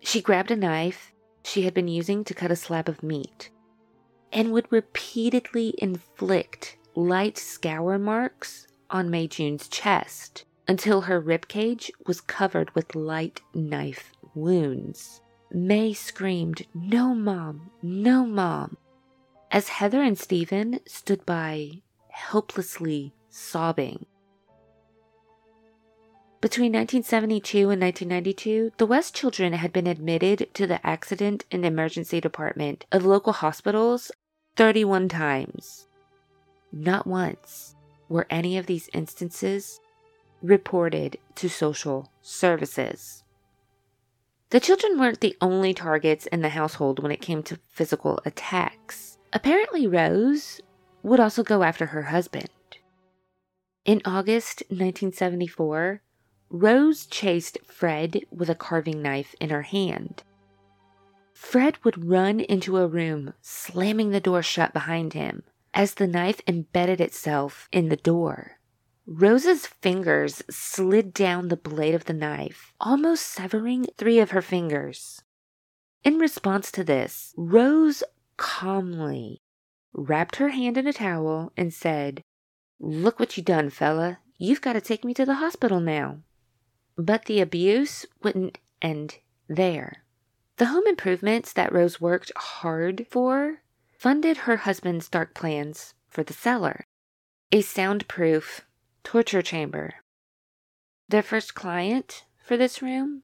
She 0.00 0.20
grabbed 0.20 0.50
a 0.50 0.56
knife 0.56 1.12
she 1.44 1.62
had 1.62 1.72
been 1.72 1.86
using 1.86 2.24
to 2.24 2.34
cut 2.34 2.50
a 2.50 2.56
slab 2.56 2.88
of 2.88 3.04
meat 3.04 3.50
and 4.32 4.50
would 4.50 4.66
repeatedly 4.70 5.72
inflict 5.78 6.78
light 6.96 7.38
scour 7.38 7.96
marks 7.96 8.66
on 8.90 9.08
Mae 9.08 9.28
June's 9.28 9.68
chest 9.68 10.44
until 10.68 11.00
her 11.00 11.20
ribcage 11.20 11.90
was 12.06 12.20
covered 12.20 12.74
with 12.74 12.94
light 12.94 13.40
knife 13.54 14.12
wounds. 14.34 15.22
Mae 15.50 15.94
screamed, 15.94 16.66
No, 16.74 17.14
Mom, 17.14 17.70
no, 17.82 18.26
Mom, 18.26 18.76
as 19.50 19.68
Heather 19.68 20.02
and 20.02 20.18
Stephen 20.18 20.80
stood 20.86 21.24
by, 21.24 21.82
helplessly 22.10 23.14
sobbing. 23.30 24.04
Between 26.40 26.72
1972 26.72 27.70
and 27.70 27.80
1992, 27.80 28.72
the 28.76 28.86
West 28.86 29.14
children 29.14 29.54
had 29.54 29.72
been 29.72 29.88
admitted 29.88 30.48
to 30.54 30.68
the 30.68 30.86
Accident 30.86 31.44
and 31.50 31.64
Emergency 31.64 32.20
Department 32.20 32.84
of 32.92 33.04
local 33.04 33.32
hospitals 33.32 34.12
31 34.56 35.08
times. 35.08 35.88
Not 36.70 37.06
once 37.06 37.74
were 38.08 38.26
any 38.30 38.56
of 38.56 38.66
these 38.66 38.88
instances 38.92 39.80
reported 40.42 41.18
to 41.36 41.48
social 41.48 42.12
services. 42.22 43.24
The 44.50 44.60
children 44.60 44.98
weren't 44.98 45.20
the 45.20 45.36
only 45.40 45.74
targets 45.74 46.26
in 46.26 46.40
the 46.40 46.50
household 46.50 47.02
when 47.02 47.12
it 47.12 47.20
came 47.20 47.42
to 47.44 47.58
physical 47.68 48.20
attacks. 48.24 49.18
Apparently, 49.32 49.86
Rose 49.86 50.60
would 51.02 51.20
also 51.20 51.42
go 51.42 51.62
after 51.62 51.86
her 51.86 52.04
husband. 52.04 52.48
In 53.84 54.00
August 54.04 54.62
1974, 54.68 56.02
Rose 56.50 57.06
chased 57.06 57.58
Fred 57.66 58.20
with 58.30 58.48
a 58.48 58.54
carving 58.54 59.02
knife 59.02 59.34
in 59.40 59.50
her 59.50 59.62
hand. 59.62 60.22
Fred 61.34 61.82
would 61.84 62.04
run 62.04 62.40
into 62.40 62.78
a 62.78 62.86
room, 62.86 63.34
slamming 63.42 64.10
the 64.10 64.20
door 64.20 64.42
shut 64.42 64.72
behind 64.72 65.12
him 65.12 65.42
as 65.74 65.94
the 65.94 66.06
knife 66.06 66.40
embedded 66.46 67.00
itself 67.00 67.68
in 67.70 67.88
the 67.88 67.96
door. 67.96 68.57
Rose's 69.10 69.66
fingers 69.66 70.42
slid 70.50 71.14
down 71.14 71.48
the 71.48 71.56
blade 71.56 71.94
of 71.94 72.04
the 72.04 72.12
knife, 72.12 72.74
almost 72.78 73.24
severing 73.24 73.86
three 73.96 74.18
of 74.18 74.32
her 74.32 74.42
fingers. 74.42 75.22
In 76.04 76.18
response 76.18 76.70
to 76.72 76.84
this, 76.84 77.32
Rose 77.34 78.02
calmly 78.36 79.40
wrapped 79.94 80.36
her 80.36 80.50
hand 80.50 80.76
in 80.76 80.86
a 80.86 80.92
towel 80.92 81.54
and 81.56 81.72
said, 81.72 82.22
Look 82.78 83.18
what 83.18 83.34
you 83.38 83.42
done, 83.42 83.70
fella. 83.70 84.18
You've 84.36 84.60
got 84.60 84.74
to 84.74 84.80
take 84.82 85.06
me 85.06 85.14
to 85.14 85.24
the 85.24 85.36
hospital 85.36 85.80
now. 85.80 86.18
But 86.98 87.24
the 87.24 87.40
abuse 87.40 88.04
wouldn't 88.22 88.58
end 88.82 89.20
there. 89.48 90.04
The 90.58 90.66
home 90.66 90.86
improvements 90.86 91.54
that 91.54 91.72
Rose 91.72 91.98
worked 91.98 92.30
hard 92.36 93.06
for 93.08 93.62
funded 93.90 94.36
her 94.38 94.58
husband's 94.58 95.08
dark 95.08 95.34
plans 95.34 95.94
for 96.10 96.22
the 96.22 96.34
cellar. 96.34 96.84
A 97.50 97.62
soundproof 97.62 98.66
torture 99.02 99.42
chamber. 99.42 99.94
Their 101.08 101.22
first 101.22 101.54
client 101.54 102.24
for 102.42 102.56
this 102.56 102.82
room 102.82 103.22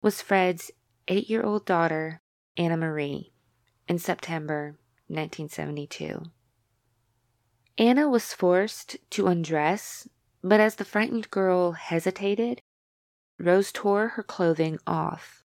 was 0.00 0.22
Fred's 0.22 0.70
eight 1.08 1.28
year 1.28 1.42
old 1.42 1.64
daughter, 1.64 2.20
Anna 2.56 2.76
Marie, 2.76 3.32
in 3.88 3.98
September 3.98 4.78
1972. 5.08 6.22
Anna 7.78 8.08
was 8.08 8.34
forced 8.34 8.96
to 9.10 9.26
undress, 9.26 10.08
but 10.42 10.60
as 10.60 10.76
the 10.76 10.84
frightened 10.84 11.30
girl 11.30 11.72
hesitated, 11.72 12.60
Rose 13.38 13.72
tore 13.72 14.08
her 14.08 14.22
clothing 14.22 14.78
off 14.86 15.41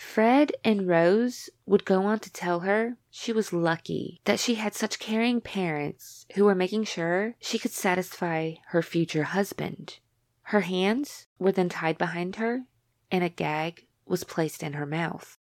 Fred 0.00 0.52
and 0.64 0.88
Rose 0.88 1.50
would 1.66 1.84
go 1.84 2.04
on 2.04 2.20
to 2.20 2.32
tell 2.32 2.60
her 2.60 2.96
she 3.10 3.34
was 3.34 3.52
lucky 3.52 4.22
that 4.24 4.40
she 4.40 4.54
had 4.54 4.74
such 4.74 4.98
caring 4.98 5.42
parents 5.42 6.24
who 6.34 6.46
were 6.46 6.54
making 6.54 6.84
sure 6.84 7.36
she 7.38 7.58
could 7.58 7.70
satisfy 7.70 8.54
her 8.68 8.80
future 8.82 9.24
husband. 9.24 9.98
Her 10.44 10.62
hands 10.62 11.26
were 11.38 11.52
then 11.52 11.68
tied 11.68 11.98
behind 11.98 12.36
her, 12.36 12.64
and 13.10 13.22
a 13.22 13.28
gag 13.28 13.86
was 14.06 14.24
placed 14.24 14.62
in 14.62 14.72
her 14.72 14.86
mouth. 14.86 15.36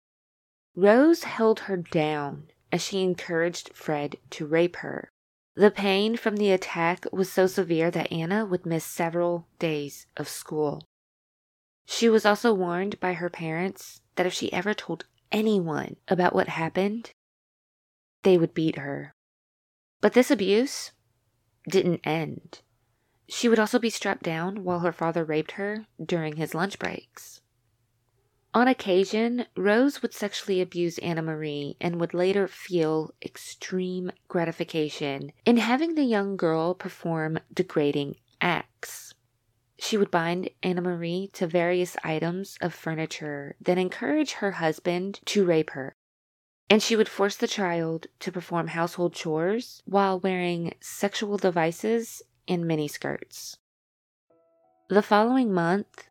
Rose 0.74 1.22
held 1.22 1.60
her 1.60 1.76
down 1.76 2.50
as 2.72 2.82
she 2.82 3.02
encouraged 3.02 3.70
Fred 3.72 4.16
to 4.30 4.44
rape 4.44 4.76
her. 4.76 5.12
The 5.54 5.70
pain 5.70 6.16
from 6.16 6.36
the 6.36 6.50
attack 6.50 7.06
was 7.12 7.32
so 7.32 7.46
severe 7.46 7.92
that 7.92 8.12
Anna 8.12 8.44
would 8.44 8.66
miss 8.66 8.84
several 8.84 9.46
days 9.60 10.08
of 10.16 10.28
school. 10.28 10.82
She 11.90 12.10
was 12.10 12.26
also 12.26 12.52
warned 12.52 13.00
by 13.00 13.14
her 13.14 13.30
parents 13.30 14.02
that 14.16 14.26
if 14.26 14.34
she 14.34 14.52
ever 14.52 14.74
told 14.74 15.06
anyone 15.32 15.96
about 16.06 16.34
what 16.34 16.48
happened, 16.48 17.12
they 18.24 18.36
would 18.36 18.52
beat 18.52 18.76
her. 18.76 19.14
But 20.02 20.12
this 20.12 20.30
abuse 20.30 20.92
didn't 21.66 22.06
end. 22.06 22.60
She 23.26 23.48
would 23.48 23.58
also 23.58 23.78
be 23.78 23.88
strapped 23.88 24.22
down 24.22 24.64
while 24.64 24.80
her 24.80 24.92
father 24.92 25.24
raped 25.24 25.52
her 25.52 25.86
during 26.04 26.36
his 26.36 26.54
lunch 26.54 26.78
breaks. 26.78 27.40
On 28.52 28.68
occasion, 28.68 29.46
Rose 29.56 30.02
would 30.02 30.12
sexually 30.12 30.60
abuse 30.60 30.98
Anna 30.98 31.22
Marie 31.22 31.78
and 31.80 31.98
would 31.98 32.12
later 32.12 32.46
feel 32.46 33.14
extreme 33.22 34.12
gratification 34.28 35.32
in 35.46 35.56
having 35.56 35.94
the 35.94 36.04
young 36.04 36.36
girl 36.36 36.74
perform 36.74 37.38
degrading 37.52 38.16
acts. 38.42 39.07
She 39.80 39.96
would 39.96 40.10
bind 40.10 40.50
Anna 40.62 40.80
Marie 40.80 41.30
to 41.34 41.46
various 41.46 41.96
items 42.02 42.58
of 42.60 42.74
furniture, 42.74 43.54
then 43.60 43.78
encourage 43.78 44.32
her 44.32 44.52
husband 44.52 45.20
to 45.26 45.44
rape 45.44 45.70
her. 45.70 45.94
And 46.68 46.82
she 46.82 46.96
would 46.96 47.08
force 47.08 47.36
the 47.36 47.46
child 47.46 48.08
to 48.20 48.32
perform 48.32 48.68
household 48.68 49.14
chores 49.14 49.82
while 49.86 50.18
wearing 50.18 50.74
sexual 50.80 51.38
devices 51.38 52.22
and 52.48 52.64
miniskirts. 52.64 53.56
The 54.88 55.02
following 55.02 55.52
month, 55.52 56.08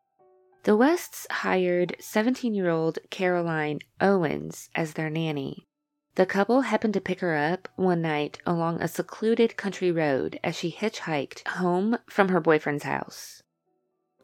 the 0.64 0.78
Wests 0.78 1.28
hired 1.30 1.96
17 2.00 2.54
year 2.54 2.70
old 2.70 3.00
Caroline 3.10 3.80
Owens 4.00 4.70
as 4.76 4.94
their 4.94 5.10
nanny. 5.10 5.68
The 6.16 6.26
couple 6.26 6.62
happened 6.62 6.94
to 6.94 7.02
pick 7.02 7.20
her 7.20 7.36
up 7.36 7.68
one 7.76 8.02
night 8.02 8.40
along 8.46 8.82
a 8.82 8.88
secluded 8.88 9.58
country 9.58 9.92
road 9.92 10.40
as 10.44 10.56
she 10.56 10.72
hitchhiked 10.72 11.48
home 11.48 11.98
from 12.10 12.30
her 12.30 12.40
boyfriend's 12.40 12.84
house. 12.84 13.44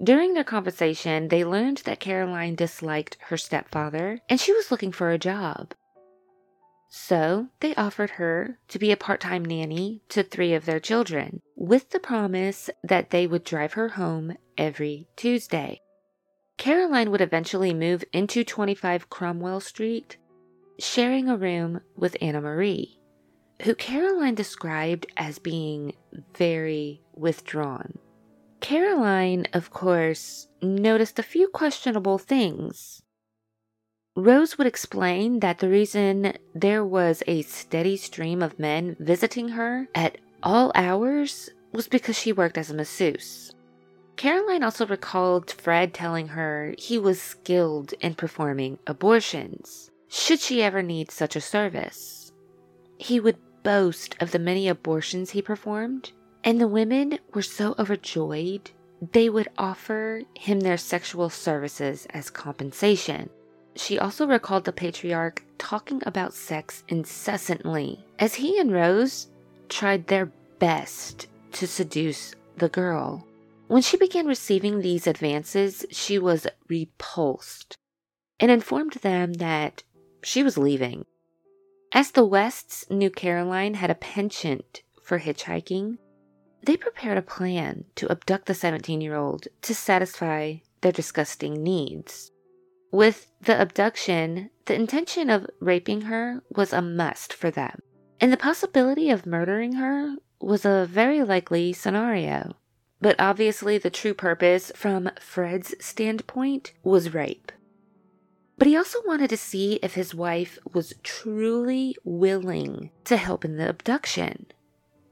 During 0.02 0.34
their 0.34 0.44
conversation, 0.44 1.28
they 1.28 1.46
learned 1.46 1.78
that 1.80 2.00
Caroline 2.00 2.56
disliked 2.56 3.18
her 3.28 3.38
stepfather 3.38 4.20
and 4.30 4.40
she 4.40 4.54
was 4.54 4.72
looking 4.72 4.92
for 4.92 5.12
a 5.12 5.20
job. 5.20 5.74
So 6.90 7.48
they 7.60 7.74
offered 7.76 8.12
her 8.12 8.60
to 8.68 8.78
be 8.78 8.92
a 8.92 8.98
part 8.98 9.20
time 9.20 9.44
nanny 9.44 10.02
to 10.10 10.22
three 10.22 10.54
of 10.54 10.66
their 10.66 10.80
children, 10.80 11.42
with 11.56 11.90
the 11.90 12.00
promise 12.00 12.70
that 12.84 13.10
they 13.10 13.26
would 13.26 13.44
drive 13.44 13.74
her 13.74 13.90
home 13.90 14.38
every 14.58 15.08
Tuesday. 15.16 15.82
Caroline 16.58 17.10
would 17.10 17.22
eventually 17.22 17.74
move 17.74 18.04
into 18.14 18.44
25 18.44 19.10
Cromwell 19.10 19.60
Street, 19.60 20.18
sharing 20.78 21.30
a 21.30 21.38
room 21.38 21.82
with 21.96 22.16
Anna 22.22 22.42
Marie, 22.42 23.00
who 23.64 23.74
Caroline 23.74 24.36
described 24.36 25.08
as 25.18 25.40
being 25.40 25.96
very 26.36 27.02
withdrawn. 27.16 27.98
Caroline, 28.64 29.46
of 29.52 29.72
course, 29.72 30.48
noticed 30.62 31.20
a 31.20 31.24
few 31.24 31.50
questionable 31.50 32.18
things. 32.18 33.04
Rose 34.16 34.58
would 34.58 34.68
explain 34.68 35.42
that 35.42 35.60
the 35.60 35.68
reason 35.68 36.38
there 36.56 36.86
was 36.86 37.24
a 37.28 37.42
steady 37.42 37.98
stream 37.98 38.42
of 38.42 38.58
men 38.58 38.96
visiting 39.02 39.50
her 39.50 39.90
at 39.94 40.18
all 40.42 40.72
hours 40.76 41.50
was 41.74 41.90
because 41.90 42.18
she 42.18 42.32
worked 42.32 42.58
as 42.58 42.72
a 42.72 42.74
masseuse. 42.74 43.52
Caroline 44.16 44.64
also 44.64 44.88
recalled 44.88 45.52
Fred 45.52 45.94
telling 45.94 46.30
her 46.30 46.74
he 46.78 46.98
was 46.98 47.22
skilled 47.22 47.94
in 48.00 48.16
performing 48.16 48.80
abortions, 48.88 49.92
should 50.08 50.40
she 50.40 50.64
ever 50.64 50.82
need 50.82 51.12
such 51.12 51.36
a 51.36 51.42
service. 51.42 52.32
He 52.98 53.20
would 53.20 53.38
boast 53.64 54.16
of 54.22 54.32
the 54.32 54.40
many 54.40 54.70
abortions 54.70 55.32
he 55.32 55.42
performed, 55.42 56.14
and 56.44 56.60
the 56.60 56.68
women 56.68 57.20
were 57.34 57.42
so 57.42 57.76
overjoyed 57.80 58.72
they 59.12 59.30
would 59.30 59.50
offer 59.58 60.22
him 60.36 60.62
their 60.62 60.78
sexual 60.78 61.30
services 61.30 62.08
as 62.12 62.30
compensation. 62.30 63.30
She 63.76 64.00
also 64.00 64.26
recalled 64.28 64.66
the 64.66 64.72
patriarch 64.72 65.44
talking 65.58 66.02
about 66.06 66.34
sex 66.34 66.84
incessantly, 66.88 68.06
as 68.20 68.36
he 68.36 68.60
and 68.60 68.72
Rose 68.72 69.28
tried 69.68 70.08
their 70.08 70.28
best 70.60 71.28
to 71.54 71.68
seduce 71.68 72.36
the 72.58 72.70
girl. 72.70 73.28
When 73.68 73.82
she 73.82 73.98
began 73.98 74.28
receiving 74.28 74.80
these 74.80 75.08
advances, 75.08 75.86
she 75.90 76.20
was 76.20 76.48
repulsed 76.68 77.76
and 78.40 78.52
informed 78.52 78.94
them 78.94 79.34
that 79.34 79.84
she 80.22 80.44
was 80.44 80.58
leaving. 80.58 81.06
As 81.92 82.12
the 82.12 82.26
Wests 82.26 82.90
knew 82.90 83.10
Caroline 83.10 83.76
had 83.76 83.90
a 83.90 83.96
penchant 83.96 84.82
for 85.02 85.20
hitchhiking, 85.20 85.98
they 86.64 86.78
prepared 86.78 87.18
a 87.18 87.22
plan 87.22 87.86
to 87.96 88.10
abduct 88.10 88.46
the 88.46 88.54
17 88.54 89.02
year 89.02 89.16
old 89.16 89.48
to 89.62 89.76
satisfy 89.76 90.56
their 90.82 90.92
disgusting 90.92 91.62
needs. 91.62 92.32
With 92.92 93.28
the 93.42 93.60
abduction, 93.60 94.50
the 94.66 94.76
intention 94.76 95.30
of 95.30 95.48
raping 95.60 96.02
her 96.02 96.42
was 96.50 96.72
a 96.72 96.82
must 96.82 97.34
for 97.34 97.52
them, 97.52 97.82
and 98.20 98.32
the 98.32 98.38
possibility 98.38 99.10
of 99.10 99.26
murdering 99.26 99.74
her 99.74 100.16
was 100.40 100.64
a 100.64 100.88
very 100.90 101.24
likely 101.24 101.74
scenario. 101.74 102.56
But 103.02 103.16
obviously, 103.20 103.78
the 103.78 103.90
true 103.90 104.14
purpose 104.14 104.72
from 104.76 105.10
Fred's 105.20 105.76
standpoint 105.84 106.72
was 106.84 107.14
rape. 107.14 107.52
But 108.58 108.68
he 108.68 108.78
also 108.78 109.00
wanted 109.06 109.30
to 109.32 109.38
see 109.38 109.80
if 109.82 109.96
his 109.96 110.16
wife 110.16 110.58
was 110.72 110.94
truly 111.04 111.98
willing 112.06 112.92
to 113.06 113.18
help 113.18 113.44
in 113.44 113.58
the 113.58 113.68
abduction. 113.68 114.46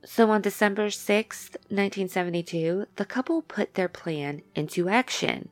So 0.03 0.31
on 0.31 0.41
December 0.41 0.87
6th, 0.87 1.55
1972, 1.69 2.87
the 2.95 3.05
couple 3.05 3.43
put 3.43 3.75
their 3.75 3.87
plan 3.87 4.41
into 4.55 4.89
action. 4.89 5.49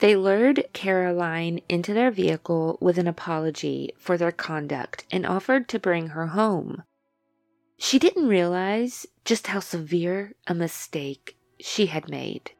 They 0.00 0.16
lured 0.16 0.64
Caroline 0.72 1.60
into 1.68 1.94
their 1.94 2.10
vehicle 2.10 2.78
with 2.80 2.98
an 2.98 3.06
apology 3.06 3.94
for 3.96 4.18
their 4.18 4.32
conduct 4.32 5.06
and 5.12 5.24
offered 5.24 5.68
to 5.68 5.78
bring 5.78 6.08
her 6.08 6.28
home. 6.28 6.82
She 7.76 7.98
didn't 7.98 8.28
realize 8.28 9.06
just 9.24 9.46
how 9.48 9.60
severe 9.60 10.34
a 10.48 10.54
mistake 10.54 11.36
she 11.60 11.86
had 11.86 12.08
made. 12.08 12.50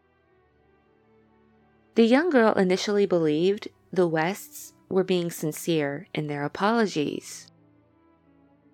The 1.96 2.04
young 2.04 2.30
girl 2.30 2.52
initially 2.54 3.06
believed 3.06 3.68
the 3.92 4.06
Wests 4.06 4.72
were 4.88 5.04
being 5.04 5.30
sincere 5.30 6.08
in 6.14 6.28
their 6.28 6.44
apologies. 6.44 7.51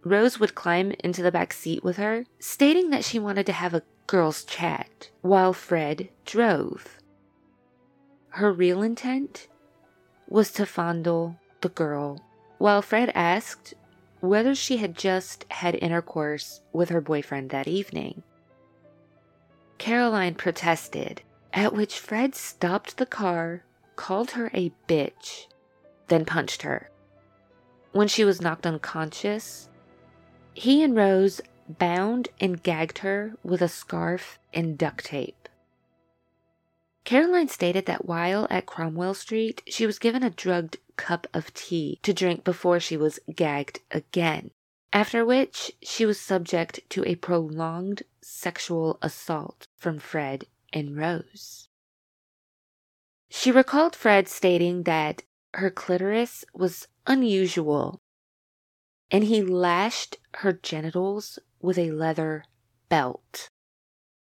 Rose 0.05 0.39
would 0.39 0.55
climb 0.55 0.93
into 1.01 1.23
the 1.23 1.33
back 1.33 1.53
seat 1.53 1.83
with 1.83 1.97
her, 1.97 2.25
stating 2.39 2.91
that 2.91 3.05
she 3.05 3.19
wanted 3.19 3.47
to 3.47 3.53
have 3.53 3.75
a 3.75 3.83
girl's 4.07 4.45
chat 4.45 5.11
while 5.21 5.53
Fred 5.53 6.09
drove. 6.25 6.99
Her 8.31 8.53
real 8.53 8.83
intent 8.83 9.49
was 10.29 10.53
to 10.53 10.67
fondle 10.67 11.37
the 11.61 11.69
girl, 11.69 12.25
while 12.59 12.83
Fred 12.83 13.11
asked 13.15 13.75
whether 14.21 14.55
she 14.55 14.79
had 14.79 14.97
just 14.97 15.45
had 15.51 15.75
intercourse 15.77 16.61
with 16.73 16.89
her 16.91 17.01
boyfriend 17.01 17.51
that 17.51 17.69
evening. 17.69 18.23
Caroline 19.79 20.35
protested, 20.35 21.23
at 21.53 21.73
which 21.73 21.99
Fred 21.99 22.35
stopped 22.35 22.97
the 22.97 23.07
car, 23.07 23.65
called 23.97 24.33
her 24.33 24.51
a 24.55 24.73
bitch, 24.89 25.47
then 26.09 26.25
punched 26.25 26.63
her. 26.63 26.91
When 27.93 28.09
she 28.09 28.25
was 28.25 28.41
knocked 28.41 28.67
unconscious, 28.67 29.69
he 30.59 30.83
and 30.83 30.95
Rose 30.97 31.41
bound 31.69 32.29
and 32.41 32.63
gagged 32.63 32.99
her 32.99 33.35
with 33.43 33.63
a 33.63 33.69
scarf 33.69 34.39
and 34.53 34.77
duct 34.79 35.07
tape. 35.07 35.49
Caroline 37.05 37.49
stated 37.49 37.87
that 37.87 38.05
while 38.05 38.47
at 38.51 38.67
Cromwell 38.67 39.15
Street, 39.15 39.63
she 39.67 39.87
was 39.87 39.99
given 39.99 40.23
a 40.23 40.31
drugged 40.31 40.77
cup 40.97 41.27
of 41.33 41.55
tea 41.55 41.99
to 42.03 42.13
drink 42.13 42.45
before 42.45 42.81
she 42.81 42.97
was 42.97 43.21
gagged 43.35 43.81
again 43.91 44.51
after 44.93 45.25
which 45.25 45.73
she 45.83 46.07
was 46.07 46.21
subject 46.21 46.81
to 46.91 47.05
a 47.05 47.15
prolonged 47.15 48.03
sexual 48.21 48.99
assault 49.03 49.67
from 49.77 49.99
Fred 49.99 50.45
and 50.73 50.97
Rose. 50.97 51.69
She 53.31 53.53
recalled 53.53 53.95
Fred 53.95 54.29
stating 54.29 54.85
that 54.85 55.23
her 55.55 55.71
clitoris 55.71 56.45
was 56.55 56.89
unusual 57.07 58.01
and 59.11 59.25
he 59.25 59.43
lashed 59.43 60.17
her 60.35 60.53
genitals 60.53 61.39
with 61.61 61.79
a 61.79 61.91
leather 61.91 62.45
belt. 62.89 63.49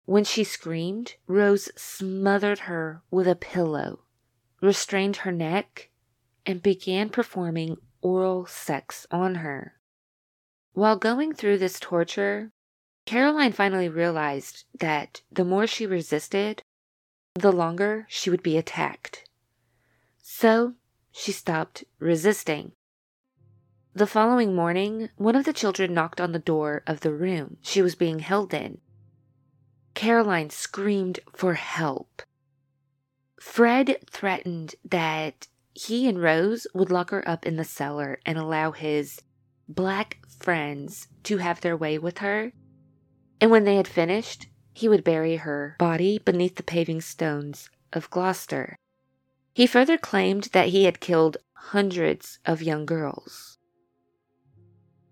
When 0.05 0.23
she 0.23 0.43
screamed, 0.43 1.15
Rose 1.27 1.69
smothered 1.75 2.59
her 2.59 3.03
with 3.11 3.27
a 3.27 3.35
pillow, 3.35 4.05
restrained 4.61 5.17
her 5.17 5.31
neck, 5.31 5.89
and 6.45 6.63
began 6.63 7.09
performing 7.09 7.77
oral 8.01 8.45
sex 8.45 9.05
on 9.11 9.35
her. 9.35 9.75
While 10.73 10.95
going 10.95 11.33
through 11.33 11.57
this 11.57 11.79
torture, 11.79 12.51
Caroline 13.05 13.51
finally 13.51 13.89
realized 13.89 14.65
that 14.79 15.21
the 15.31 15.43
more 15.43 15.67
she 15.67 15.85
resisted, 15.85 16.63
the 17.35 17.51
longer 17.51 18.05
she 18.09 18.29
would 18.29 18.43
be 18.43 18.57
attacked. 18.57 19.29
So 20.21 20.75
she 21.11 21.31
stopped 21.31 21.83
resisting. 21.99 22.71
The 23.95 24.05
following 24.05 24.53
morning, 24.53 25.09
one 25.17 25.35
of 25.35 25.45
the 25.45 25.53
children 25.53 25.95
knocked 25.95 26.21
on 26.21 26.31
the 26.31 26.37
door 26.39 26.83
of 26.85 26.99
the 26.99 27.11
room 27.11 27.57
she 27.61 27.81
was 27.81 27.95
being 27.95 28.19
held 28.19 28.53
in. 28.53 28.79
Caroline 29.95 30.51
screamed 30.51 31.19
for 31.33 31.55
help. 31.55 32.21
Fred 33.39 33.97
threatened 34.09 34.75
that 34.85 35.47
he 35.73 36.07
and 36.07 36.21
Rose 36.21 36.67
would 36.73 36.91
lock 36.91 37.09
her 37.09 37.27
up 37.27 37.47
in 37.47 37.55
the 37.55 37.63
cellar 37.63 38.19
and 38.25 38.37
allow 38.37 38.71
his 38.71 39.21
black 39.67 40.19
friends 40.39 41.07
to 41.23 41.37
have 41.37 41.61
their 41.61 41.75
way 41.75 41.97
with 41.97 42.19
her. 42.19 42.53
And 43.41 43.49
when 43.49 43.63
they 43.63 43.75
had 43.77 43.87
finished, 43.87 44.47
he 44.71 44.87
would 44.87 45.03
bury 45.03 45.37
her 45.37 45.75
body 45.79 46.19
beneath 46.19 46.55
the 46.57 46.63
paving 46.63 47.01
stones 47.01 47.71
of 47.91 48.09
Gloucester. 48.11 48.77
He 49.51 49.65
further 49.65 49.97
claimed 49.97 50.45
that 50.53 50.69
he 50.69 50.83
had 50.83 50.99
killed 50.99 51.37
hundreds 51.53 52.39
of 52.45 52.61
young 52.61 52.85
girls. 52.85 53.57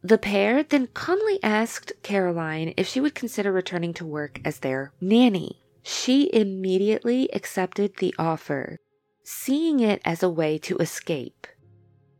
The 0.03 0.17
pair 0.17 0.63
then 0.63 0.87
calmly 0.87 1.39
asked 1.41 1.91
Caroline 2.03 2.73
if 2.77 2.87
she 2.87 2.99
would 2.99 3.15
consider 3.15 3.51
returning 3.51 3.93
to 3.95 4.05
work 4.05 4.39
as 4.45 4.59
their 4.59 4.93
nanny. 5.01 5.63
She 5.83 6.29
immediately 6.33 7.29
accepted 7.33 7.97
the 7.97 8.13
offer, 8.19 8.79
seeing 9.23 9.79
it 9.79 10.01
as 10.05 10.21
a 10.21 10.29
way 10.29 10.57
to 10.59 10.77
escape. 10.77 11.47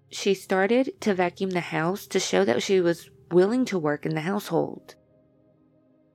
She 0.10 0.34
started 0.34 1.00
to 1.02 1.14
vacuum 1.14 1.52
the 1.52 1.60
house 1.60 2.08
to 2.08 2.20
show 2.20 2.46
that 2.46 2.64
she 2.64 2.80
was 2.80 3.10
willing 3.32 3.66
to 3.66 3.78
work 3.78 4.06
in 4.06 4.16
the 4.16 4.22
household. 4.22 4.96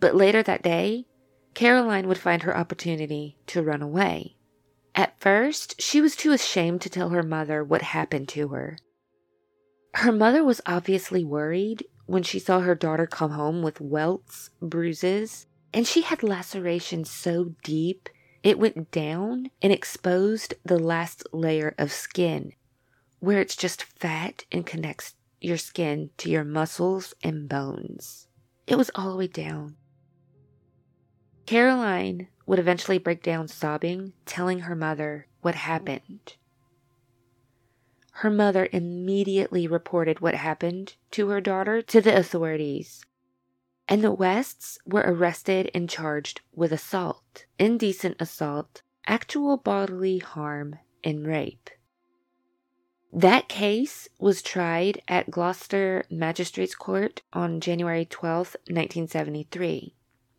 But 0.01 0.17
later 0.17 0.43
that 0.43 0.63
day, 0.63 1.07
Caroline 1.55 2.09
would 2.09 2.19
find 2.19 2.43
her 2.43 2.57
opportunity 2.57 3.37
to 3.49 3.63
run 3.63 3.83
away. 3.83 4.37
At 4.95 5.21
first, 5.21 5.81
she 5.81 6.01
was 6.01 6.17
too 6.17 6.33
ashamed 6.33 6.81
to 6.83 6.91
tell 6.91 7.11
her 7.11 7.23
mother 7.23 7.63
what 7.63 7.83
happened 7.83 8.29
to 8.31 8.49
her. 8.49 8.79
Her 9.95 10.13
mother 10.13 10.43
was 10.43 10.61
obviously 10.67 11.23
worried 11.25 11.85
when 12.07 12.23
she 12.23 12.39
saw 12.39 12.61
her 12.61 12.75
daughter 12.75 13.07
come 13.07 13.33
home 13.33 13.63
with 13.63 13.81
welts, 13.81 14.51
bruises, 14.61 15.47
and 15.73 15.87
she 15.87 16.03
had 16.03 16.23
lacerations 16.23 17.11
so 17.11 17.55
deep 17.63 18.09
it 18.43 18.59
went 18.59 18.91
down 18.91 19.51
and 19.61 19.73
exposed 19.73 20.55
the 20.65 20.79
last 20.79 21.25
layer 21.33 21.75
of 21.79 21.93
skin, 21.93 22.55
where 23.21 23.41
it's 23.41 23.55
just 23.55 23.85
fat 23.85 24.45
and 24.51 24.67
connects 24.67 25.15
your 25.41 25.57
skin 25.57 26.11
to 26.17 26.29
your 26.29 26.45
muscles 26.45 27.15
and 27.23 27.49
bones. 27.49 28.27
It 28.67 28.77
was 28.77 28.91
all 28.95 29.11
the 29.11 29.17
way 29.17 29.29
down. 29.29 29.77
Caroline 31.47 32.29
would 32.47 32.59
eventually 32.59 32.99
break 32.99 33.23
down 33.23 33.47
sobbing, 33.47 34.13
telling 34.27 34.61
her 34.61 34.75
mother 34.75 35.27
what 35.41 35.55
happened. 35.55 36.35
Her 38.17 38.31
mother 38.31 38.69
immediately 38.73 39.67
reported 39.67 40.21
what 40.21 40.35
happened 40.35 40.97
to 41.13 41.29
her 41.29 41.41
daughter 41.41 41.83
to 41.83 42.01
the 42.01 42.17
authorities, 42.17 43.05
and 43.89 44.05
the 44.05 44.13
Wests 44.13 44.79
were 44.87 45.05
arrested 45.05 45.71
and 45.75 45.89
charged 45.89 46.41
with 46.55 46.73
assault, 46.73 47.47
indecent 47.59 48.17
assault, 48.21 48.83
actual 49.07 49.57
bodily 49.57 50.19
harm, 50.19 50.79
and 51.03 51.27
rape. 51.27 51.71
That 53.13 53.49
case 53.49 54.09
was 54.19 54.41
tried 54.41 55.03
at 55.09 55.31
Gloucester 55.31 56.05
Magistrates 56.11 56.75
Court 56.75 57.23
on 57.33 57.61
January 57.61 58.05
12, 58.05 58.57
1973. 58.69 59.95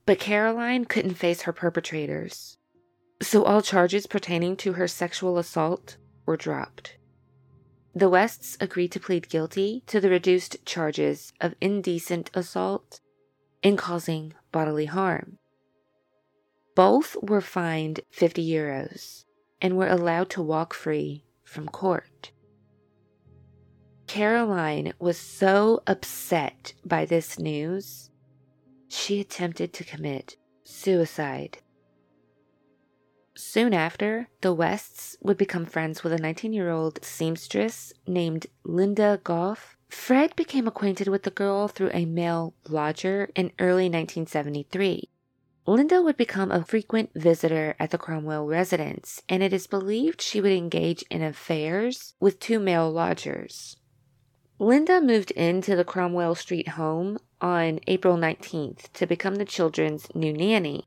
But 0.05 0.19
Caroline 0.19 0.85
couldn't 0.85 1.15
face 1.15 1.43
her 1.43 1.53
perpetrators, 1.53 2.57
so 3.21 3.43
all 3.43 3.61
charges 3.61 4.07
pertaining 4.07 4.57
to 4.57 4.73
her 4.73 4.87
sexual 4.87 5.37
assault 5.37 5.97
were 6.25 6.37
dropped. 6.37 6.97
The 7.95 8.09
Wests 8.09 8.57
agreed 8.59 8.91
to 8.93 8.99
plead 8.99 9.29
guilty 9.29 9.83
to 9.87 9.99
the 9.99 10.09
reduced 10.09 10.65
charges 10.65 11.31
of 11.39 11.53
indecent 11.61 12.31
assault 12.33 13.01
and 13.61 13.77
causing 13.77 14.33
bodily 14.51 14.85
harm. 14.85 15.37
Both 16.75 17.15
were 17.21 17.41
fined 17.41 17.99
50 18.09 18.43
euros 18.47 19.25
and 19.61 19.77
were 19.77 19.87
allowed 19.87 20.31
to 20.31 20.41
walk 20.41 20.73
free 20.73 21.23
from 21.43 21.67
court. 21.67 22.31
Caroline 24.07 24.93
was 24.99 25.17
so 25.17 25.81
upset 25.85 26.73
by 26.83 27.05
this 27.05 27.37
news 27.37 28.09
she 28.87 29.19
attempted 29.19 29.73
to 29.73 29.83
commit 29.83 30.37
suicide. 30.63 31.59
Soon 33.35 33.73
after, 33.73 34.29
the 34.41 34.53
Wests 34.53 35.17
would 35.21 35.37
become 35.37 35.65
friends 35.65 36.03
with 36.03 36.13
a 36.13 36.19
19 36.19 36.53
year 36.53 36.69
old 36.69 37.03
seamstress 37.03 37.91
named 38.05 38.45
Linda 38.63 39.19
Gough. 39.23 39.75
Fred 39.89 40.35
became 40.35 40.67
acquainted 40.67 41.07
with 41.07 41.23
the 41.23 41.31
girl 41.31 41.67
through 41.67 41.89
a 41.93 42.05
male 42.05 42.53
lodger 42.69 43.29
in 43.35 43.51
early 43.59 43.85
1973. 43.85 45.09
Linda 45.65 46.01
would 46.01 46.17
become 46.17 46.51
a 46.51 46.63
frequent 46.63 47.09
visitor 47.15 47.75
at 47.79 47.89
the 47.91 47.97
Cromwell 47.97 48.45
residence, 48.45 49.23
and 49.29 49.41
it 49.41 49.53
is 49.53 49.65
believed 49.65 50.21
she 50.21 50.41
would 50.41 50.51
engage 50.51 51.03
in 51.09 51.21
affairs 51.23 52.13
with 52.19 52.39
two 52.39 52.59
male 52.59 52.91
lodgers. 52.91 53.77
Linda 54.59 55.01
moved 55.01 55.31
into 55.31 55.75
the 55.75 55.85
Cromwell 55.85 56.35
Street 56.35 56.69
home 56.69 57.17
on 57.41 57.79
April 57.87 58.17
19th 58.17 58.91
to 58.93 59.07
become 59.07 59.35
the 59.35 59.45
children's 59.45 60.13
new 60.13 60.33
nanny. 60.33 60.85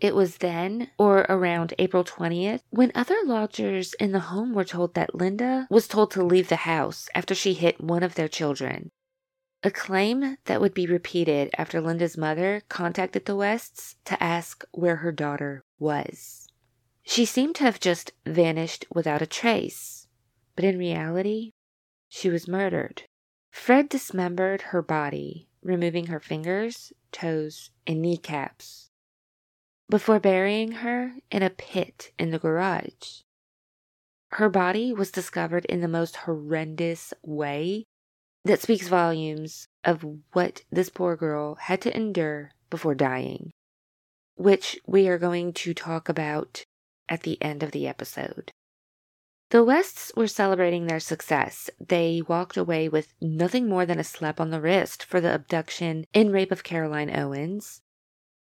It 0.00 0.14
was 0.14 0.36
then, 0.36 0.90
or 0.96 1.26
around 1.28 1.74
April 1.78 2.04
20th, 2.04 2.62
when 2.70 2.92
other 2.94 3.16
lodgers 3.24 3.94
in 3.94 4.12
the 4.12 4.20
home 4.20 4.54
were 4.54 4.64
told 4.64 4.94
that 4.94 5.14
Linda 5.14 5.66
was 5.70 5.88
told 5.88 6.12
to 6.12 6.22
leave 6.22 6.48
the 6.48 6.56
house 6.56 7.08
after 7.14 7.34
she 7.34 7.54
hit 7.54 7.80
one 7.80 8.04
of 8.04 8.14
their 8.14 8.28
children. 8.28 8.90
A 9.64 9.72
claim 9.72 10.36
that 10.44 10.60
would 10.60 10.72
be 10.72 10.86
repeated 10.86 11.50
after 11.58 11.80
Linda's 11.80 12.16
mother 12.16 12.62
contacted 12.68 13.24
the 13.24 13.34
Wests 13.34 13.96
to 14.04 14.22
ask 14.22 14.64
where 14.70 14.96
her 14.96 15.10
daughter 15.10 15.64
was. 15.80 16.46
She 17.02 17.24
seemed 17.24 17.56
to 17.56 17.64
have 17.64 17.80
just 17.80 18.12
vanished 18.24 18.86
without 18.94 19.22
a 19.22 19.26
trace, 19.26 20.06
but 20.54 20.64
in 20.64 20.78
reality, 20.78 21.54
she 22.08 22.28
was 22.28 22.46
murdered. 22.46 23.02
Fred 23.50 23.88
dismembered 23.88 24.62
her 24.62 24.82
body 24.82 25.48
removing 25.60 26.06
her 26.06 26.20
fingers, 26.20 26.92
toes, 27.10 27.70
and 27.84 28.00
kneecaps, 28.00 28.90
before 29.88 30.20
burying 30.20 30.72
her 30.72 31.14
in 31.30 31.42
a 31.42 31.50
pit 31.50 32.12
in 32.18 32.30
the 32.30 32.38
garage. 32.38 33.20
Her 34.32 34.48
body 34.48 34.92
was 34.92 35.10
discovered 35.10 35.64
in 35.66 35.80
the 35.80 35.88
most 35.88 36.16
horrendous 36.16 37.14
way 37.22 37.84
that 38.44 38.60
speaks 38.60 38.88
volumes 38.88 39.66
of 39.84 40.04
what 40.32 40.62
this 40.70 40.90
poor 40.90 41.16
girl 41.16 41.54
had 41.54 41.80
to 41.82 41.96
endure 41.96 42.52
before 42.70 42.94
dying, 42.94 43.50
which 44.36 44.78
we 44.86 45.08
are 45.08 45.18
going 45.18 45.52
to 45.54 45.72
talk 45.72 46.08
about 46.08 46.64
at 47.08 47.22
the 47.22 47.40
end 47.42 47.62
of 47.62 47.72
the 47.72 47.86
episode. 47.86 48.52
The 49.50 49.64
Wests 49.64 50.12
were 50.14 50.26
celebrating 50.26 50.86
their 50.86 51.00
success. 51.00 51.70
They 51.80 52.20
walked 52.20 52.58
away 52.58 52.90
with 52.90 53.14
nothing 53.18 53.66
more 53.66 53.86
than 53.86 53.98
a 53.98 54.04
slap 54.04 54.40
on 54.40 54.50
the 54.50 54.60
wrist 54.60 55.02
for 55.02 55.22
the 55.22 55.34
abduction 55.34 56.04
and 56.12 56.30
rape 56.30 56.52
of 56.52 56.62
Caroline 56.62 57.08
Owens. 57.08 57.80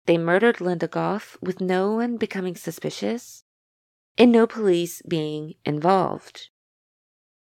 They 0.07 0.19
murdered 0.19 0.61
Linda 0.61 0.89
Gough 0.89 1.37
with 1.41 1.61
no 1.61 1.93
one 1.93 2.17
becoming 2.17 2.55
suspicious 2.55 3.43
and 4.17 4.33
no 4.33 4.47
police 4.47 5.03
being 5.03 5.55
involved. 5.65 6.49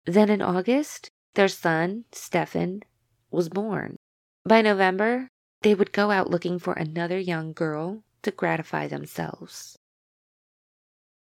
Then 0.07 0.31
in 0.31 0.41
August, 0.41 1.11
their 1.35 1.49
son, 1.49 2.05
Stefan, 2.13 2.83
was 3.31 3.49
born. 3.49 3.97
By 4.45 4.63
November, 4.63 5.29
they 5.63 5.75
would 5.75 5.93
go 5.93 6.11
out 6.11 6.31
looking 6.31 6.59
for 6.59 6.75
another 6.75 7.19
young 7.19 7.53
girl 7.53 8.05
to 8.23 8.31
gratify 8.31 8.87
themselves. 8.87 9.77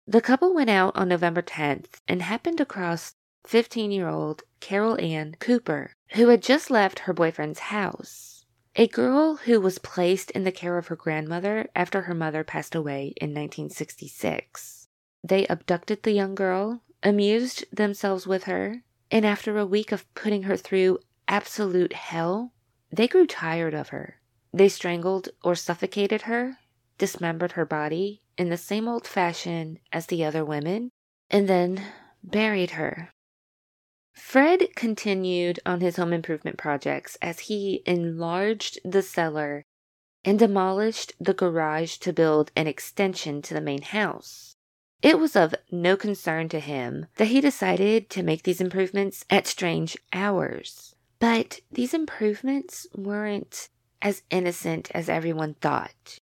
The 0.07 0.23
couple 0.23 0.55
went 0.55 0.71
out 0.71 0.97
on 0.97 1.09
November 1.09 1.43
10th 1.43 2.01
and 2.09 2.23
happened 2.23 2.61
across 2.61 3.15
15 3.47 3.91
year 3.91 4.09
old 4.09 4.43
Carol 4.61 4.99
Ann 5.01 5.37
Cooper, 5.39 5.93
who 6.13 6.29
had 6.29 6.43
just 6.43 6.71
left 6.71 7.01
her 7.01 7.13
boyfriend's 7.13 7.59
house. 7.59 8.38
A 8.77 8.87
girl 8.87 9.37
who 9.37 9.61
was 9.61 9.79
placed 9.79 10.31
in 10.33 10.45
the 10.45 10.53
care 10.53 10.79
of 10.79 10.87
her 10.87 10.97
grandmother 10.97 11.69
after 11.75 12.03
her 12.03 12.15
mother 12.15 12.45
passed 12.45 12.75
away 12.75 13.13
in 13.17 13.31
1966. 13.31 14.89
They 15.25 15.47
abducted 15.47 16.03
the 16.03 16.13
young 16.13 16.35
girl, 16.35 16.83
amused 17.03 17.65
themselves 17.75 18.27
with 18.27 18.45
her, 18.45 18.85
and 19.11 19.27
after 19.27 19.59
a 19.59 19.67
week 19.67 19.91
of 19.91 20.13
putting 20.15 20.45
her 20.45 20.57
through 20.57 21.01
absolute 21.27 21.93
hell, 21.93 22.53
they 22.91 23.09
grew 23.09 23.27
tired 23.27 23.75
of 23.75 23.89
her. 23.89 24.21
They 24.53 24.69
strangled 24.69 25.29
or 25.43 25.55
suffocated 25.55 26.23
her, 26.23 26.59
dismembered 26.99 27.53
her 27.53 27.67
body, 27.67 28.23
in 28.37 28.49
the 28.49 28.57
same 28.57 28.89
old 28.89 29.07
fashion 29.07 29.79
as 29.93 30.07
the 30.07 30.25
other 30.25 30.45
women, 30.45 30.91
and 31.31 31.49
then 31.49 31.85
buried 32.23 32.71
her. 32.73 33.11
Fred 34.19 34.75
continued 34.75 35.61
on 35.65 35.81
his 35.81 35.97
home 35.97 36.13
improvement 36.13 36.59
projects 36.59 37.17
as 37.23 37.39
he 37.41 37.83
enlarged 37.87 38.79
the 38.85 39.01
cellar 39.01 39.65
and 40.25 40.39
demolished 40.39 41.13
the 41.21 41.33
garage 41.33 41.97
to 41.99 42.13
build 42.13 42.51
an 42.57 42.67
extension 42.67 43.41
to 43.43 43.55
the 43.55 43.61
main 43.61 43.81
house. 43.81 44.57
It 45.01 45.19
was 45.19 45.37
of 45.37 45.55
no 45.71 45.97
concern 45.97 46.49
to 46.51 46.61
him 46.61 47.07
that 47.17 47.29
he 47.29 47.41
decided 47.41 48.11
to 48.11 48.23
make 48.23 48.43
these 48.43 48.61
improvements 48.61 49.25
at 49.31 49.47
strange 49.47 49.97
hours. 50.13 50.95
But 51.21 51.61
these 51.71 51.95
improvements 51.95 52.87
weren't 52.95 53.69
as 54.03 54.23
innocent 54.31 54.91
as 54.93 55.09
everyone 55.09 55.55
thought. 55.55 56.19